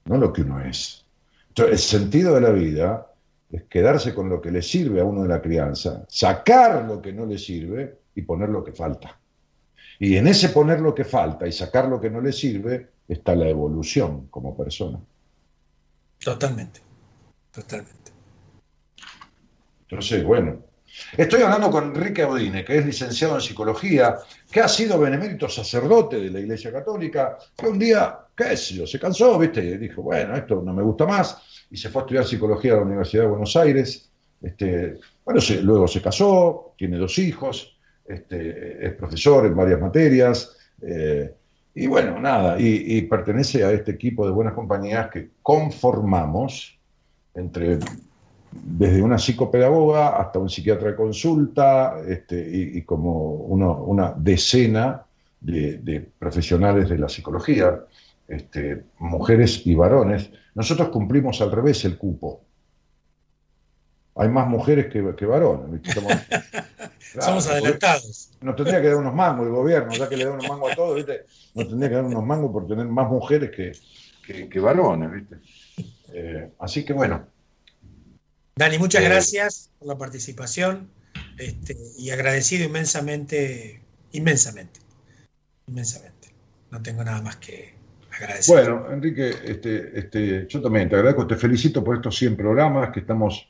[0.06, 1.06] no lo que uno es.
[1.50, 3.08] Entonces, el sentido de la vida
[3.52, 7.14] es quedarse con lo que le sirve a uno de la crianza, sacar lo que
[7.14, 9.20] no le sirve y poner lo que falta.
[10.00, 13.36] Y en ese poner lo que falta y sacar lo que no le sirve está
[13.36, 15.00] la evolución como persona.
[16.24, 16.82] Totalmente,
[17.52, 17.99] totalmente.
[19.90, 20.60] Entonces, bueno,
[21.18, 24.18] estoy hablando con Enrique Audine, que es licenciado en psicología,
[24.52, 28.86] que ha sido benemérito sacerdote de la Iglesia Católica, que un día, qué sé yo,
[28.86, 29.80] se cansó, ¿viste?
[29.80, 32.84] Dijo, bueno, esto no me gusta más, y se fue a estudiar psicología a la
[32.84, 34.12] Universidad de Buenos Aires.
[34.40, 37.76] Este, bueno, luego se casó, tiene dos hijos,
[38.06, 41.34] este, es profesor en varias materias, eh,
[41.74, 46.78] y bueno, nada, y, y pertenece a este equipo de buenas compañías que conformamos
[47.34, 47.80] entre
[48.52, 55.04] desde una psicopedagoga hasta un psiquiatra de consulta este, y, y como uno- una decena
[55.40, 57.80] de, de profesionales de la psicología,
[58.28, 60.30] este, mujeres y varones.
[60.56, 62.42] Nosotros cumplimos al revés el cupo.
[64.16, 65.72] Hay más mujeres que, que varones.
[65.72, 65.94] ¿viste?
[65.94, 66.14] Somos,
[67.12, 68.32] Claro, Somos porque adelantados.
[68.42, 70.76] Nos tendría que dar unos mangos el gobierno, ya que le da unos mangos a
[70.76, 71.22] todos, ¿viste?
[71.56, 73.72] Nos tendría que dar unos mangos por tener más mujeres que,
[74.26, 75.36] que, que varones, ¿viste?
[76.14, 77.24] Eh, así que bueno,
[78.60, 80.90] Dani, muchas Eh, gracias por la participación
[81.38, 83.80] este, y agradecido inmensamente,
[84.12, 84.82] inmensamente,
[85.68, 86.28] inmensamente.
[86.70, 87.74] No tengo nada más que
[88.12, 88.54] agradecer.
[88.54, 93.00] Bueno, Enrique, este, este, yo también te agradezco, te felicito por estos 100 programas que
[93.00, 93.48] estamos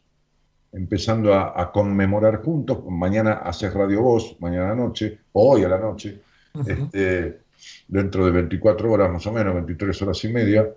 [0.74, 2.78] empezando a, a conmemorar juntos.
[2.88, 6.22] Mañana haces Radio Voz, mañana a la noche, o hoy a la noche,
[6.68, 7.40] este,
[7.88, 10.70] dentro de 24 horas más o menos, 23 horas y media.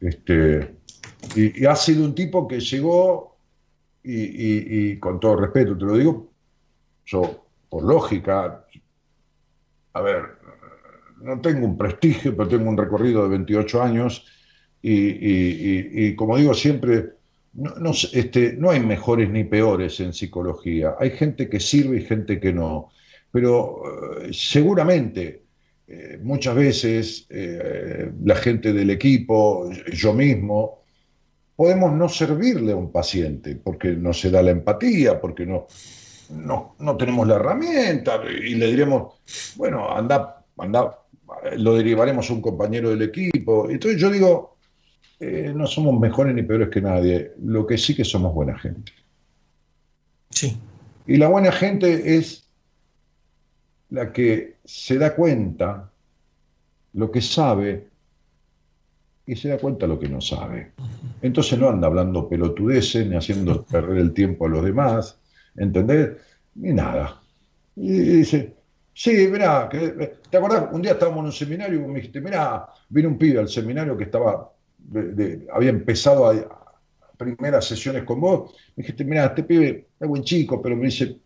[0.00, 0.76] Este,
[1.34, 3.29] y, y ha sido un tipo que llegó,
[4.02, 6.30] y, con todo respeto te lo digo,
[7.06, 8.64] yo por lógica,
[9.92, 10.22] a ver,
[11.22, 14.26] no tengo un prestigio, pero tengo un recorrido de 28 años
[14.82, 17.10] y, como digo siempre,
[17.52, 20.94] no, no este, no hay mejores ni peores en psicología.
[20.98, 22.90] Hay gente que sirve y gente que no.
[23.32, 25.42] Pero eh, seguramente
[25.86, 30.79] eh, muchas veces eh, la gente del equipo, yo mismo,
[31.60, 35.66] podemos no servirle a un paciente porque no se da la empatía, porque no,
[36.30, 39.20] no, no tenemos la herramienta y le diremos,
[39.56, 41.00] bueno, anda, anda,
[41.58, 43.68] lo derivaremos a un compañero del equipo.
[43.68, 44.56] Entonces yo digo,
[45.20, 48.92] eh, no somos mejores ni peores que nadie, lo que sí que somos buena gente.
[50.30, 50.56] Sí,
[51.06, 52.48] Y la buena gente es
[53.90, 55.90] la que se da cuenta
[56.94, 57.89] lo que sabe
[59.26, 60.72] y se da cuenta lo que no sabe.
[61.22, 65.20] Entonces no anda hablando pelotudeces ni haciendo perder el tiempo a los demás,
[65.56, 66.10] ¿entendés?
[66.54, 67.20] Ni nada.
[67.76, 68.54] Y dice,
[68.92, 70.68] sí, mirá, que- ¿te acordás?
[70.72, 73.96] Un día estábamos en un seminario y me dijiste, mirá, vino un pibe al seminario
[73.96, 79.26] que estaba, de- de- había empezado a, a primeras sesiones con vos, me dijiste, mirá,
[79.26, 81.18] este pibe es buen chico, pero me dice,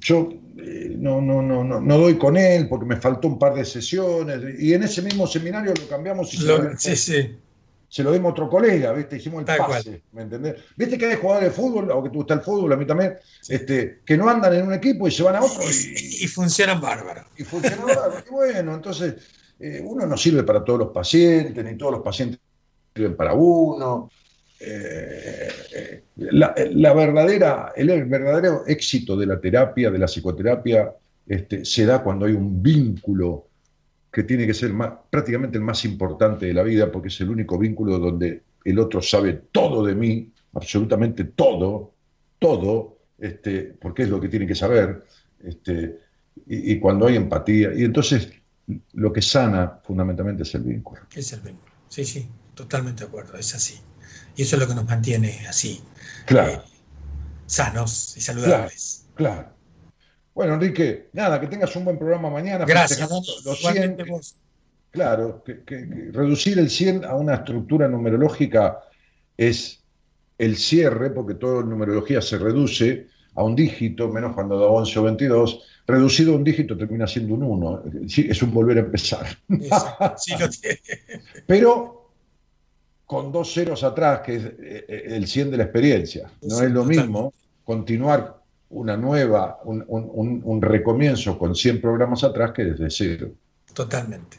[0.00, 0.28] yo
[0.58, 3.64] eh, no, no, no, no, no doy con él porque me faltó un par de
[3.64, 7.36] sesiones, y en ese mismo seminario lo cambiamos y se lo- Lo- sí, sí.
[7.88, 9.16] se lo dimos a otro colega, ¿viste?
[9.16, 10.56] Hicimos el pase, ¿me entendés?
[10.76, 13.14] ¿Viste que hay jugadores de fútbol, o que te gusta el fútbol, a mí también,
[13.48, 17.24] este, que no andan en un equipo y se van a otro y, funcionan bárbaro.
[17.36, 18.24] y funciona bárbaro?
[18.26, 19.14] Y bueno, entonces,
[19.60, 22.40] eh, uno no sirve para todos los pacientes, ni todos los pacientes
[22.94, 24.10] sirven para uno.
[24.58, 30.92] Eh, la, verdadera, el, el verdadero éxito de la terapia, de la psicoterapia,
[31.26, 33.48] este, se da cuando hay un vínculo
[34.10, 37.28] que tiene que ser más- prácticamente el más importante de la vida, porque es el
[37.30, 41.92] único vínculo donde el otro sabe todo de mí, absolutamente todo,
[42.38, 45.04] todo, este, porque es lo que tiene que saber,
[45.44, 45.98] este,
[46.46, 48.30] y, y cuando hay empatía, y entonces
[48.94, 51.02] lo que sana fundamentalmente es el vínculo.
[51.14, 51.72] Es el vínculo.
[51.88, 53.80] Sí, sí, totalmente de acuerdo, es así.
[54.36, 55.80] Y eso es lo que nos mantiene así,
[56.26, 56.62] Claro,
[57.46, 59.06] sanos y saludables.
[59.14, 59.54] claro.
[60.34, 62.66] Bueno, Enrique, nada, que tengas un buen programa mañana.
[62.66, 63.44] Gracias, festejando Dani.
[63.46, 64.34] los 100, Igualmente que- vos.
[64.90, 68.80] Claro, que, que- que reducir el 100 a una estructura numerológica
[69.36, 69.82] es
[70.38, 75.02] el cierre, porque toda numerología se reduce a un dígito, menos cuando da 11 o
[75.04, 79.26] 22, reducido a un dígito termina siendo un 1, Sí, es un volver a empezar.
[79.48, 80.80] Eso, sí lo tiene.
[81.46, 82.05] Pero
[83.06, 84.54] con dos ceros atrás, que es eh,
[84.88, 86.30] eh, el 100 de la experiencia.
[86.42, 87.32] No es lo mismo
[87.64, 93.30] continuar una nueva, un, un- recomienzo con 100 programas atrás que desde cero.
[93.72, 94.38] Totalmente.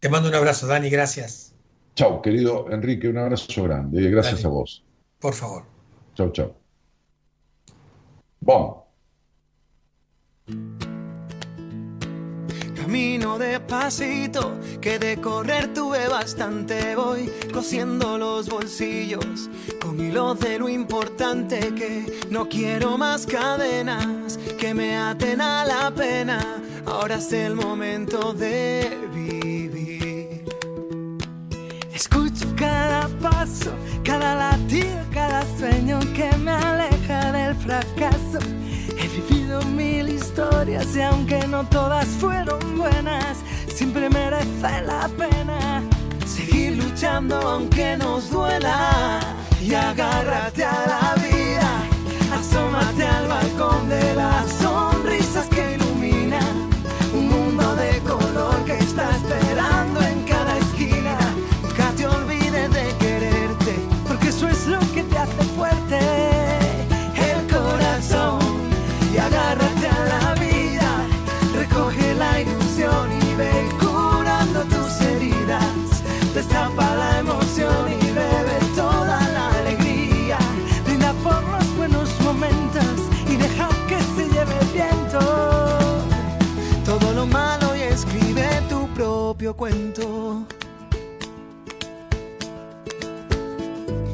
[0.00, 1.54] Te mando un abrazo, Dani, gracias.
[1.94, 4.02] Chau, querido Enrique, un abrazo grande.
[4.02, 4.46] y Gracias Dale.
[4.46, 4.84] a vos.
[5.20, 5.64] Por favor.
[6.14, 6.54] Chau, chau.
[8.40, 8.80] Vamos.
[12.90, 16.96] Camino despacito, que de correr tuve bastante.
[16.96, 19.48] Voy cosiendo los bolsillos
[19.80, 25.92] con hilos de lo importante que no quiero más cadenas que me aten a la
[25.92, 26.44] pena.
[26.84, 30.44] Ahora es el momento de vivir.
[31.94, 33.70] Escucho cada paso,
[34.02, 38.40] cada latido, cada sueño que me aleja del fracaso.
[39.28, 45.82] Vivido mil historias y aunque no todas fueron buenas, siempre merece la pena
[46.26, 49.20] Seguir luchando aunque nos duela
[49.60, 51.70] y agárrate a la vida.
[52.32, 56.70] Asómate al balcón de las sonrisas que iluminan
[57.12, 59.49] un mundo de color que está esperando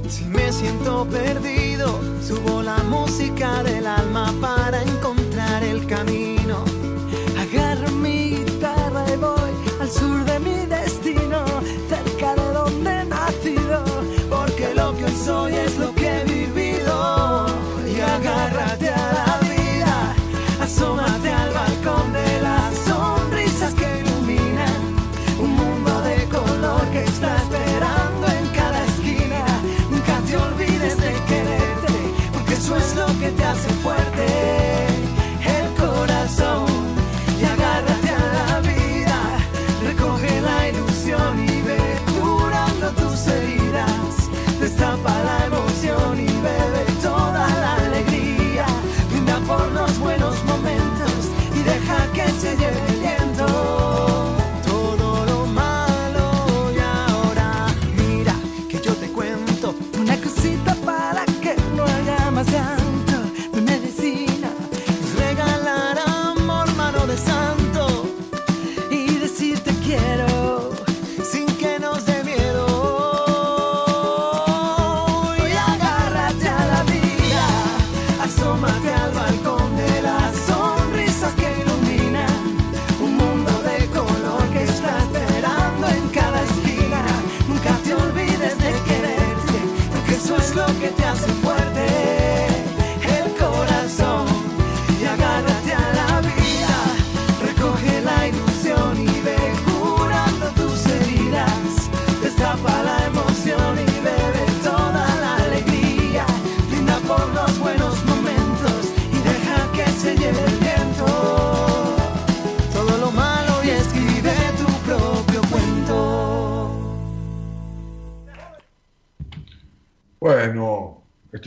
[0.08, 6.15] Si me siento perdido, subo la música del alma para encontrar el camino.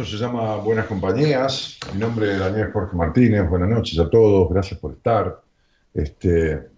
[0.02, 1.78] Esto se llama Buenas Compañías.
[1.94, 3.50] Mi nombre es Daniel Jorge Martínez.
[3.50, 4.50] Buenas noches a todos.
[4.50, 5.42] Gracias por estar.
[5.94, 6.70] Este,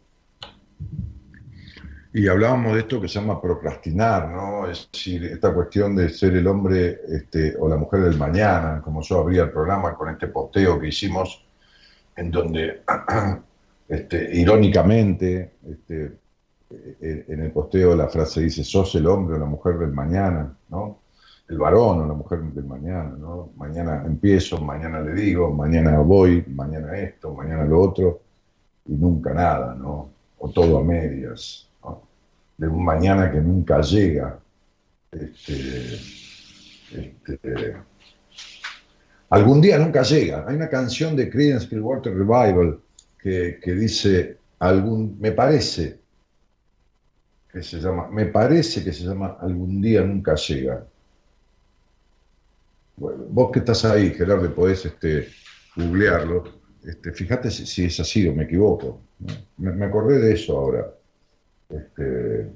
[2.15, 4.68] y hablábamos de esto que se llama procrastinar, ¿no?
[4.68, 9.03] Es decir, esta cuestión de ser el hombre este, o la mujer del mañana, como
[9.03, 11.45] yo abría el programa con este posteo que hicimos,
[12.15, 12.81] en donde,
[13.88, 16.18] este, irónicamente, este,
[16.72, 20.57] eh, en el posteo la frase dice, sos el hombre o la mujer del mañana,
[20.69, 21.01] ¿no?
[21.52, 23.52] El varón o la mujer del mañana, ¿no?
[23.57, 28.22] Mañana empiezo, mañana le digo, mañana voy, mañana esto, mañana lo otro,
[28.86, 30.10] y nunca nada, ¿no?
[30.40, 31.68] O todo a medias.
[32.57, 34.40] De un mañana que nunca llega.
[35.11, 35.99] Este,
[36.94, 37.76] este,
[39.30, 40.45] algún día nunca llega.
[40.48, 42.80] Hay una canción de Creedence Clearwater Revival
[43.19, 45.99] que, que dice, algún, me parece
[47.52, 50.86] que se llama, me parece que se llama Algún día nunca llega.
[53.02, 55.28] Vos que estás ahí, Gerardo, podés este,
[55.76, 56.44] googlearlo,
[56.84, 59.02] este, fíjate si, si es así o me equivoco.
[59.57, 60.88] Me, me acordé de eso ahora.
[61.69, 62.52] Este,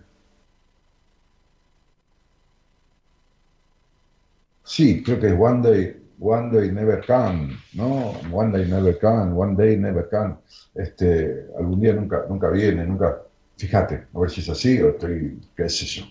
[4.64, 8.12] sí, creo que es One Day, One Day Never Can, ¿no?
[8.32, 10.38] One Day Never Can, One Day Never Can.
[10.76, 13.22] Este, algún día nunca, nunca viene, nunca.
[13.58, 16.06] Fíjate, a ver si es así o estoy, qué sé yo.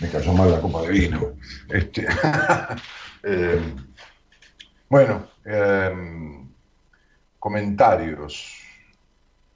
[0.00, 1.34] Me cayó mal la copa de vino.
[1.68, 2.06] Este,
[3.22, 3.74] eh,
[4.88, 6.46] bueno, eh,
[7.38, 8.62] comentarios.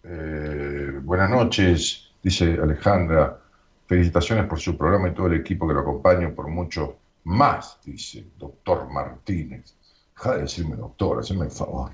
[0.03, 3.41] Eh, buenas noches, dice Alejandra.
[3.87, 8.25] Felicitaciones por su programa y todo el equipo que lo acompaña por mucho más, dice
[8.39, 9.75] doctor Martínez.
[10.15, 11.91] Deja de decirme doctor, haceme el favor.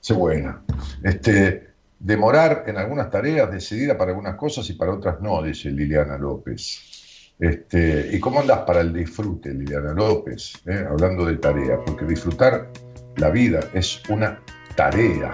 [0.00, 0.62] Sé buena.
[1.02, 6.18] Este, demorar en algunas tareas, decidida para algunas cosas y para otras no, dice Liliana
[6.18, 7.03] López.
[7.38, 10.52] Este, ¿Y cómo andas para el disfrute, Liliana López?
[10.66, 10.84] eh?
[10.88, 12.70] Hablando de tarea, porque disfrutar
[13.16, 14.40] la vida es una
[14.76, 15.32] tarea,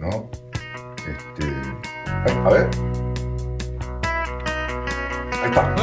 [0.00, 0.30] ¿no?
[1.08, 1.52] Este,
[2.28, 2.68] a ver.
[5.42, 5.74] Ahí está.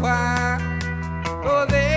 [0.00, 0.58] Why.
[1.44, 1.87] Oh, there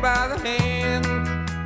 [0.00, 1.06] by the hand,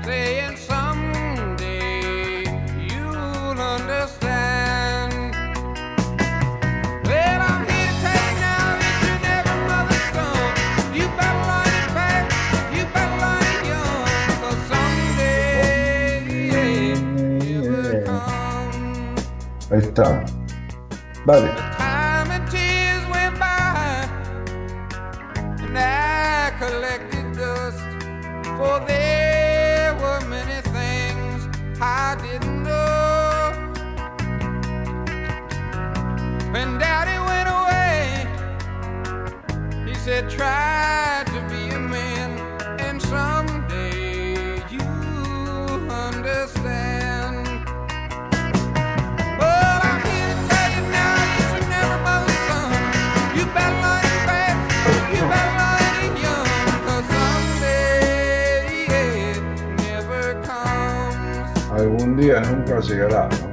[0.05, 2.45] saying, Someday
[2.89, 5.35] you'll understand.
[7.05, 9.57] Well, I'm here to tell you now that you're never
[10.15, 10.51] son.
[10.95, 12.29] You better learn it fast,
[12.75, 14.07] you better learn it young,
[14.41, 17.01] 'cause someday it
[17.69, 19.17] will come.
[19.71, 20.07] Ahí está.
[21.27, 21.72] Vale.
[40.05, 42.31] Said, Try to be a man,
[42.81, 44.83] and someday you
[45.89, 47.47] understand.
[49.39, 52.73] Well, I'm here to tell you now, you should never mother's son.
[53.37, 54.59] You better learn it fast,
[55.15, 56.15] you better learn it
[59.31, 59.43] it
[59.87, 61.71] never comes.
[61.71, 63.52] Algún día nunca llegará, ¿no?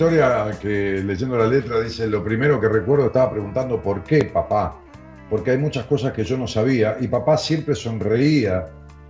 [0.00, 4.80] Historia que leyendo la letra dice, lo primero que recuerdo estaba preguntando por qué, papá,
[5.28, 8.64] porque hay muchas cosas que yo no sabía y papá siempre sonreía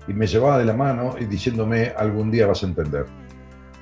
[0.09, 3.07] y me llevaba de la mano y diciéndome, algún día vas a entender,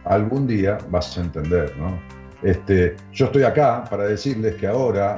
[0.04, 1.98] algún día vas a entender, ¿no?
[2.42, 5.16] Este, yo estoy acá para decirles que ahora,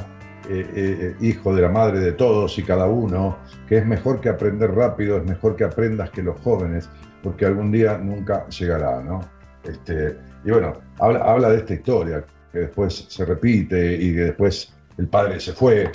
[0.49, 3.39] eh, eh, hijo de la madre de todos y cada uno,
[3.69, 6.89] que es mejor que aprender rápido, es mejor que aprendas que los jóvenes,
[7.21, 9.23] porque algún día nunca llegará, ¿no?
[9.65, 14.73] Este, y bueno, habla, habla de esta historia, que después se repite y que después
[14.97, 15.91] el padre se fue,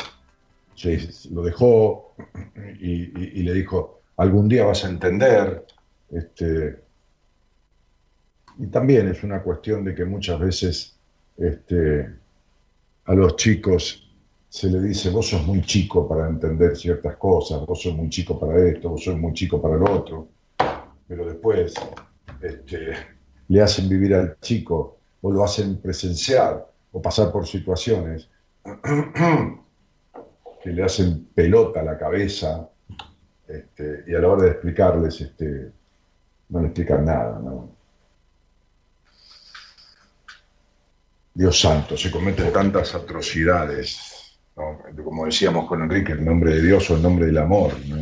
[0.76, 2.16] se, lo dejó
[2.80, 5.66] y, le dijo, algún día vas a entender.
[6.12, 6.80] Este,
[8.60, 10.98] y también es una cuestión de que muchas veces
[11.38, 12.10] este,
[13.06, 14.02] a los chicos
[14.50, 18.40] se le dice, vos sos muy chico para entender ciertas cosas, vos sos muy chico
[18.40, 20.30] para esto, vos sos muy chico para lo otro,
[21.08, 21.74] pero después
[22.42, 22.94] este,
[23.48, 28.30] le hacen vivir al chico o lo hacen presenciar o pasar por situaciones
[30.64, 32.70] que le hacen pelota a la cabeza
[33.48, 35.72] este, y a la hora de explicarles este,
[36.50, 37.42] no le explican nada.
[41.34, 46.96] Dios santo, se cometen tantas atrocidades, como decíamos con Enrique, el nombre de Dios o
[46.96, 47.74] el nombre del amor.
[47.88, 47.98] ¿no?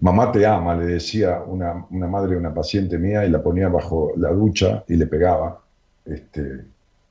[0.00, 3.68] Mamá te ama, le decía una, una madre de una paciente mía y la ponía
[3.68, 5.60] bajo la ducha y le pegaba.
[6.04, 6.64] Este,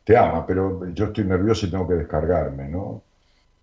[0.04, 3.04] te ama, pero yo estoy nervioso y tengo que descargarme, ¿no?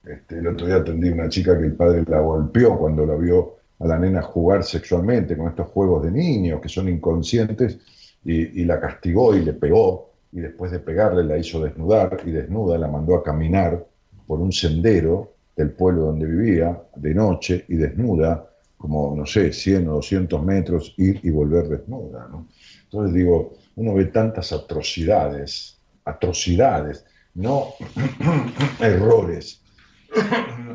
[0.04, 3.14] Este, el otro día atendí a una chica que el padre la golpeó cuando la
[3.16, 7.78] vio a la nena jugar sexualmente con estos juegos de niños que son inconscientes
[8.24, 12.30] y, y la castigó y le pegó y después de pegarle la hizo desnudar y
[12.30, 13.84] desnuda la mandó a caminar
[14.26, 19.88] por un sendero del pueblo donde vivía de noche y desnuda como, no sé, 100
[19.88, 22.28] o 200 metros, ir y volver desnuda.
[22.30, 22.46] ¿no?
[22.84, 27.04] Entonces digo, uno ve tantas atrocidades, atrocidades,
[27.34, 27.74] no
[28.80, 29.60] errores,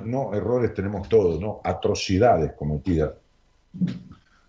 [0.04, 3.14] no errores tenemos todos, no atrocidades cometidas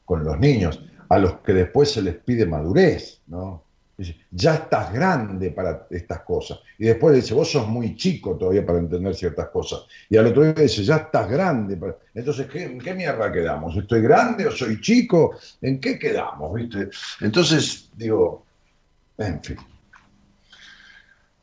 [0.05, 3.63] con los niños, a los que después se les pide madurez, ¿no?
[3.96, 6.58] Dice, ya estás grande para estas cosas.
[6.78, 9.84] Y después le dice, vos sos muy chico todavía para entender ciertas cosas.
[10.08, 11.76] Y al otro día dice, ya estás grande.
[11.76, 11.96] para-".
[12.12, 13.76] Entonces, ¿qué, ¿en qué mierda quedamos?
[13.76, 15.36] ¿Estoy grande o soy chico?
[15.60, 16.54] ¿En qué quedamos?
[16.54, 16.90] ¿Viste?
[17.20, 18.44] Entonces, digo,
[19.18, 19.56] en fin.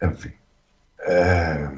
[0.02, 0.34] En fin.
[1.08, 1.70] Eh,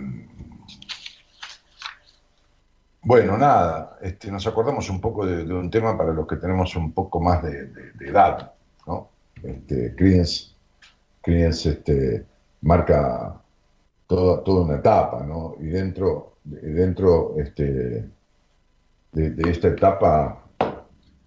[3.03, 6.93] bueno, nada, este, nos acordamos un poco de, un tema para los que tenemos un
[6.93, 7.69] poco más de
[7.99, 8.53] edad,
[8.87, 9.09] ¿no?
[9.43, 10.52] Este, Creedence,
[11.23, 12.25] Creedence, este,
[12.61, 13.41] marca
[14.07, 15.55] toda, una etapa, ¿no?
[15.59, 18.09] Y dentro, de- dentro este,
[19.13, 20.43] de, esta etapa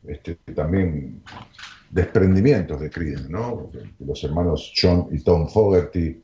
[0.07, 1.23] este, también
[1.91, 3.71] desprendimientos de Creedence, ¿no?
[4.01, 6.23] Los hermanos John y Tom Fogerty.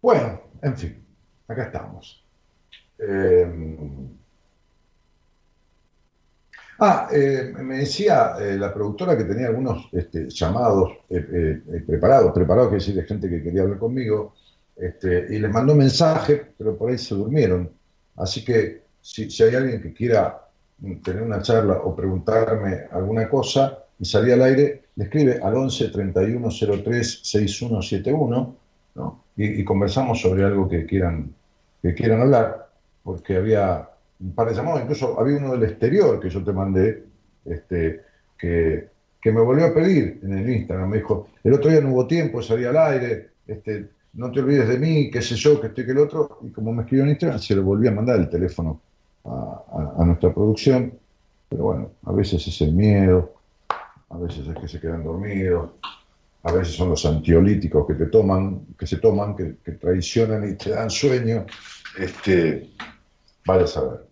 [0.00, 1.04] Bueno, en fin,
[1.48, 2.24] acá estamos.
[2.98, 3.46] Eh,
[6.80, 12.68] ah, eh, me decía eh, la productora que tenía algunos este, llamados eh, preparados, preparados
[12.68, 14.34] quiere decir de gente que quería hablar conmigo,
[14.76, 17.70] este, y les mandó mensaje, pero por ahí se durmieron.
[18.16, 20.46] Así que si, si hay alguien que quiera
[20.78, 25.54] mm, tener una charla o preguntarme alguna cosa y salir al aire, le escribe al
[25.56, 26.48] 11 31
[26.82, 28.56] 03 6171
[28.94, 29.24] ¿no?
[29.36, 31.34] y, y conversamos sobre algo que quieran,
[31.82, 32.68] que quieran hablar,
[33.02, 33.88] porque había
[34.20, 37.04] un par de llamados, incluso había uno del exterior que yo te mandé,
[37.44, 38.00] este,
[38.38, 38.88] que,
[39.20, 42.06] que me volvió a pedir en el Instagram, me dijo, el otro día no hubo
[42.06, 45.84] tiempo, salí al aire, este, no te olvides de mí, qué sé yo, que estoy
[45.84, 48.28] que el otro, y como me escribió en Instagram, se lo volví a mandar el
[48.28, 48.80] teléfono
[49.24, 49.62] a,
[49.98, 50.92] a- a nuestra producción,
[51.48, 53.34] pero bueno, a veces es el miedo,
[54.10, 55.70] a veces es que se quedan dormidos,
[56.44, 60.54] a veces son los antiolíticos que te toman, que se toman, que, que traicionan y
[60.54, 61.46] te dan sueño,
[61.98, 62.68] este,
[63.46, 64.06] a saber.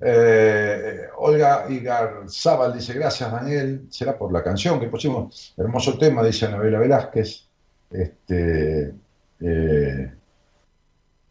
[0.00, 6.46] Eh, Olga Igarzábal dice, gracias Daniel, será por la canción que pusimos, hermoso tema, dice
[6.46, 7.48] Anabela Velázquez.
[7.90, 8.92] Este,
[9.40, 10.12] eh,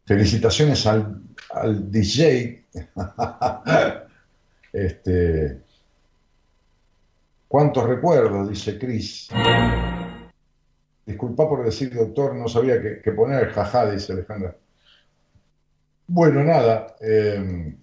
[0.05, 2.65] felicitaciones al, DJ.
[4.73, 5.61] este,
[7.47, 8.49] ¿Cuántos recuerdos?
[8.49, 9.29] Dice Cris.
[11.05, 14.55] Disculpa por decir doctor, no sabía que, que poner jajá, dice Alejandra.
[16.07, 16.95] Bueno, nada.
[17.01, 17.75] eh,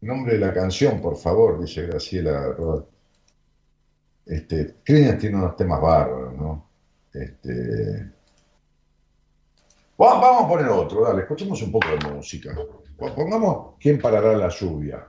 [0.00, 2.86] nombre de la canción, por favor, dice Graciela Rodal.
[4.26, 6.68] Este, tiene unos temas bárbaros, ¿no?
[7.14, 8.12] Este,
[10.00, 12.54] va- vamos a poner otro, dale, escuchemos un poco de música.
[12.96, 15.06] Po- Pongamos ¿Quién parará la lluvia?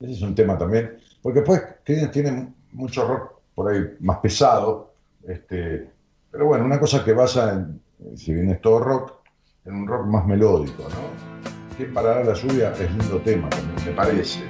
[0.00, 4.94] Ese es un tema también, porque después Creedence tiene mucho rock por ahí más pesado,
[5.26, 5.90] este,
[6.30, 7.82] pero bueno, una cosa que basa en,
[8.16, 9.17] si bien es todo rock,
[9.68, 11.76] en un rock más melódico, ¿no?
[11.76, 12.72] ¿Quién parará la lluvia?
[12.72, 14.40] Es lindo tema también, me parece.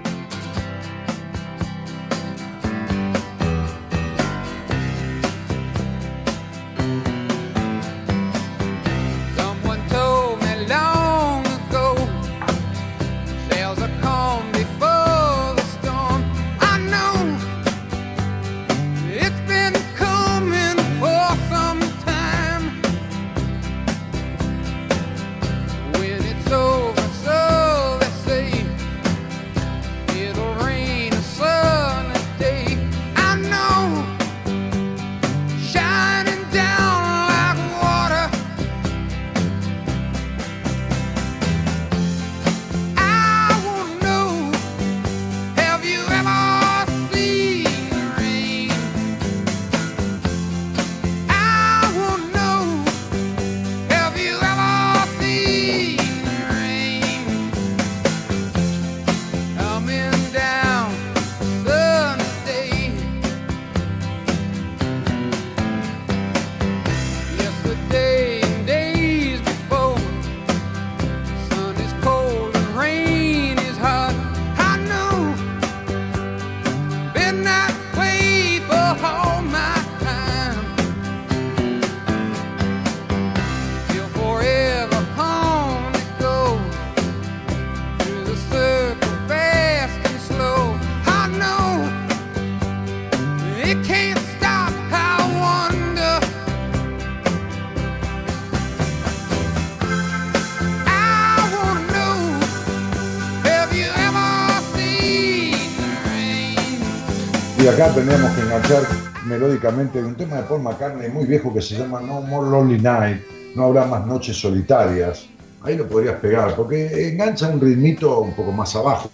[107.58, 108.82] Y acá tendríamos que enganchar
[109.26, 113.20] melódicamente un tema de Paul McCartney muy viejo que se llama No More Lonely Night,
[113.56, 115.26] no habrá más noches solitarias.
[115.62, 119.10] Ahí lo podrías pegar, porque engancha un ritmito un poco más abajo,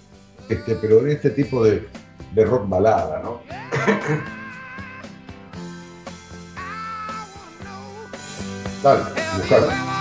[0.47, 1.89] este, pero de este tipo de,
[2.45, 3.41] rock balada, ¿no?
[8.83, 9.05] Dale,
[9.39, 9.94] buscalo.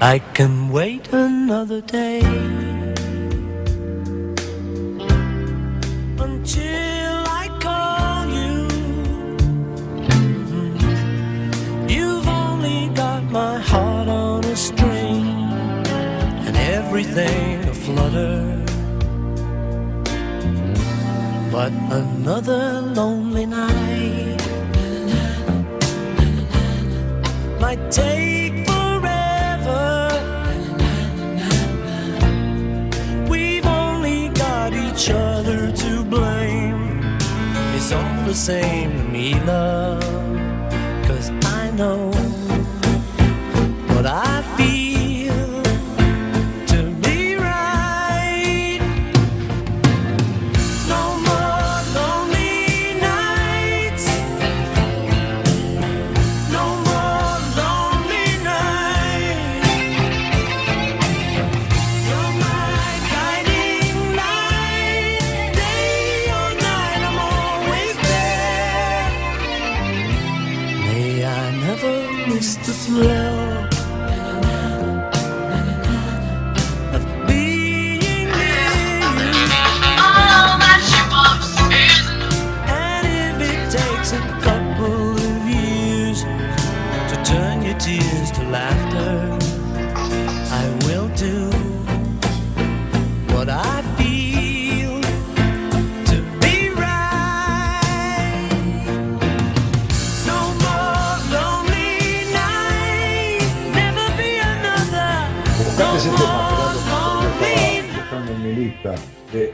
[0.00, 2.20] I can wait another day
[6.20, 8.68] until I call you.
[10.08, 11.90] Mhm.
[11.90, 15.26] You've only got my heart on a string
[16.46, 18.36] and everything aflutter.
[21.50, 24.42] But another lonely night
[27.60, 28.17] might take
[38.28, 40.02] the same to me, love.
[41.06, 42.10] Cause I know
[43.94, 44.77] what I feel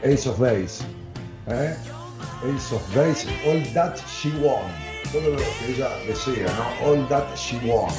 [0.05, 0.83] Ace of Base.
[1.47, 1.75] ¿eh?
[2.45, 4.71] Ace of Base, All That She Want.
[5.11, 6.87] Todo lo que ella desea, ¿no?
[6.91, 7.93] All That She Want.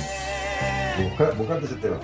[0.99, 1.99] Busca- Buscate ese tema.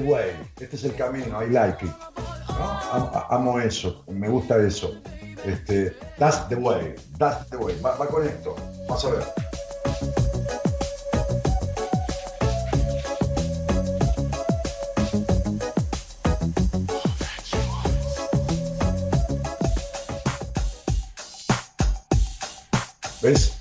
[0.00, 1.92] the way, este es el camino, I like it.
[3.30, 5.00] Amo, eso, me gusta eso.
[5.44, 7.74] Este, that's the way, that's the way.
[7.80, 8.54] Va, con esto,
[8.88, 9.24] vas a ver.
[23.20, 23.57] ¿Ves?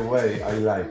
[0.00, 0.89] the way I like.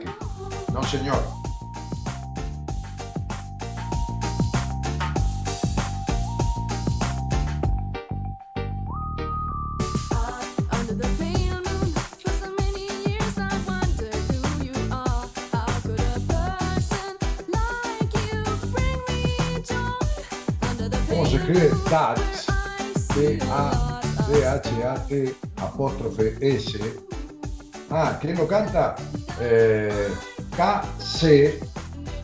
[28.20, 28.94] ¿Quién lo canta?
[29.40, 30.08] Eh,
[30.54, 31.58] KC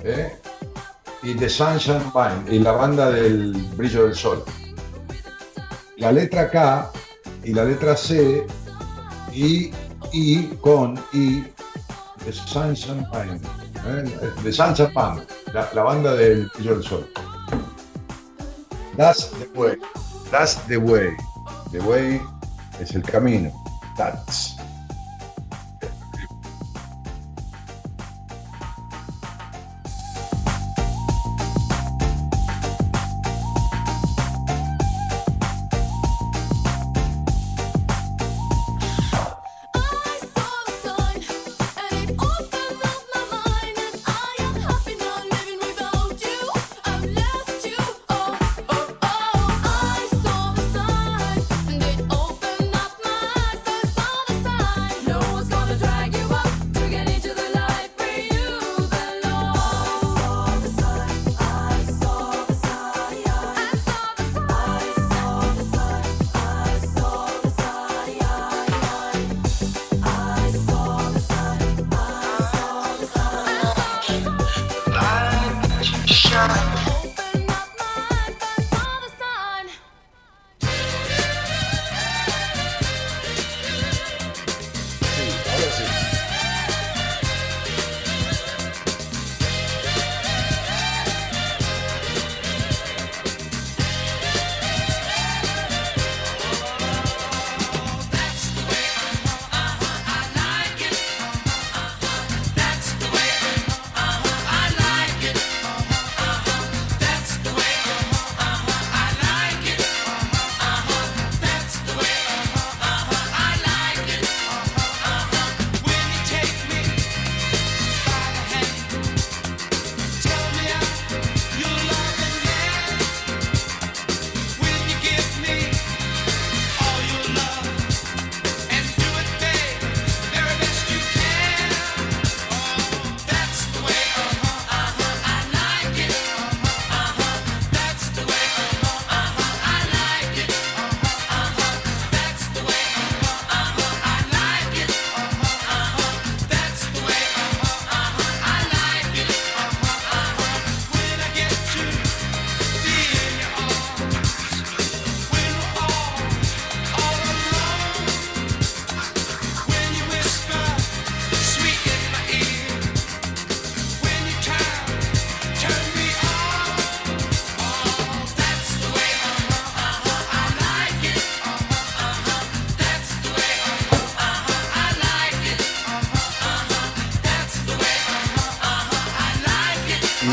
[0.04, 0.36] eh,
[1.22, 4.44] y The Sunshine Band y la banda del Brillo del Sol.
[5.96, 6.90] La letra K
[7.44, 8.46] y la letra C
[9.32, 9.70] y,
[10.12, 11.44] y con I
[12.24, 13.42] The Sunshine Band.
[13.86, 17.08] Eh, The Sunshine Band, la, la, banda del Brillo del Sol.
[18.98, 19.76] That's the way.
[20.30, 21.16] That's the way.
[21.72, 22.20] The way
[22.80, 23.50] es el camino.
[23.96, 24.55] That's.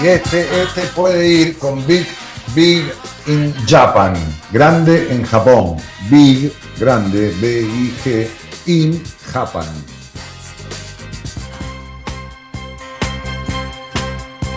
[0.05, 2.05] este, este puede ir con Big,
[2.53, 2.91] Big
[3.27, 4.13] in Japan,
[4.51, 5.77] grande en Japón,
[6.09, 8.27] Big, grande, B-I-G,
[8.65, 9.65] in Japan.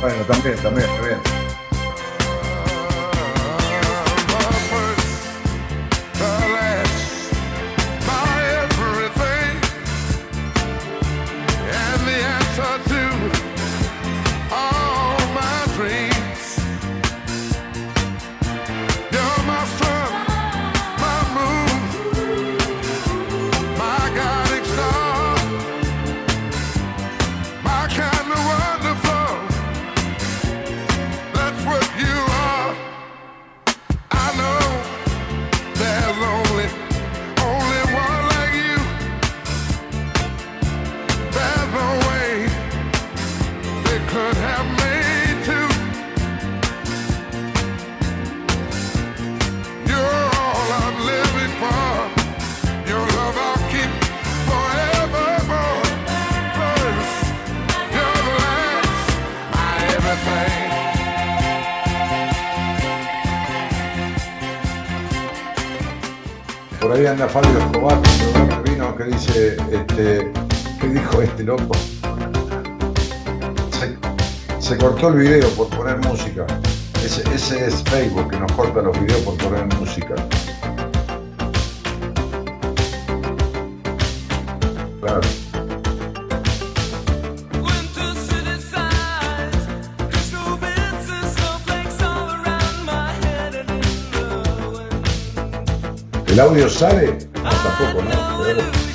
[0.01, 1.46] Bueno, también, también, también.
[74.59, 76.47] Se, cortó el video por poner música.
[77.05, 80.15] Ese, es Facebook que nos corta los videos por poner música.
[85.03, 85.21] Claro.
[96.29, 97.19] ¿El audio sale?
[97.35, 98.86] No, tampoco, ¿no?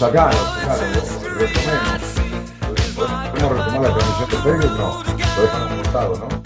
[0.00, 2.02] Bueno, sacalo, sacalo, retomemos.
[2.94, 4.78] ¿Podemos retomar la transmisión de Facebook?
[4.78, 5.04] No,
[5.36, 6.39] lo dejamos cortado, ¿no?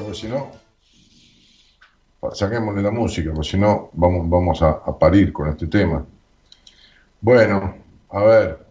[0.00, 0.50] Música, porque si no.
[2.34, 6.04] Saquémosle la música, porque si no, vamos, a, parir con este tema.
[7.20, 7.76] Bueno,
[8.10, 8.66] a ver.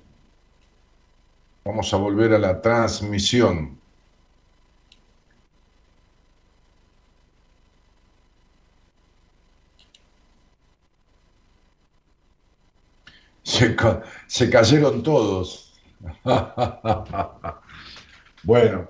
[1.66, 3.78] Vamos a volver a la transmisión.
[13.44, 15.74] Se cayeron todos.
[18.44, 18.88] Bueno,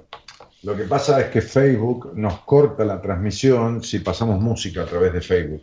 [0.67, 5.13] lo que pasa es que Facebook nos corta la transmisión si pasamos música a través
[5.13, 5.61] de Facebook.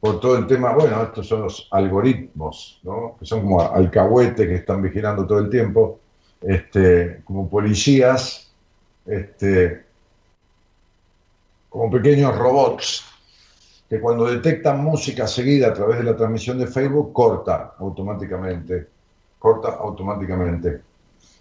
[0.00, 3.14] Por todo el tema, bueno, estos son los algoritmos, ¿no?
[3.20, 6.00] Que son como alcahuetes que están vigilando todo el tiempo,
[6.40, 8.52] este, como policías,
[9.06, 9.84] este,
[11.68, 13.04] como pequeños robots
[13.88, 18.88] que cuando detectan música seguida a través de la transmisión de Facebook, corta automáticamente.
[19.38, 20.80] Corta automáticamente.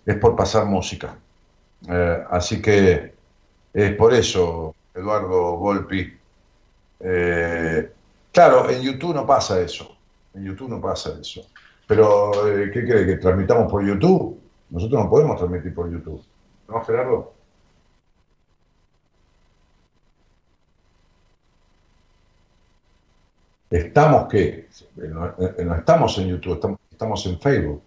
[0.06, 1.18] Es por pasar música.
[1.88, 3.14] Eh, así que
[3.74, 6.14] es por eso, Eduardo Volpi.
[7.02, 7.92] eh,
[8.32, 9.96] claro, en YouTube no pasa eso.
[10.34, 11.46] En YouTube no pasa eso.
[11.88, 13.06] Pero, eh, ¿qué cree?
[13.06, 14.40] ¿Que transmitamos por YouTube?
[14.70, 16.24] Nosotros no podemos transmitir por YouTube.
[16.68, 17.34] ¿No, Gerardo?
[23.70, 24.68] ¿Estamos qué?
[24.96, 27.82] No, estamos en YouTube, estamos en Facebook.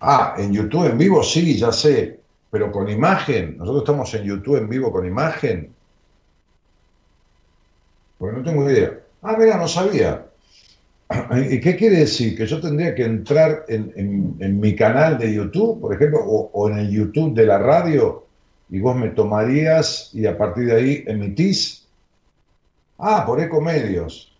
[0.00, 2.19] Ah, en YouTube en vivo sí, ya sé,
[2.50, 3.56] pero con imagen.
[3.58, 5.74] Nosotros estamos en YouTube en vivo con imagen.
[8.18, 8.98] Porque no tengo idea.
[9.22, 10.26] Ah, mira, no sabía.
[11.50, 12.36] ¿Y qué quiere decir?
[12.36, 13.92] ¿Que yo tendría que entrar en,
[14.40, 18.26] en- mi canal de YouTube, por ejemplo, o, o en el YouTube de la radio
[18.70, 21.86] y vos me tomarías y a partir de ahí emitís?
[22.98, 24.32] Ah, por Ecomedios.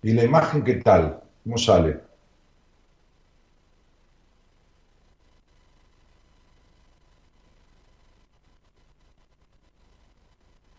[0.00, 1.20] ¿Y la imagen qué tal?
[1.44, 2.00] ¿Cómo sale?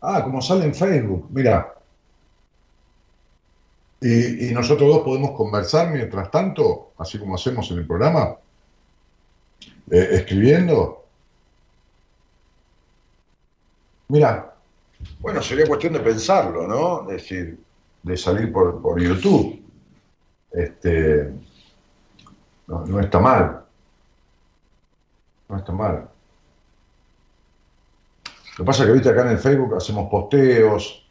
[0.02, 1.74] Ah, como sale en Facebook, mira.
[4.00, 8.38] Y, y nosotros dos podemos conversar mientras tanto, así como hacemos en el programa,
[9.90, 11.06] eh, escribiendo.
[14.10, 14.54] Mira,
[15.20, 17.10] bueno, sería cuestión de pensarlo, ¿no?
[17.12, 17.60] Es decir,
[18.04, 19.62] de salir por, por YouTube.
[20.52, 21.34] Este,
[22.68, 23.66] no, no está mal.
[25.50, 26.10] No está mal.
[28.58, 31.08] Lo que pasa es que, viste, acá en el Facebook hacemos posteos,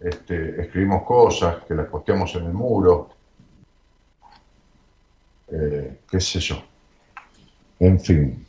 [0.00, 3.10] este, escribimos cosas que las posteamos en el muro,
[5.48, 6.62] eh, qué sé yo.
[7.80, 8.46] En fin,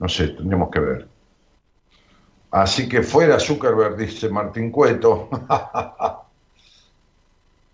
[0.00, 1.08] no sé, tendríamos que ver.
[2.50, 5.28] Así que fuera Zuckerberg, dice Martín Cueto.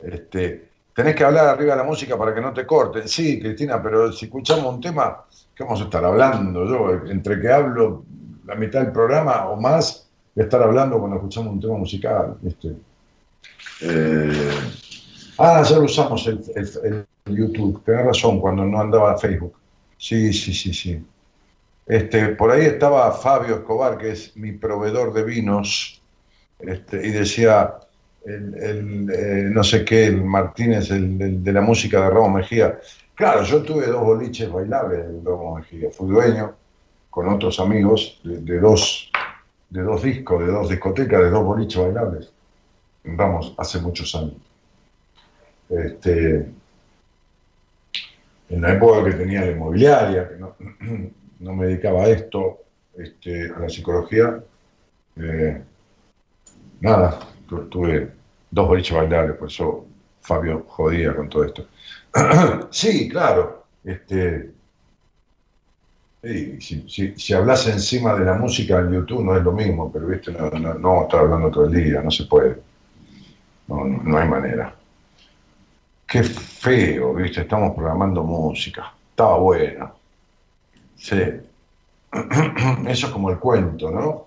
[0.00, 3.08] este, tenés que hablar arriba de la música para que no te corten.
[3.08, 5.24] Sí, Cristina, pero si escuchamos un tema,
[5.54, 6.66] ¿qué vamos a estar hablando?
[6.66, 8.04] Yo, entre que hablo
[8.46, 12.36] la mitad del programa o más, a estar hablando cuando escuchamos un tema musical.
[12.40, 12.72] ¿viste?
[13.82, 14.50] Eh,
[15.38, 19.54] ah, ya lo usamos el, el- YouTube, tenés razón, cuando no andaba Facebook.
[19.96, 21.06] Sí, sí, sí, sí.
[21.86, 26.02] Este, por ahí estaba Fabio Escobar, que es mi proveedor de vinos,
[26.58, 27.74] este, y decía,
[28.24, 32.80] el, el, eh, no sé qué, el Martínez, el de la música de Ramos Mejía.
[33.14, 35.90] Claro, yo tuve dos boliches bailables de Ramos Mejía.
[35.92, 36.54] Fui dueño
[37.12, 39.12] con otros amigos de, dos,
[39.68, 42.32] de dos discos, de dos discotecas, de dos boliches bailables.
[43.04, 44.32] Vamos, hace muchos años.
[45.68, 46.46] Este,
[48.48, 50.56] en la época que tenía la inmobiliaria, que no,
[51.54, 52.62] me dedicaba a esto,
[52.96, 54.42] este, a la psicología,
[55.16, 55.62] eh,
[56.80, 58.10] nada, tu- tuve
[58.50, 59.84] dos boliches bailables, por eso
[60.22, 61.66] Fabio jodía con todo esto.
[62.70, 64.50] sí, claro, este,
[66.22, 69.90] sí, si, si, si hablas encima de la música en YouTube no es lo mismo,
[69.92, 72.58] pero viste, no, no, no estar hablando todo el día, no se puede,
[73.68, 74.74] no, no, no hay manera.
[76.06, 79.92] Qué feo, viste, estamos programando música, estaba buena.
[80.96, 81.20] Sí.
[82.86, 84.26] Eso es como el cuento, ¿no?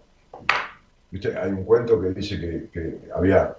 [1.11, 1.37] ¿Viste?
[1.37, 3.55] Hay un cuento que dice que, que había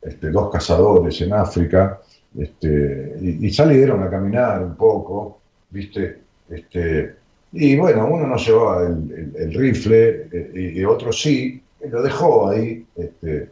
[0.00, 2.00] este, dos cazadores en África
[2.38, 5.40] este, y, y salieron a caminar un poco,
[5.70, 6.20] ¿viste?
[6.48, 7.16] Este,
[7.56, 12.02] y bueno, uno no llevaba el, el- rifle eh, y, y otro sí, y lo
[12.02, 13.50] dejó ahí este,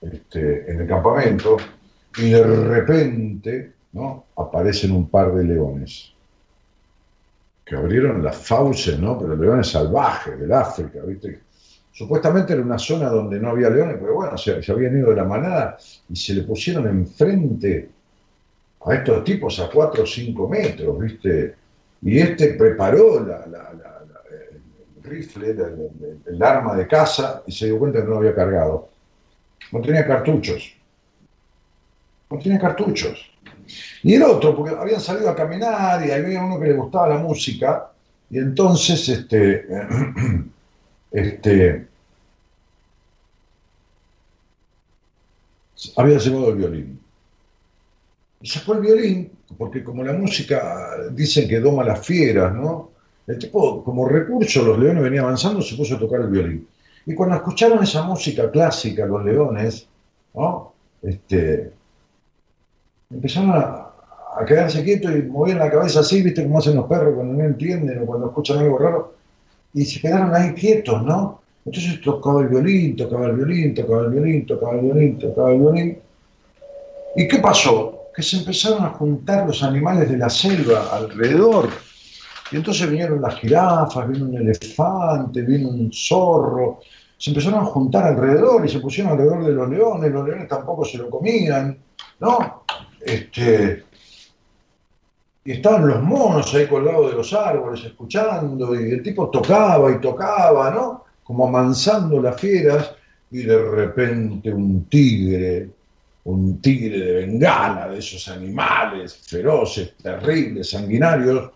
[0.00, 1.56] este, en el campamento
[2.18, 4.26] y de repente ¿no?
[4.36, 6.12] aparecen un par de leones
[7.64, 9.18] que abrieron las fauces, ¿no?
[9.18, 11.40] Pero leones salvajes del África, ¿viste?
[11.92, 15.16] Supuestamente era una zona donde no había leones, pero bueno, se, se habían ido de
[15.16, 15.76] la manada
[16.08, 17.88] y se le pusieron enfrente
[18.86, 21.54] a estos tipos a 4 o 5 metros, ¿viste?
[22.06, 25.56] Y este preparó la- el rifle,
[26.26, 28.88] el arma de caza y se dio cuenta que no lo había cargado.
[29.72, 30.72] No tenía cartuchos.
[32.30, 33.28] No tenía cartuchos.
[34.04, 37.18] Y el otro, porque habían salido a caminar y había uno que le gustaba la
[37.18, 37.90] música,
[38.30, 39.66] y entonces este,
[41.10, 41.88] este,
[45.96, 47.00] había llevado el violín.
[48.46, 52.92] Y sacó el violín, porque como la música dicen que doma las fieras, ¿no?
[53.26, 56.68] El tipo, como recurso, los leones venían avanzando, se puso a tocar el violín.
[57.06, 59.88] Y cuando escucharon esa música clásica, los leones,
[60.32, 60.72] ¿no?
[61.02, 61.72] Este,
[63.10, 63.90] empezaron a,
[64.38, 67.42] a quedarse quietos y movían la cabeza así, viste cómo hacen los perros cuando no
[67.42, 69.14] entienden o cuando escuchan algo raro,
[69.74, 71.40] y se quedaron ahí quietos, ¿no?
[71.64, 75.58] Entonces tocaba el violín, tocaba el violín, tocaba el violín, tocaba el violín, tocaba el
[75.58, 75.98] violín.
[77.16, 77.95] ¿Y qué pasó?
[78.16, 81.68] Que se empezaron a juntar los animales de la selva alrededor.
[82.50, 86.80] Y entonces vinieron las jirafas, vino un elefante, vino un zorro.
[87.18, 90.10] Se empezaron a juntar alrededor y se pusieron alrededor de los leones.
[90.10, 91.78] Los leones tampoco se lo comían,
[92.20, 92.64] ¿no?
[93.00, 93.84] Este,
[95.46, 100.00] y estaban los monos ahí colgados de los árboles escuchando, y el tipo tocaba y
[100.00, 101.04] tocaba, ¿no?
[101.22, 102.94] Como amansando las fieras,
[103.30, 105.70] y de repente un tigre,
[106.26, 111.52] un tigre de bengala, de esos animales feroces, terribles, sanguinarios,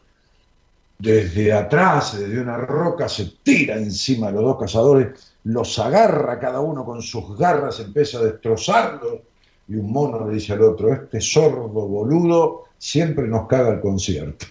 [0.97, 6.61] desde atrás, desde una roca, se tira encima de los dos cazadores, los agarra cada
[6.61, 9.21] uno con sus garras, empieza a destrozarlos,
[9.67, 14.47] y un mono le dice al otro, este sordo boludo siempre nos caga el concierto.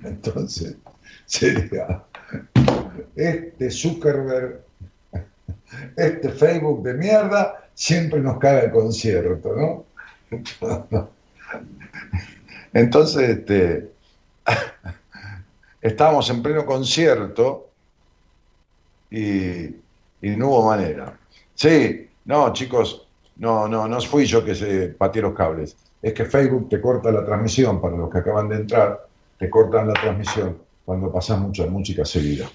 [0.04, 0.76] Entonces,
[1.26, 2.02] sería,
[3.14, 4.69] este Zuckerberg,
[5.96, 9.84] este Facebook de mierda, siempre nos caga el concierto, ¿no?
[12.72, 13.90] Entonces, este,
[15.80, 17.68] estábamos en pleno concierto
[19.10, 19.76] y,
[20.22, 21.18] no hubo manera.
[21.54, 23.06] Sí, no, chicos,
[23.36, 25.76] no, no, no fui yo que se pateé los cables.
[26.02, 29.06] Es que Facebook te corta la transmisión para los que acaban de entrar,
[29.38, 32.46] te cortan la transmisión cuando pasas mucha música seguida.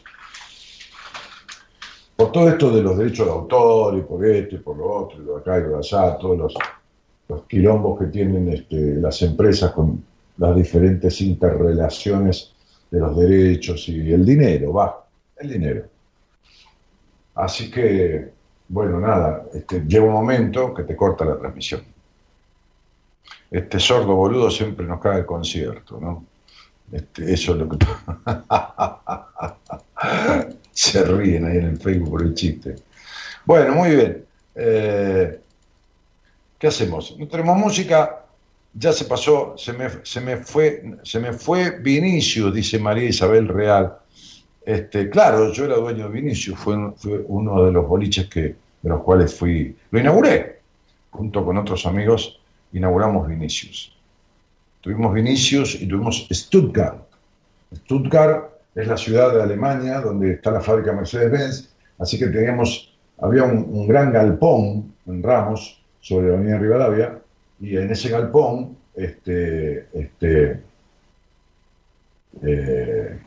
[2.16, 5.22] Por todo esto de los derechos de autor y por esto y por lo otro,
[5.22, 6.54] y lo acá y lo de allá, todos los,
[7.28, 10.02] los quilombos que tienen este, las empresas con
[10.38, 12.54] las diferentes interrelaciones
[12.90, 15.06] de los derechos y el dinero, va,
[15.38, 15.86] el dinero.
[17.36, 18.32] Así que,
[18.70, 21.84] bueno, nada, este, llega un momento que te corta la transmisión.
[23.52, 26.24] Este sordo boludo siempre nos cae el concierto, ¿no?
[26.92, 27.78] Este, eso es lo que...
[30.76, 32.76] Se ríen ahí en el Facebook por el chiste.
[33.46, 34.26] Bueno, muy bien.
[34.56, 35.40] Eh,
[36.60, 37.16] ¿Qué hacemos?
[37.18, 38.26] No tenemos música,
[38.74, 43.48] ya se pasó, se me, se me fue, se me fue Vinicius, dice María Isabel
[43.48, 43.98] Real.
[44.66, 48.90] Este, claro, yo era dueño de Vinicius, fue, fue uno de los boliches que, de
[48.90, 50.60] los cuales fui, lo inauguré,
[51.12, 52.42] junto con otros amigos,
[52.74, 53.96] inauguramos Vinicius.
[54.82, 56.98] Tuvimos Vinicius y tuvimos Stuttgart.
[57.74, 63.44] Stuttgart es la ciudad de Alemania donde está la fábrica Mercedes-Benz Así que teníamos, había
[63.44, 67.20] un, gran galpón en Ramos, sobre la avenida Rivadavia,
[67.60, 70.62] y en ese galpón, este, este,
[72.44, 73.20] eh,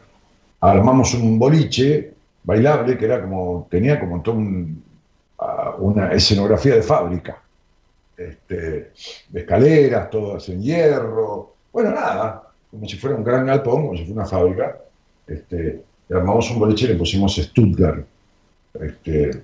[0.60, 2.12] armamos un boliche
[2.44, 4.82] bailable que era como, tenía como todo un-
[5.38, 7.42] ah, una escenografía de fábrica.
[8.16, 8.92] Este,
[9.28, 11.54] de escaleras, todas en hierro.
[11.72, 14.78] Bueno, nada, como si fuera un gran galpón, como si fuera una fábrica.
[15.28, 18.04] Este, armamos un boliche y le pusimos Stuttgart.
[18.80, 19.42] Este,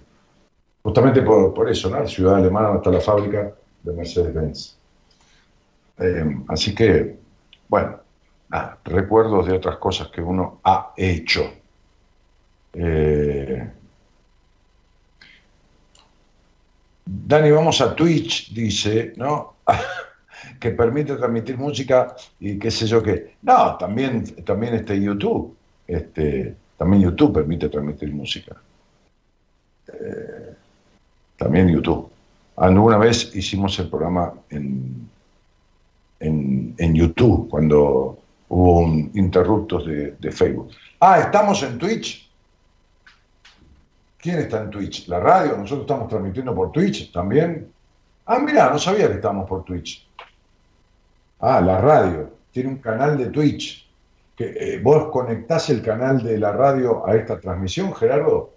[0.82, 2.06] justamente por, por eso, ¿no?
[2.08, 3.52] Ciudad alemana está la fábrica
[3.82, 4.76] de Mercedes-Benz.
[5.98, 7.16] Eh, así que,
[7.68, 8.00] bueno,
[8.84, 11.42] recuerdos de otras cosas que uno ha hecho.
[12.72, 13.70] Eh,
[17.04, 19.56] Dani, vamos a Twitch, dice, ¿no?
[20.60, 23.36] que permite transmitir música y qué sé yo qué.
[23.42, 25.56] No, también, también este YouTube.
[25.86, 28.56] Este, también YouTube permite transmitir música.
[29.88, 30.54] Eh,
[31.36, 32.10] también YouTube.
[32.56, 35.08] Alguna vez hicimos el programa en,
[36.20, 40.70] en, en YouTube, cuando hubo un interruptos de, de Facebook.
[41.00, 42.30] Ah, estamos en Twitch.
[44.18, 45.06] ¿Quién está en Twitch?
[45.08, 45.56] ¿La radio?
[45.56, 47.68] ¿Nosotros estamos transmitiendo por Twitch también?
[48.24, 50.06] Ah, mira, no sabía que estábamos por Twitch.
[51.40, 52.30] Ah, la radio.
[52.50, 53.83] Tiene un canal de Twitch.
[54.36, 58.54] Que, eh, ¿Vos conectás el canal de la radio a esta transmisión, Gerardo?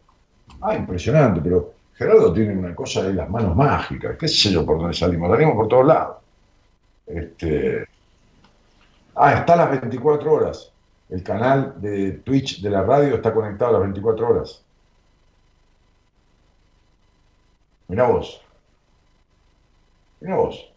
[0.62, 4.16] Ah, impresionante, pero Gerardo tiene una cosa de las manos mágicas.
[4.18, 5.30] ¿Qué sé yo por dónde salimos?
[5.30, 6.18] Salimos por todos lados.
[7.06, 7.88] Este...
[9.16, 10.72] Ah, está a las 24 horas.
[11.10, 14.64] El canal de Twitch de la radio está conectado a las 24 horas.
[17.88, 18.42] Mirá vos.
[20.20, 20.72] Mirá vos.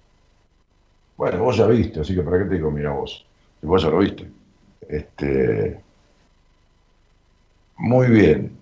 [1.16, 3.26] Bueno, vos ya viste, así que ¿para qué te digo mirá vos?
[3.60, 4.30] Si vos ya lo viste.
[4.88, 5.80] Este...
[7.76, 8.58] Muy bien.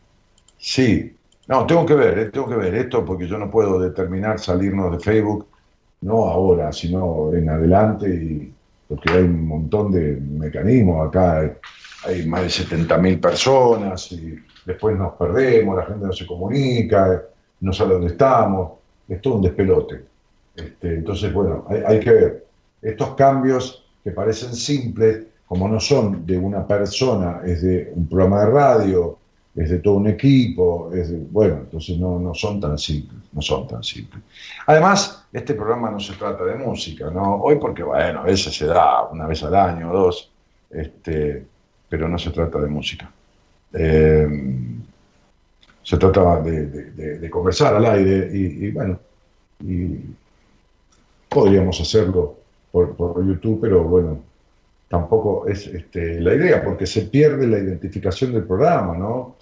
[0.59, 1.16] Sí.
[1.49, 4.93] No, tengo que ver, eh, tengo que ver esto porque yo no puedo determinar salirnos
[4.93, 5.47] de Facebook,
[6.03, 8.53] no ahora, sino en adelante, y
[8.86, 11.53] porque hay un montón de mecanismos acá, hay,
[12.05, 17.23] hay más de 70.000 personas y después nos perdemos, la gente no se comunica,
[17.61, 18.73] no sabe dónde estamos,
[19.09, 20.05] es todo un despelote.
[20.55, 22.47] Este, entonces, bueno, hay que ver.
[22.82, 28.41] Estos cambios que parecen simples, como no son de una persona, es de un programa
[28.45, 29.19] de radio,
[29.55, 33.41] es de todo un equipo, es de- bueno, entonces no, no son tan simples, no
[33.43, 34.23] son tan simples.
[34.66, 37.37] Además, este programa no se trata de música, ¿no?
[37.43, 40.31] Hoy porque, bueno, a veces se da una vez al año o dos,
[40.70, 41.45] este,
[41.89, 43.11] pero no se trata de música.
[43.73, 44.29] Eh,
[45.83, 48.99] se trata de- de conversar al aire y, y, bueno,
[49.65, 49.97] y
[51.29, 52.37] podríamos hacerlo
[52.70, 54.20] por, por YouTube, pero bueno,
[54.89, 59.36] tampoco es este, la idea, porque se pierde la identificación del programa, ¿no?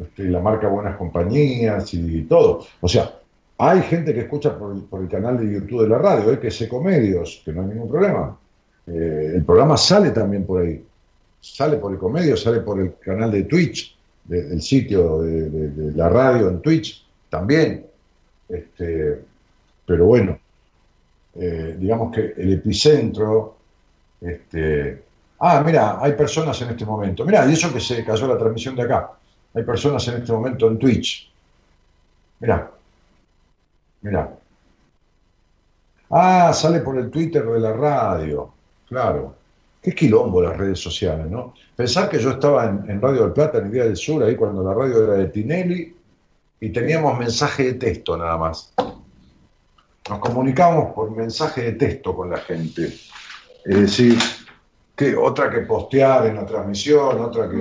[0.00, 2.64] Este, la marca Buenas Compañías y todo.
[2.80, 3.12] O sea,
[3.58, 6.38] hay gente que escucha por, el- el canal de YouTube de la radio, ¿eh?
[6.38, 8.38] que es Ecomedios, que no hay ningún problema.
[8.86, 10.82] Eh, el programa sale también por ahí.
[11.40, 16.48] Sale por Ecomedios, sale por el canal de Twitch, de- del sitio de la radio
[16.48, 17.84] en Twitch, también.
[18.48, 19.18] Este,
[19.84, 20.38] pero bueno,
[21.34, 23.57] eh, digamos que el epicentro
[24.20, 25.02] este,
[25.40, 27.24] ah, mira, hay personas en este momento.
[27.24, 29.12] Mira, y eso que se cayó la transmisión de acá.
[29.54, 31.30] Hay personas en este momento en Twitch.
[32.40, 32.70] Mira,
[34.02, 34.36] mira.
[36.10, 38.52] Ah, sale por el Twitter de la radio.
[38.88, 39.34] Claro.
[39.82, 41.54] Qué quilombo las redes sociales, ¿no?
[41.76, 44.62] Pensar que yo estaba en, Radio del Plata en el Día del Sur, ahí cuando
[44.62, 45.94] la radio era de Tinelli,
[46.60, 48.74] y teníamos mensaje de texto nada más.
[50.08, 52.92] Nos comunicábamos por mensaje de texto con la gente.
[53.64, 54.18] Es decir,
[54.96, 57.56] que otra que postear en la transmisión, otra que,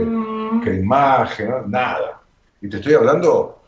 [0.63, 1.61] que imagen, ¿no?
[1.67, 2.21] nada.
[2.61, 3.61] Y te estoy hablando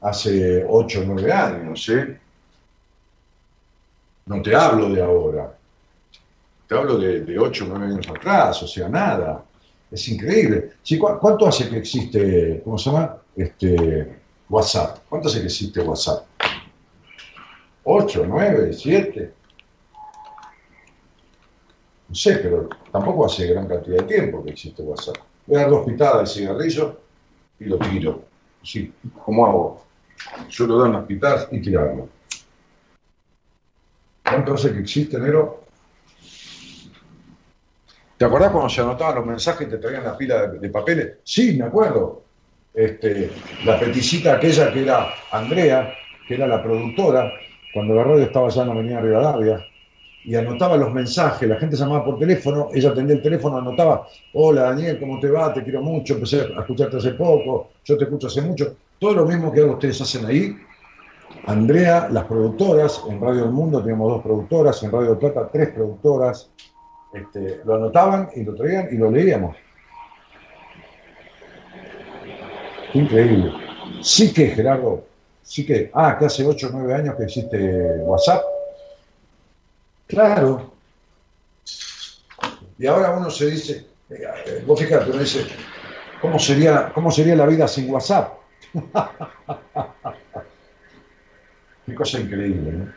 [0.00, 2.20] hace 8 o 9 años, ¿eh?
[4.26, 5.56] No te hablo de ahora.
[6.68, 9.44] Te hablo de, de 8 o 9 años atrás, o sea, nada.
[9.90, 10.72] Es increíble.
[10.82, 13.16] Sí, ¿cu- ¿Cuánto hace que existe, cómo se llama?
[13.36, 14.98] Este, WhatsApp.
[15.08, 16.26] ¿Cuánto hace que existe WhatsApp?
[17.84, 19.32] ¿8, 9, 7?
[22.08, 25.16] No sé, pero tampoco hace gran cantidad de tiempo que existe WhatsApp.
[25.46, 27.00] Voy a dar dos pitadas de cigarrillo
[27.58, 28.22] y lo tiro.
[28.62, 28.92] Sí,
[29.24, 29.86] ¿cómo hago?
[30.48, 32.08] Suelo dar unas pitadas y tirarlo.
[34.22, 35.64] ¿Cuánto hace que existe, Nero?
[38.16, 41.18] ¿Te acordás cuando se anotaban los mensajes y te traían la pila de, papeles?
[41.22, 42.22] Sí, me acuerdo.
[42.72, 43.30] Este,
[43.64, 45.92] la peticita aquella que era Andrea,
[46.26, 47.30] que era la productora,
[47.72, 49.66] cuando la radio estaba allá en la Avenida Rivadavia,
[50.26, 54.62] y anotaba los mensajes, la gente llamaba por teléfono, ella atendía el teléfono, anotaba, hola
[54.62, 55.54] Daniel, ¿cómo te va?
[55.54, 58.74] Te quiero mucho, empecé a escucharte hace poco, yo te escucho hace mucho.
[58.98, 60.56] Todo lo mismo que ustedes hacen ahí.
[61.46, 66.50] Andrea, las productoras, en Radio del Mundo teníamos dos productoras, en Radio Plata tres productoras,
[67.14, 69.56] este, lo anotaban y lo traían y lo leíamos.
[72.94, 73.52] Increíble.
[74.00, 75.04] Sí que, Gerardo,
[75.42, 77.56] sí que, ah, que hace 8 o 9 años que existe
[78.00, 78.55] WhatsApp.
[80.06, 80.72] Claro.
[82.78, 85.46] Y ahora uno se dice, eh, vos fíjate, uno dice,
[86.20, 88.34] ¿cómo sería, ¿cómo sería la vida sin WhatsApp?
[91.86, 92.92] Qué cosa increíble, ¿no?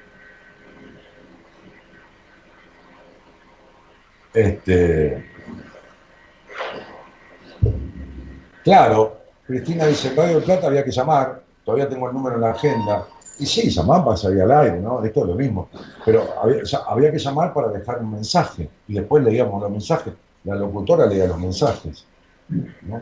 [4.34, 5.26] Este.
[8.64, 13.08] Claro, Cristina dice, Radio Plata había que llamar, todavía tengo el número en la agenda.
[13.40, 15.04] Y sí, llamar para salir al aire, ¿no?
[15.04, 15.70] Esto es lo mismo.
[16.06, 18.70] Pero había, había que llamar para dejar un mensaje.
[18.88, 20.14] Y después leíamos los mensajes.
[20.44, 22.06] La locutora leía los mensajes.
[22.50, 23.02] ¿no?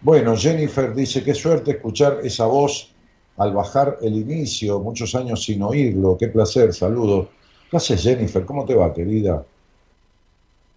[0.00, 2.92] Bueno, Jennifer dice, qué suerte escuchar esa voz
[3.38, 7.28] al bajar el inicio, muchos años sin oírlo, qué placer, saludos.
[7.70, 8.44] ¿Qué haces, Jennifer?
[8.44, 9.44] ¿Cómo te va, querida?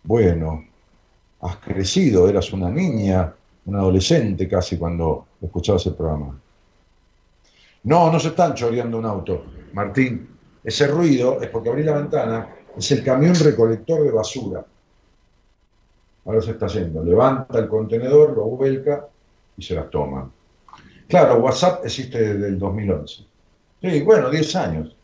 [0.04, 0.64] Bueno,
[1.42, 3.34] has crecido, eras una niña,
[3.66, 6.40] una adolescente casi cuando escuchabas el programa.
[7.84, 10.30] No, no se están choreando un auto, Martín.
[10.64, 14.66] Ese ruido es porque abrí la ventana, es el camión recolector de basura.
[16.26, 19.08] Ahora se está yendo, levanta el contenedor, lo vuelca
[19.56, 20.30] y se las toma.
[21.08, 23.24] Claro, WhatsApp existe desde el 2011.
[23.82, 24.96] Sí, bueno, 10 años.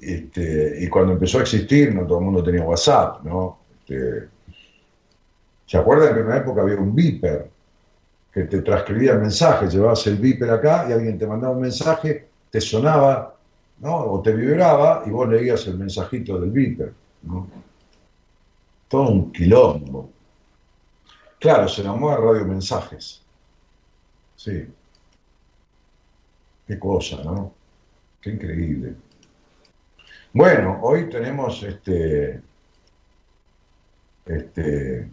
[0.00, 3.61] Este, y cuando empezó a existir, no todo el mundo tenía WhatsApp, ¿no?
[3.86, 4.28] Este,
[5.66, 7.50] ¿Se acuerdan que en una época había un beeper
[8.32, 9.68] que te transcribía el mensaje?
[9.68, 13.36] Llevabas el beeper acá y alguien te mandaba un mensaje, te sonaba,
[13.78, 13.96] ¿no?
[13.96, 16.92] O te vibraba y vos leías el mensajito del
[17.22, 17.48] ¿no?
[18.88, 20.10] Todo un quilombo.
[21.38, 23.22] Claro, se llamó Radio Mensajes.
[24.36, 24.66] Sí.
[26.66, 27.52] Qué cosa, ¿no?
[28.20, 28.94] Qué increíble.
[30.32, 32.40] Bueno, hoy tenemos este.
[34.26, 35.08] Este.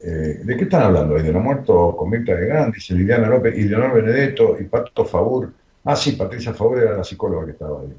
[0.00, 1.14] eh, ¿De qué están hablando?
[1.14, 2.72] ¿De la muerto con Mirta de?
[2.72, 5.52] Dice Liliana López y Leonor Benedetto y Pato Favur.
[5.84, 7.94] Ah, sí, Patricia Favur era la psicóloga que estaba ahí.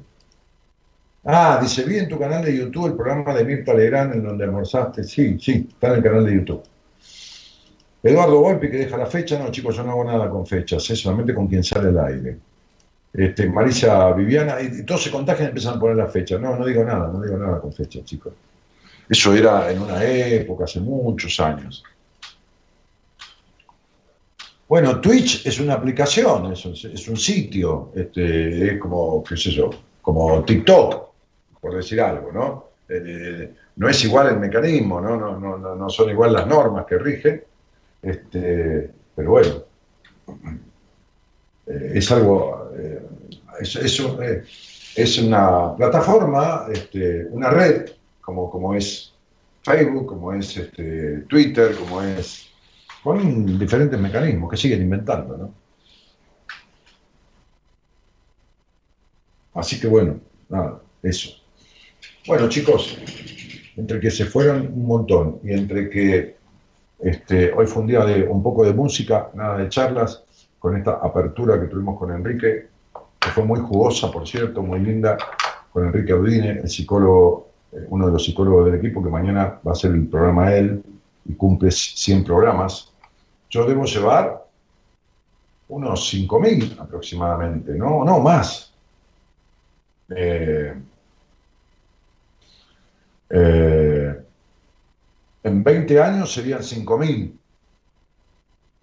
[1.24, 4.44] Ah, dice, vi en tu canal de YouTube el programa de Mirta Legrand en donde
[4.44, 5.04] almorzaste.
[5.04, 6.62] Sí, sí, está en el canal de YouTube.
[8.02, 9.38] Eduardo Volpi que deja la fecha.
[9.38, 12.38] No, chicos, yo no hago nada con fechas, solamente con quien sale al aire.
[13.12, 16.38] Este, Marisa Viviana, y, todos se contagian y empiezan a poner la fecha.
[16.38, 18.32] No, no digo nada, no digo nada con fechas, chicos.
[19.08, 21.84] Eso era en una época, hace muchos años.
[24.68, 29.50] Bueno, Twitch es una aplicación, es un, es un sitio, este, es como, qué sé
[29.50, 29.68] yo,
[30.00, 31.10] como TikTok,
[31.60, 32.68] por decir algo, ¿no?
[32.88, 35.16] Eh, no es igual el mecanismo, ¿no?
[35.16, 37.44] No, no, no, no son igual las normas que rigen,
[38.00, 39.54] este, pero bueno,
[41.66, 43.02] eh, es algo, eh,
[43.60, 44.44] es, eh,
[44.96, 47.90] es una plataforma, este, una red,
[48.20, 49.12] como, como es
[49.62, 52.48] Facebook, como es este, Twitter, como es,
[53.02, 55.54] con diferentes mecanismos que siguen inventando, ¿no?
[59.54, 60.18] Así que bueno,
[60.48, 61.30] nada, eso.
[62.26, 62.98] Bueno, chicos,
[63.76, 66.36] entre que se fueron un montón y entre que
[67.00, 70.24] este, hoy fue un día de un poco de música, nada de charlas,
[70.62, 72.68] con esta apertura que tuvimos con Enrique,
[73.18, 75.18] que fue muy jugosa, por cierto, muy linda,
[75.72, 79.72] con Enrique Audine, el psicólogo, eh, uno de los psicólogos del equipo, que mañana va
[79.72, 80.80] a ser el programa él
[81.24, 82.92] y cumple 100 programas.
[83.50, 84.46] Yo debo llevar
[85.68, 88.72] unos 5.000 aproximadamente, no, no más.
[90.14, 90.74] Eh,
[93.30, 94.22] eh,
[95.42, 97.32] en 20 años serían 5.000.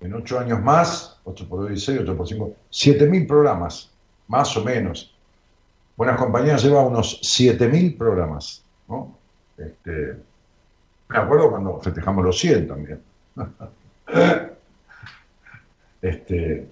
[0.01, 3.89] En 8 años más, 8 por 16, 8 por 5, 7.000 programas,
[4.27, 5.13] más o menos.
[5.97, 8.63] Buenas compañías lleva unos 7.000 programas.
[8.87, 9.13] ¿no?
[9.57, 10.15] Este,
[11.09, 13.01] me acuerdo cuando festejamos los 100 también.
[16.01, 16.67] este,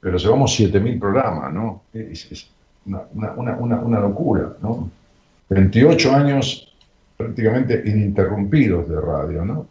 [0.00, 1.82] pero llevamos 7.000 programas, ¿no?
[1.92, 2.48] Es, es
[2.86, 3.02] una-
[3.36, 4.88] una- una- una locura, ¿no?
[5.48, 6.72] 28 años
[7.16, 9.66] prácticamente ininterrumpidos de radio, ¿no?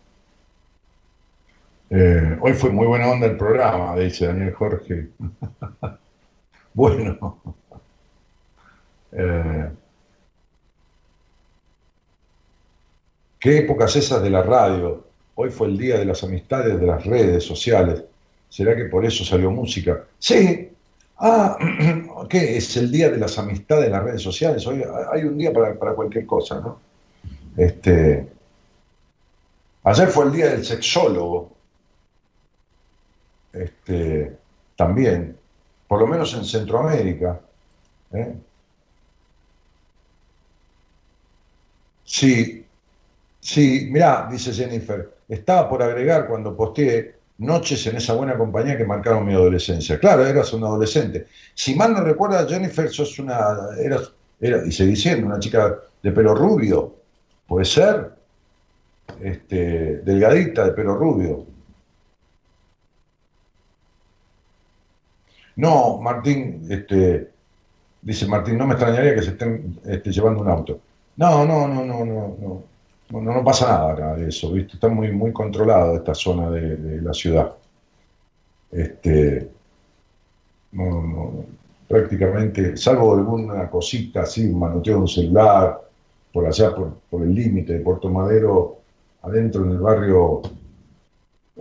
[1.90, 5.10] Eh, hoy fue muy buena onda el programa, dice Daniel Jorge.
[6.74, 7.42] bueno.
[9.12, 9.70] Eh,
[13.40, 15.06] ¿Qué épocas esas de la radio?
[15.36, 18.04] Hoy fue el día de las amistades de las redes sociales.
[18.50, 20.04] ¿Será que por eso salió música?
[20.20, 20.70] Sí,
[21.20, 21.58] Ah,
[22.30, 22.58] ¿qué?
[22.58, 24.66] Es el día de las amistades en las redes sociales.
[24.66, 26.80] Hoy hay un día para, para cualquier cosa, ¿no?
[27.58, 28.26] Este,
[29.84, 31.52] ayer fue el día del sexólogo.
[33.54, 34.38] Este,
[34.76, 35.38] también,
[35.88, 37.40] por lo menos en Centroamérica.
[38.14, 38.36] ¿eh?
[42.04, 42.66] Sí,
[43.40, 48.86] sí, mirá, dice Jennifer, estaba por agregar cuando posteé noches en esa buena compañía que
[48.86, 50.00] marcaron mi adolescencia.
[50.00, 51.28] Claro, eras un adolescente.
[51.54, 56.12] Si mal no recuerda, Jennifer, sos una, eras, era, y seguí siendo una chica de
[56.12, 56.96] pelo rubio,
[57.48, 58.12] puede ser,
[59.22, 61.46] este, delgadita de pelo rubio.
[65.60, 67.32] No, Martín, este,
[68.02, 70.80] dice Martín, no me extrañaría que se estén este, llevando un auto.
[71.18, 72.64] No, no, no, no, no, no,
[73.10, 74.76] no, no pasa nada acá de eso, ¿viste?
[74.76, 77.56] Está muy, muy controlado esta zona de, la ciudad.
[78.72, 79.50] Este,
[80.72, 81.44] no,
[81.90, 85.82] prácticamente, salvo alguna cosita así, un manoteo de un celular,
[86.32, 88.78] por allá, por el límite de Puerto Madero,
[89.24, 90.42] adentro en el barrio,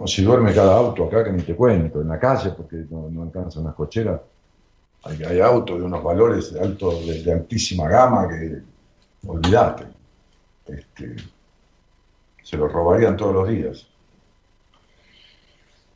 [0.00, 3.10] o si duerme cada auto acá, que ni te cuento, en la calle, porque no,
[3.10, 4.20] no alcanzan las cocheras,
[5.02, 8.62] hay, hay autos de unos valores de, alto, de, altísima gama que,
[9.26, 9.84] olvídate,
[10.66, 11.16] este,
[12.42, 13.86] se los robarían todos los días.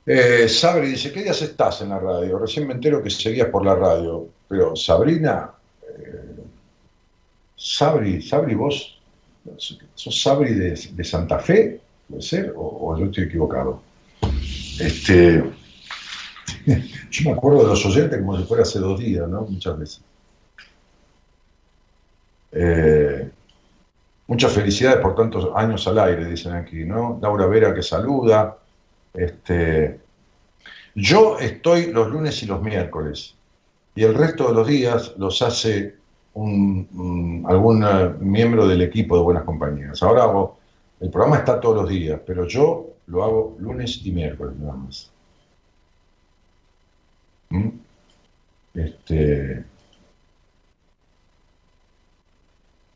[0.04, 2.38] Eh, Sabri dice, ¿qué días estás en la radio?
[2.38, 5.52] Recién me entero que seguías por la radio, pero Sabrina,
[5.88, 6.42] eh,
[7.54, 9.00] Sabri, Sabri, vos,
[9.94, 11.80] ¿sos Sabri de, de Santa Fe?
[12.08, 12.52] ¿Puede ser?
[12.56, 13.91] ¿O, o yo estoy equivocado?
[14.82, 15.44] Este,
[17.10, 19.42] yo me acuerdo de los oyentes como si fuera hace dos días, ¿no?
[19.42, 20.02] Muchas veces.
[22.50, 23.30] Eh,
[24.26, 27.18] muchas felicidades por tantos años al aire, dicen aquí, ¿no?
[27.22, 28.56] Laura Vera que saluda.
[29.14, 30.00] Este,
[30.96, 33.36] yo estoy los lunes y los miércoles
[33.94, 35.94] y el resto de los días los hace
[36.34, 37.84] un, algún
[38.20, 40.02] miembro del equipo de Buenas Compañías.
[40.02, 40.58] Ahora hago,
[41.00, 45.10] el programa está todos los días, pero yo lo hago lunes y miércoles nada más.
[47.50, 47.68] ¿Mm?
[48.74, 49.64] Este,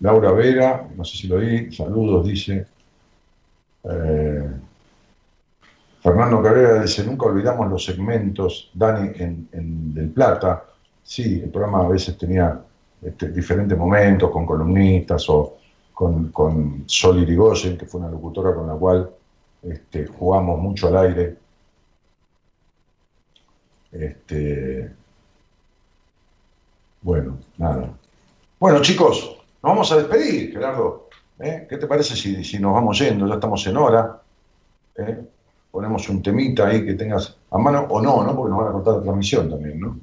[0.01, 2.66] Laura Vera, no sé si lo di, saludos, dice.
[3.85, 4.51] Eh,
[6.01, 10.65] Fernando Carrera dice, nunca olvidamos los segmentos, Dani, en, en Del Plata.
[11.03, 12.61] Sí, el programa a veces tenía
[13.03, 15.59] este, diferentes momentos con columnistas o
[15.93, 19.11] con, con Sol Irigoyen, que fue una locutora con la cual
[19.62, 21.37] este, jugamos mucho al aire.
[23.93, 24.93] Este,
[27.03, 27.91] bueno, nada.
[28.59, 31.09] Bueno, chicos, nos vamos a despedir, Gerardo.
[31.39, 31.66] ¿eh?
[31.69, 33.27] ¿Qué te parece si, si nos vamos yendo?
[33.27, 34.20] Ya estamos en hora.
[34.97, 35.24] ¿eh?
[35.70, 38.35] Ponemos un temita ahí que tengas a mano o no, ¿no?
[38.35, 39.99] Porque nos van a cortar la transmisión también, ¿no?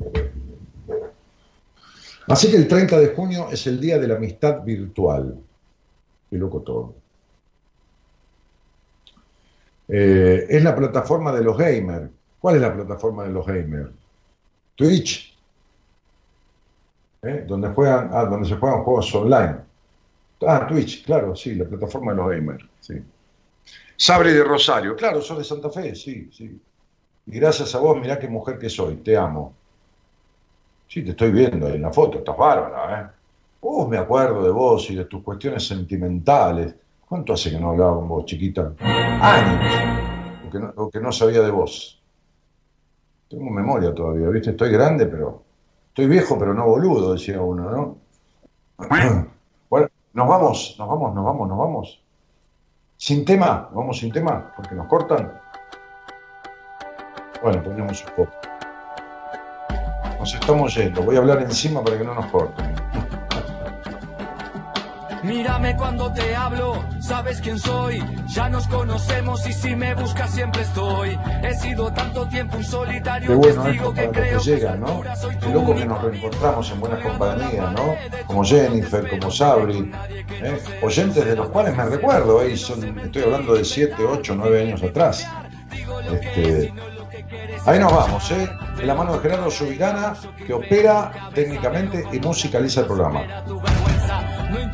[2.27, 5.37] Así que el 30 de junio es el Día de la Amistad Virtual.
[6.29, 6.95] Qué loco todo.
[9.95, 12.09] Eh, es la plataforma de los gamers.
[12.39, 13.91] ¿Cuál es la plataforma de los gamers?
[14.73, 15.37] Twitch.
[17.21, 17.45] ¿eh?
[17.47, 19.57] Donde, juegan, ah, donde se juegan juegos online.
[20.47, 22.65] Ah, Twitch, claro, sí, la plataforma de los gamers.
[22.79, 22.95] Sí.
[23.95, 26.59] Sabre de Rosario, claro, sos de Santa Fe, sí, sí.
[27.27, 29.53] Y gracias a vos, mirá qué mujer que soy, te amo.
[30.87, 33.87] Sí, te estoy viendo ahí en la foto, estás bárbara, ¿eh?
[33.87, 36.73] Me acuerdo de vos y de tus cuestiones sentimentales.
[37.13, 38.73] ¿Cuánto hace que no hablaba con vos, chiquita?
[38.79, 39.75] Años.
[40.47, 42.01] O que no, o que no sabía de vos.
[43.29, 44.49] Tengo memoria todavía, ¿viste?
[44.49, 45.43] Estoy grande, pero.
[45.89, 47.97] Estoy viejo, pero no boludo, decía uno, ¿no?
[49.69, 52.03] Bueno, nos vamos, nos vamos, nos vamos, nos vamos.
[52.97, 55.39] Sin tema, vamos sin tema, porque nos cortan.
[57.43, 58.31] Bueno, ponemos un poco.
[60.17, 61.03] Nos estamos yendo.
[61.03, 62.72] Voy a hablar encima para que no nos corten.
[65.23, 68.03] Mírame cuando te hablo, sabes quién soy.
[68.27, 71.17] Ya nos conocemos y si me buscas siempre estoy.
[71.41, 74.79] He sido tanto tiempo un solitario Qué bueno esto que para creo que que llegan,
[74.81, 75.01] ¿no?
[75.39, 77.95] Qué loco que nos reencontramos en buena compañía, ¿no?
[78.27, 79.91] Como Jennifer, como Sabri,
[80.41, 80.61] ¿eh?
[80.81, 82.57] oyentes de los cuales me recuerdo, ¿eh?
[82.57, 85.25] Son- estoy hablando de 7, 8, 9 años atrás.
[86.11, 86.73] Este,
[87.65, 88.49] ahí nos vamos, ¿eh?
[88.75, 93.21] De la mano de Gerardo Subirana, que opera técnicamente y musicaliza el programa.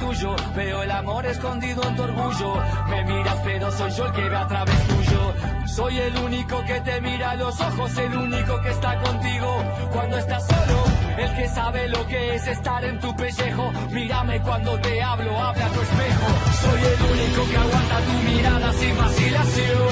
[0.10, 0.30] Tu vergüenza.
[0.30, 2.56] No intuyo, veo el amor escondido en tu orgullo.
[2.90, 5.34] Me miras, pero soy yo el que ve a través tuyo.
[5.68, 10.18] Soy el único que te mira a los ojos, el único que está contigo cuando
[10.18, 10.84] estás solo.
[11.18, 13.72] El que sabe lo que es estar en tu pellejo.
[13.92, 16.28] Mírame cuando te hablo, habla tu espejo.
[16.62, 19.90] Soy el único que aguanta tu mirada sin vacilación.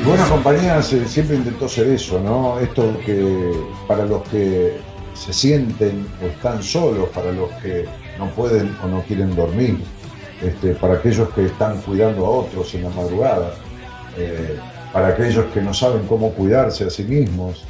[0.00, 2.58] Y Buenas Compañías siempre intentó ser eso, ¿no?
[2.58, 3.52] Esto que
[3.86, 7.86] para los que se sienten o están solos, para los que
[8.18, 9.78] no pueden o no quieren dormir,
[10.42, 13.54] este, para aquellos que están cuidando a otros en la madrugada,
[14.16, 14.58] eh,
[14.92, 17.64] para aquellos que no saben cómo cuidarse a sí mismos.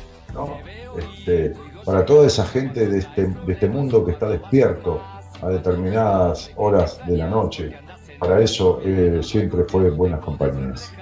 [0.99, 1.55] Este,
[1.85, 5.01] para toda esa gente de este, de este mundo que está despierto
[5.43, 7.73] a determinadas horas de la noche.
[8.19, 10.93] Para eso eh, siempre fue Buenas Compañías.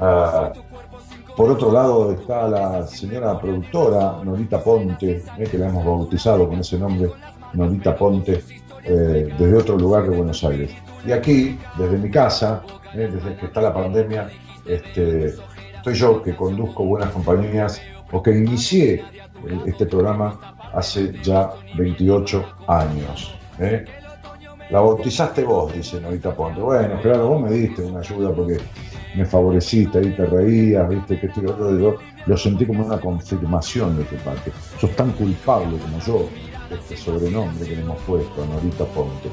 [0.00, 0.52] Ah,
[1.38, 6.58] por otro lado está la señora productora Norita Ponte, eh, que la hemos bautizado con
[6.58, 7.12] ese nombre,
[7.52, 8.42] Norita Ponte,
[8.82, 10.72] eh, desde otro lugar de Buenos Aires.
[11.06, 14.28] Y aquí, desde mi casa, eh, desde que está la pandemia,
[14.66, 15.36] este,
[15.76, 19.04] estoy yo que conduzco Buenas Compañías o que inicié
[19.64, 23.32] este programa hace ya 28 años.
[24.70, 26.60] La bautizaste vos, dice Norita Ponte.
[26.60, 28.58] Bueno, claro, vos me diste una ayuda porque
[29.14, 34.16] me favoreciste, ahí te reías, viste, que yo lo sentí como una confirmación de tu
[34.16, 34.52] parte.
[34.78, 36.28] Sos tan culpable como yo,
[36.70, 39.28] este sobrenombre que le hemos puesto Norita Ponte.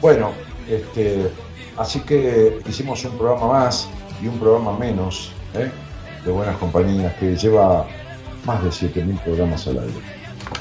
[0.00, 0.30] Bueno,
[0.68, 1.30] este,
[1.76, 3.88] así que hicimos un programa más
[4.22, 5.70] y un programa menos ¿eh?
[6.24, 7.86] de Buenas Compañías que lleva
[8.44, 10.18] más de 7.000 programas al aire.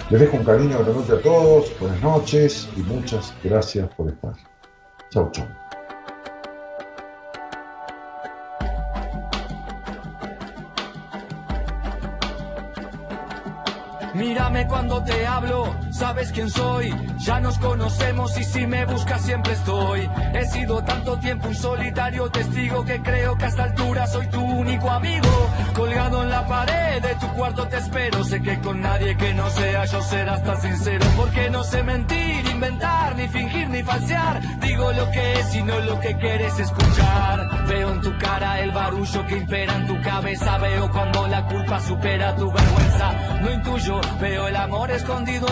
[0.09, 4.33] Les dejo un cariño grandote a todos, buenas noches y muchas gracias por estar.
[5.11, 5.66] Chau, chau.
[14.17, 16.93] Mírame cuando te hablo, sabes quién soy.
[17.17, 20.09] Ya nos conocemos y si me buscas siempre estoy.
[20.33, 24.41] He sido tanto tiempo un solitario testigo que creo que a esta altura soy tu
[24.41, 25.27] único amigo.
[25.73, 28.23] Colgado en la pared de tu cuarto te espero.
[28.23, 31.05] Sé que con nadie que no sea yo serás tan sincero.
[31.17, 34.59] Porque no sé mentir, inventar, ni fingir, ni falsear.
[34.59, 37.65] Digo lo que es y no lo que quieres escuchar.
[37.67, 40.57] Veo en tu cara el barullo que impera en tu cabeza.
[40.59, 43.13] Veo cuando la culpa supera tu vergüenza.
[43.41, 45.47] No intuyo, veo el amor escondido.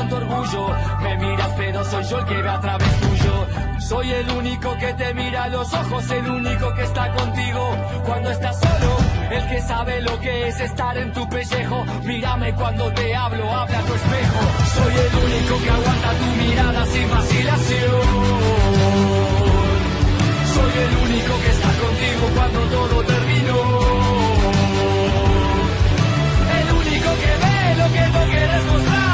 [1.02, 3.48] Me miras, pero soy yo el que ve a través tuyo.
[3.80, 7.76] Soy el único que te mira a los ojos, el único que está contigo
[8.06, 8.98] cuando estás solo.
[9.32, 11.86] El que sabe lo que es estar en tu pellejo.
[12.04, 14.40] Mírame cuando te hablo, habla tu espejo.
[14.76, 18.02] Soy el único que aguanta tu mirada sin vacilación.
[20.54, 23.60] Soy el único que está contigo cuando todo terminó.
[26.60, 29.05] El único que ve lo que no quieres mostrar,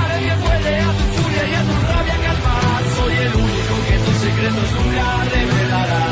[1.46, 2.12] a tu rabia.
[2.96, 6.04] Soy el único que tus secretos nunca revelará.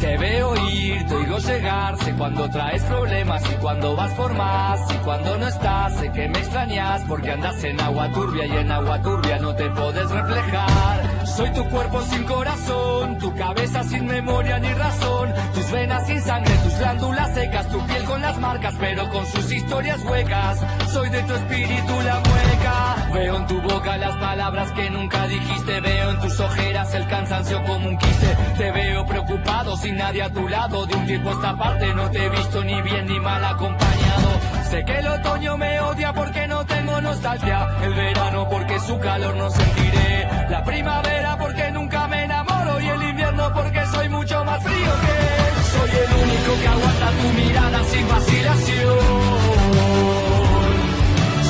[0.00, 4.80] Te veo ir, te oigo llegar, sé cuando traes problemas y cuando vas por más
[4.92, 8.72] y cuando no estás, sé que me extrañas porque andas en agua turbia y en
[8.72, 11.21] agua turbia no te puedes reflejar.
[11.36, 16.54] Soy tu cuerpo sin corazón, tu cabeza sin memoria ni razón, tus venas sin sangre,
[16.62, 20.60] tus glándulas secas, tu piel con las marcas pero con sus historias huecas.
[20.92, 25.80] Soy de tu espíritu la mueca, veo en tu boca las palabras que nunca dijiste,
[25.80, 30.30] veo en tus ojeras el cansancio como un quiste, te veo preocupado sin nadie a
[30.30, 33.18] tu lado, de un tiempo a esta parte no te he visto ni bien ni
[33.18, 34.41] mal acompañado.
[34.72, 39.36] Sé que el otoño me odia porque no tengo nostalgia, el verano porque su calor
[39.36, 44.62] no sentiré, la primavera porque nunca me enamoro y el invierno porque soy mucho más
[44.62, 45.54] frío que él.
[45.74, 48.98] Soy el único que aguanta tu mirada sin vacilación.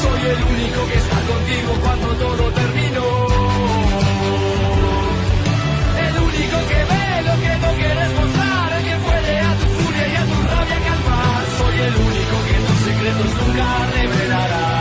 [0.02, 3.06] Soy el único que está contigo cuando todo terminó.
[6.06, 10.08] El único que ve lo que no quieres mostrar, el que puede a tu furia
[10.08, 11.44] y a tu rabia calmar.
[11.58, 12.11] Soy el único
[13.12, 14.71] secretos nunca revelará.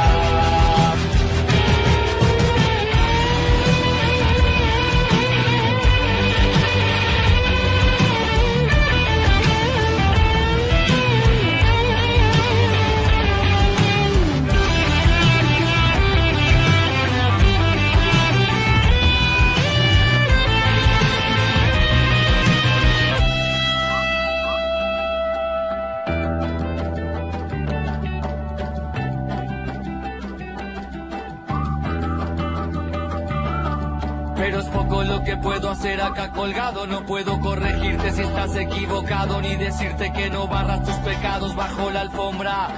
[34.62, 36.86] Es poco lo que puedo hacer acá colgado.
[36.88, 42.02] No puedo corregirte si estás equivocado, ni decirte que no barras tus pecados bajo la
[42.02, 42.70] alfombra.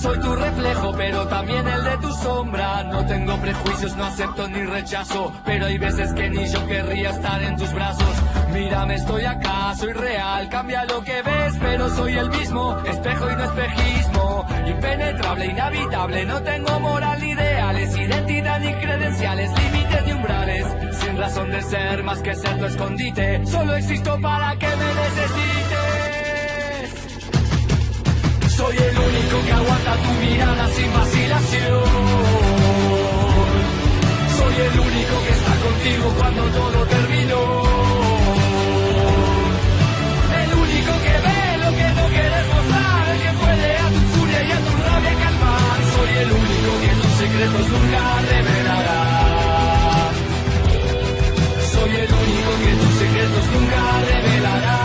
[0.00, 2.84] Soy tu reflejo, pero también el de tu sombra.
[2.84, 5.32] No tengo prejuicios, no acepto ni rechazo.
[5.44, 8.14] Pero hay veces que ni yo querría estar en tus brazos.
[8.52, 10.48] Mírame, estoy acá, soy real.
[10.48, 12.78] Cambia lo que ves, pero soy el mismo.
[12.86, 14.33] Espejo y no espejismo
[14.68, 16.24] impenetrable, inhabitable.
[16.24, 20.66] No tengo moral ni ideales, identidad ni credenciales, límites ni umbrales.
[21.00, 26.14] Sin razón de ser más que ser tu escondite, solo existo para que me necesites.
[28.56, 31.84] Soy el único que aguanta tu mirada sin vacilación.
[34.38, 37.63] Soy el único que está contigo cuando todo terminó.
[45.94, 49.00] soy el único que tus secretos nunca revelará.
[51.72, 53.80] Soy el único que tus secretos nunca
[54.10, 54.78] revelará.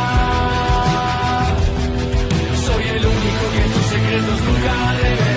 [2.65, 5.28] Soy el único que tus secretos nunca revelará.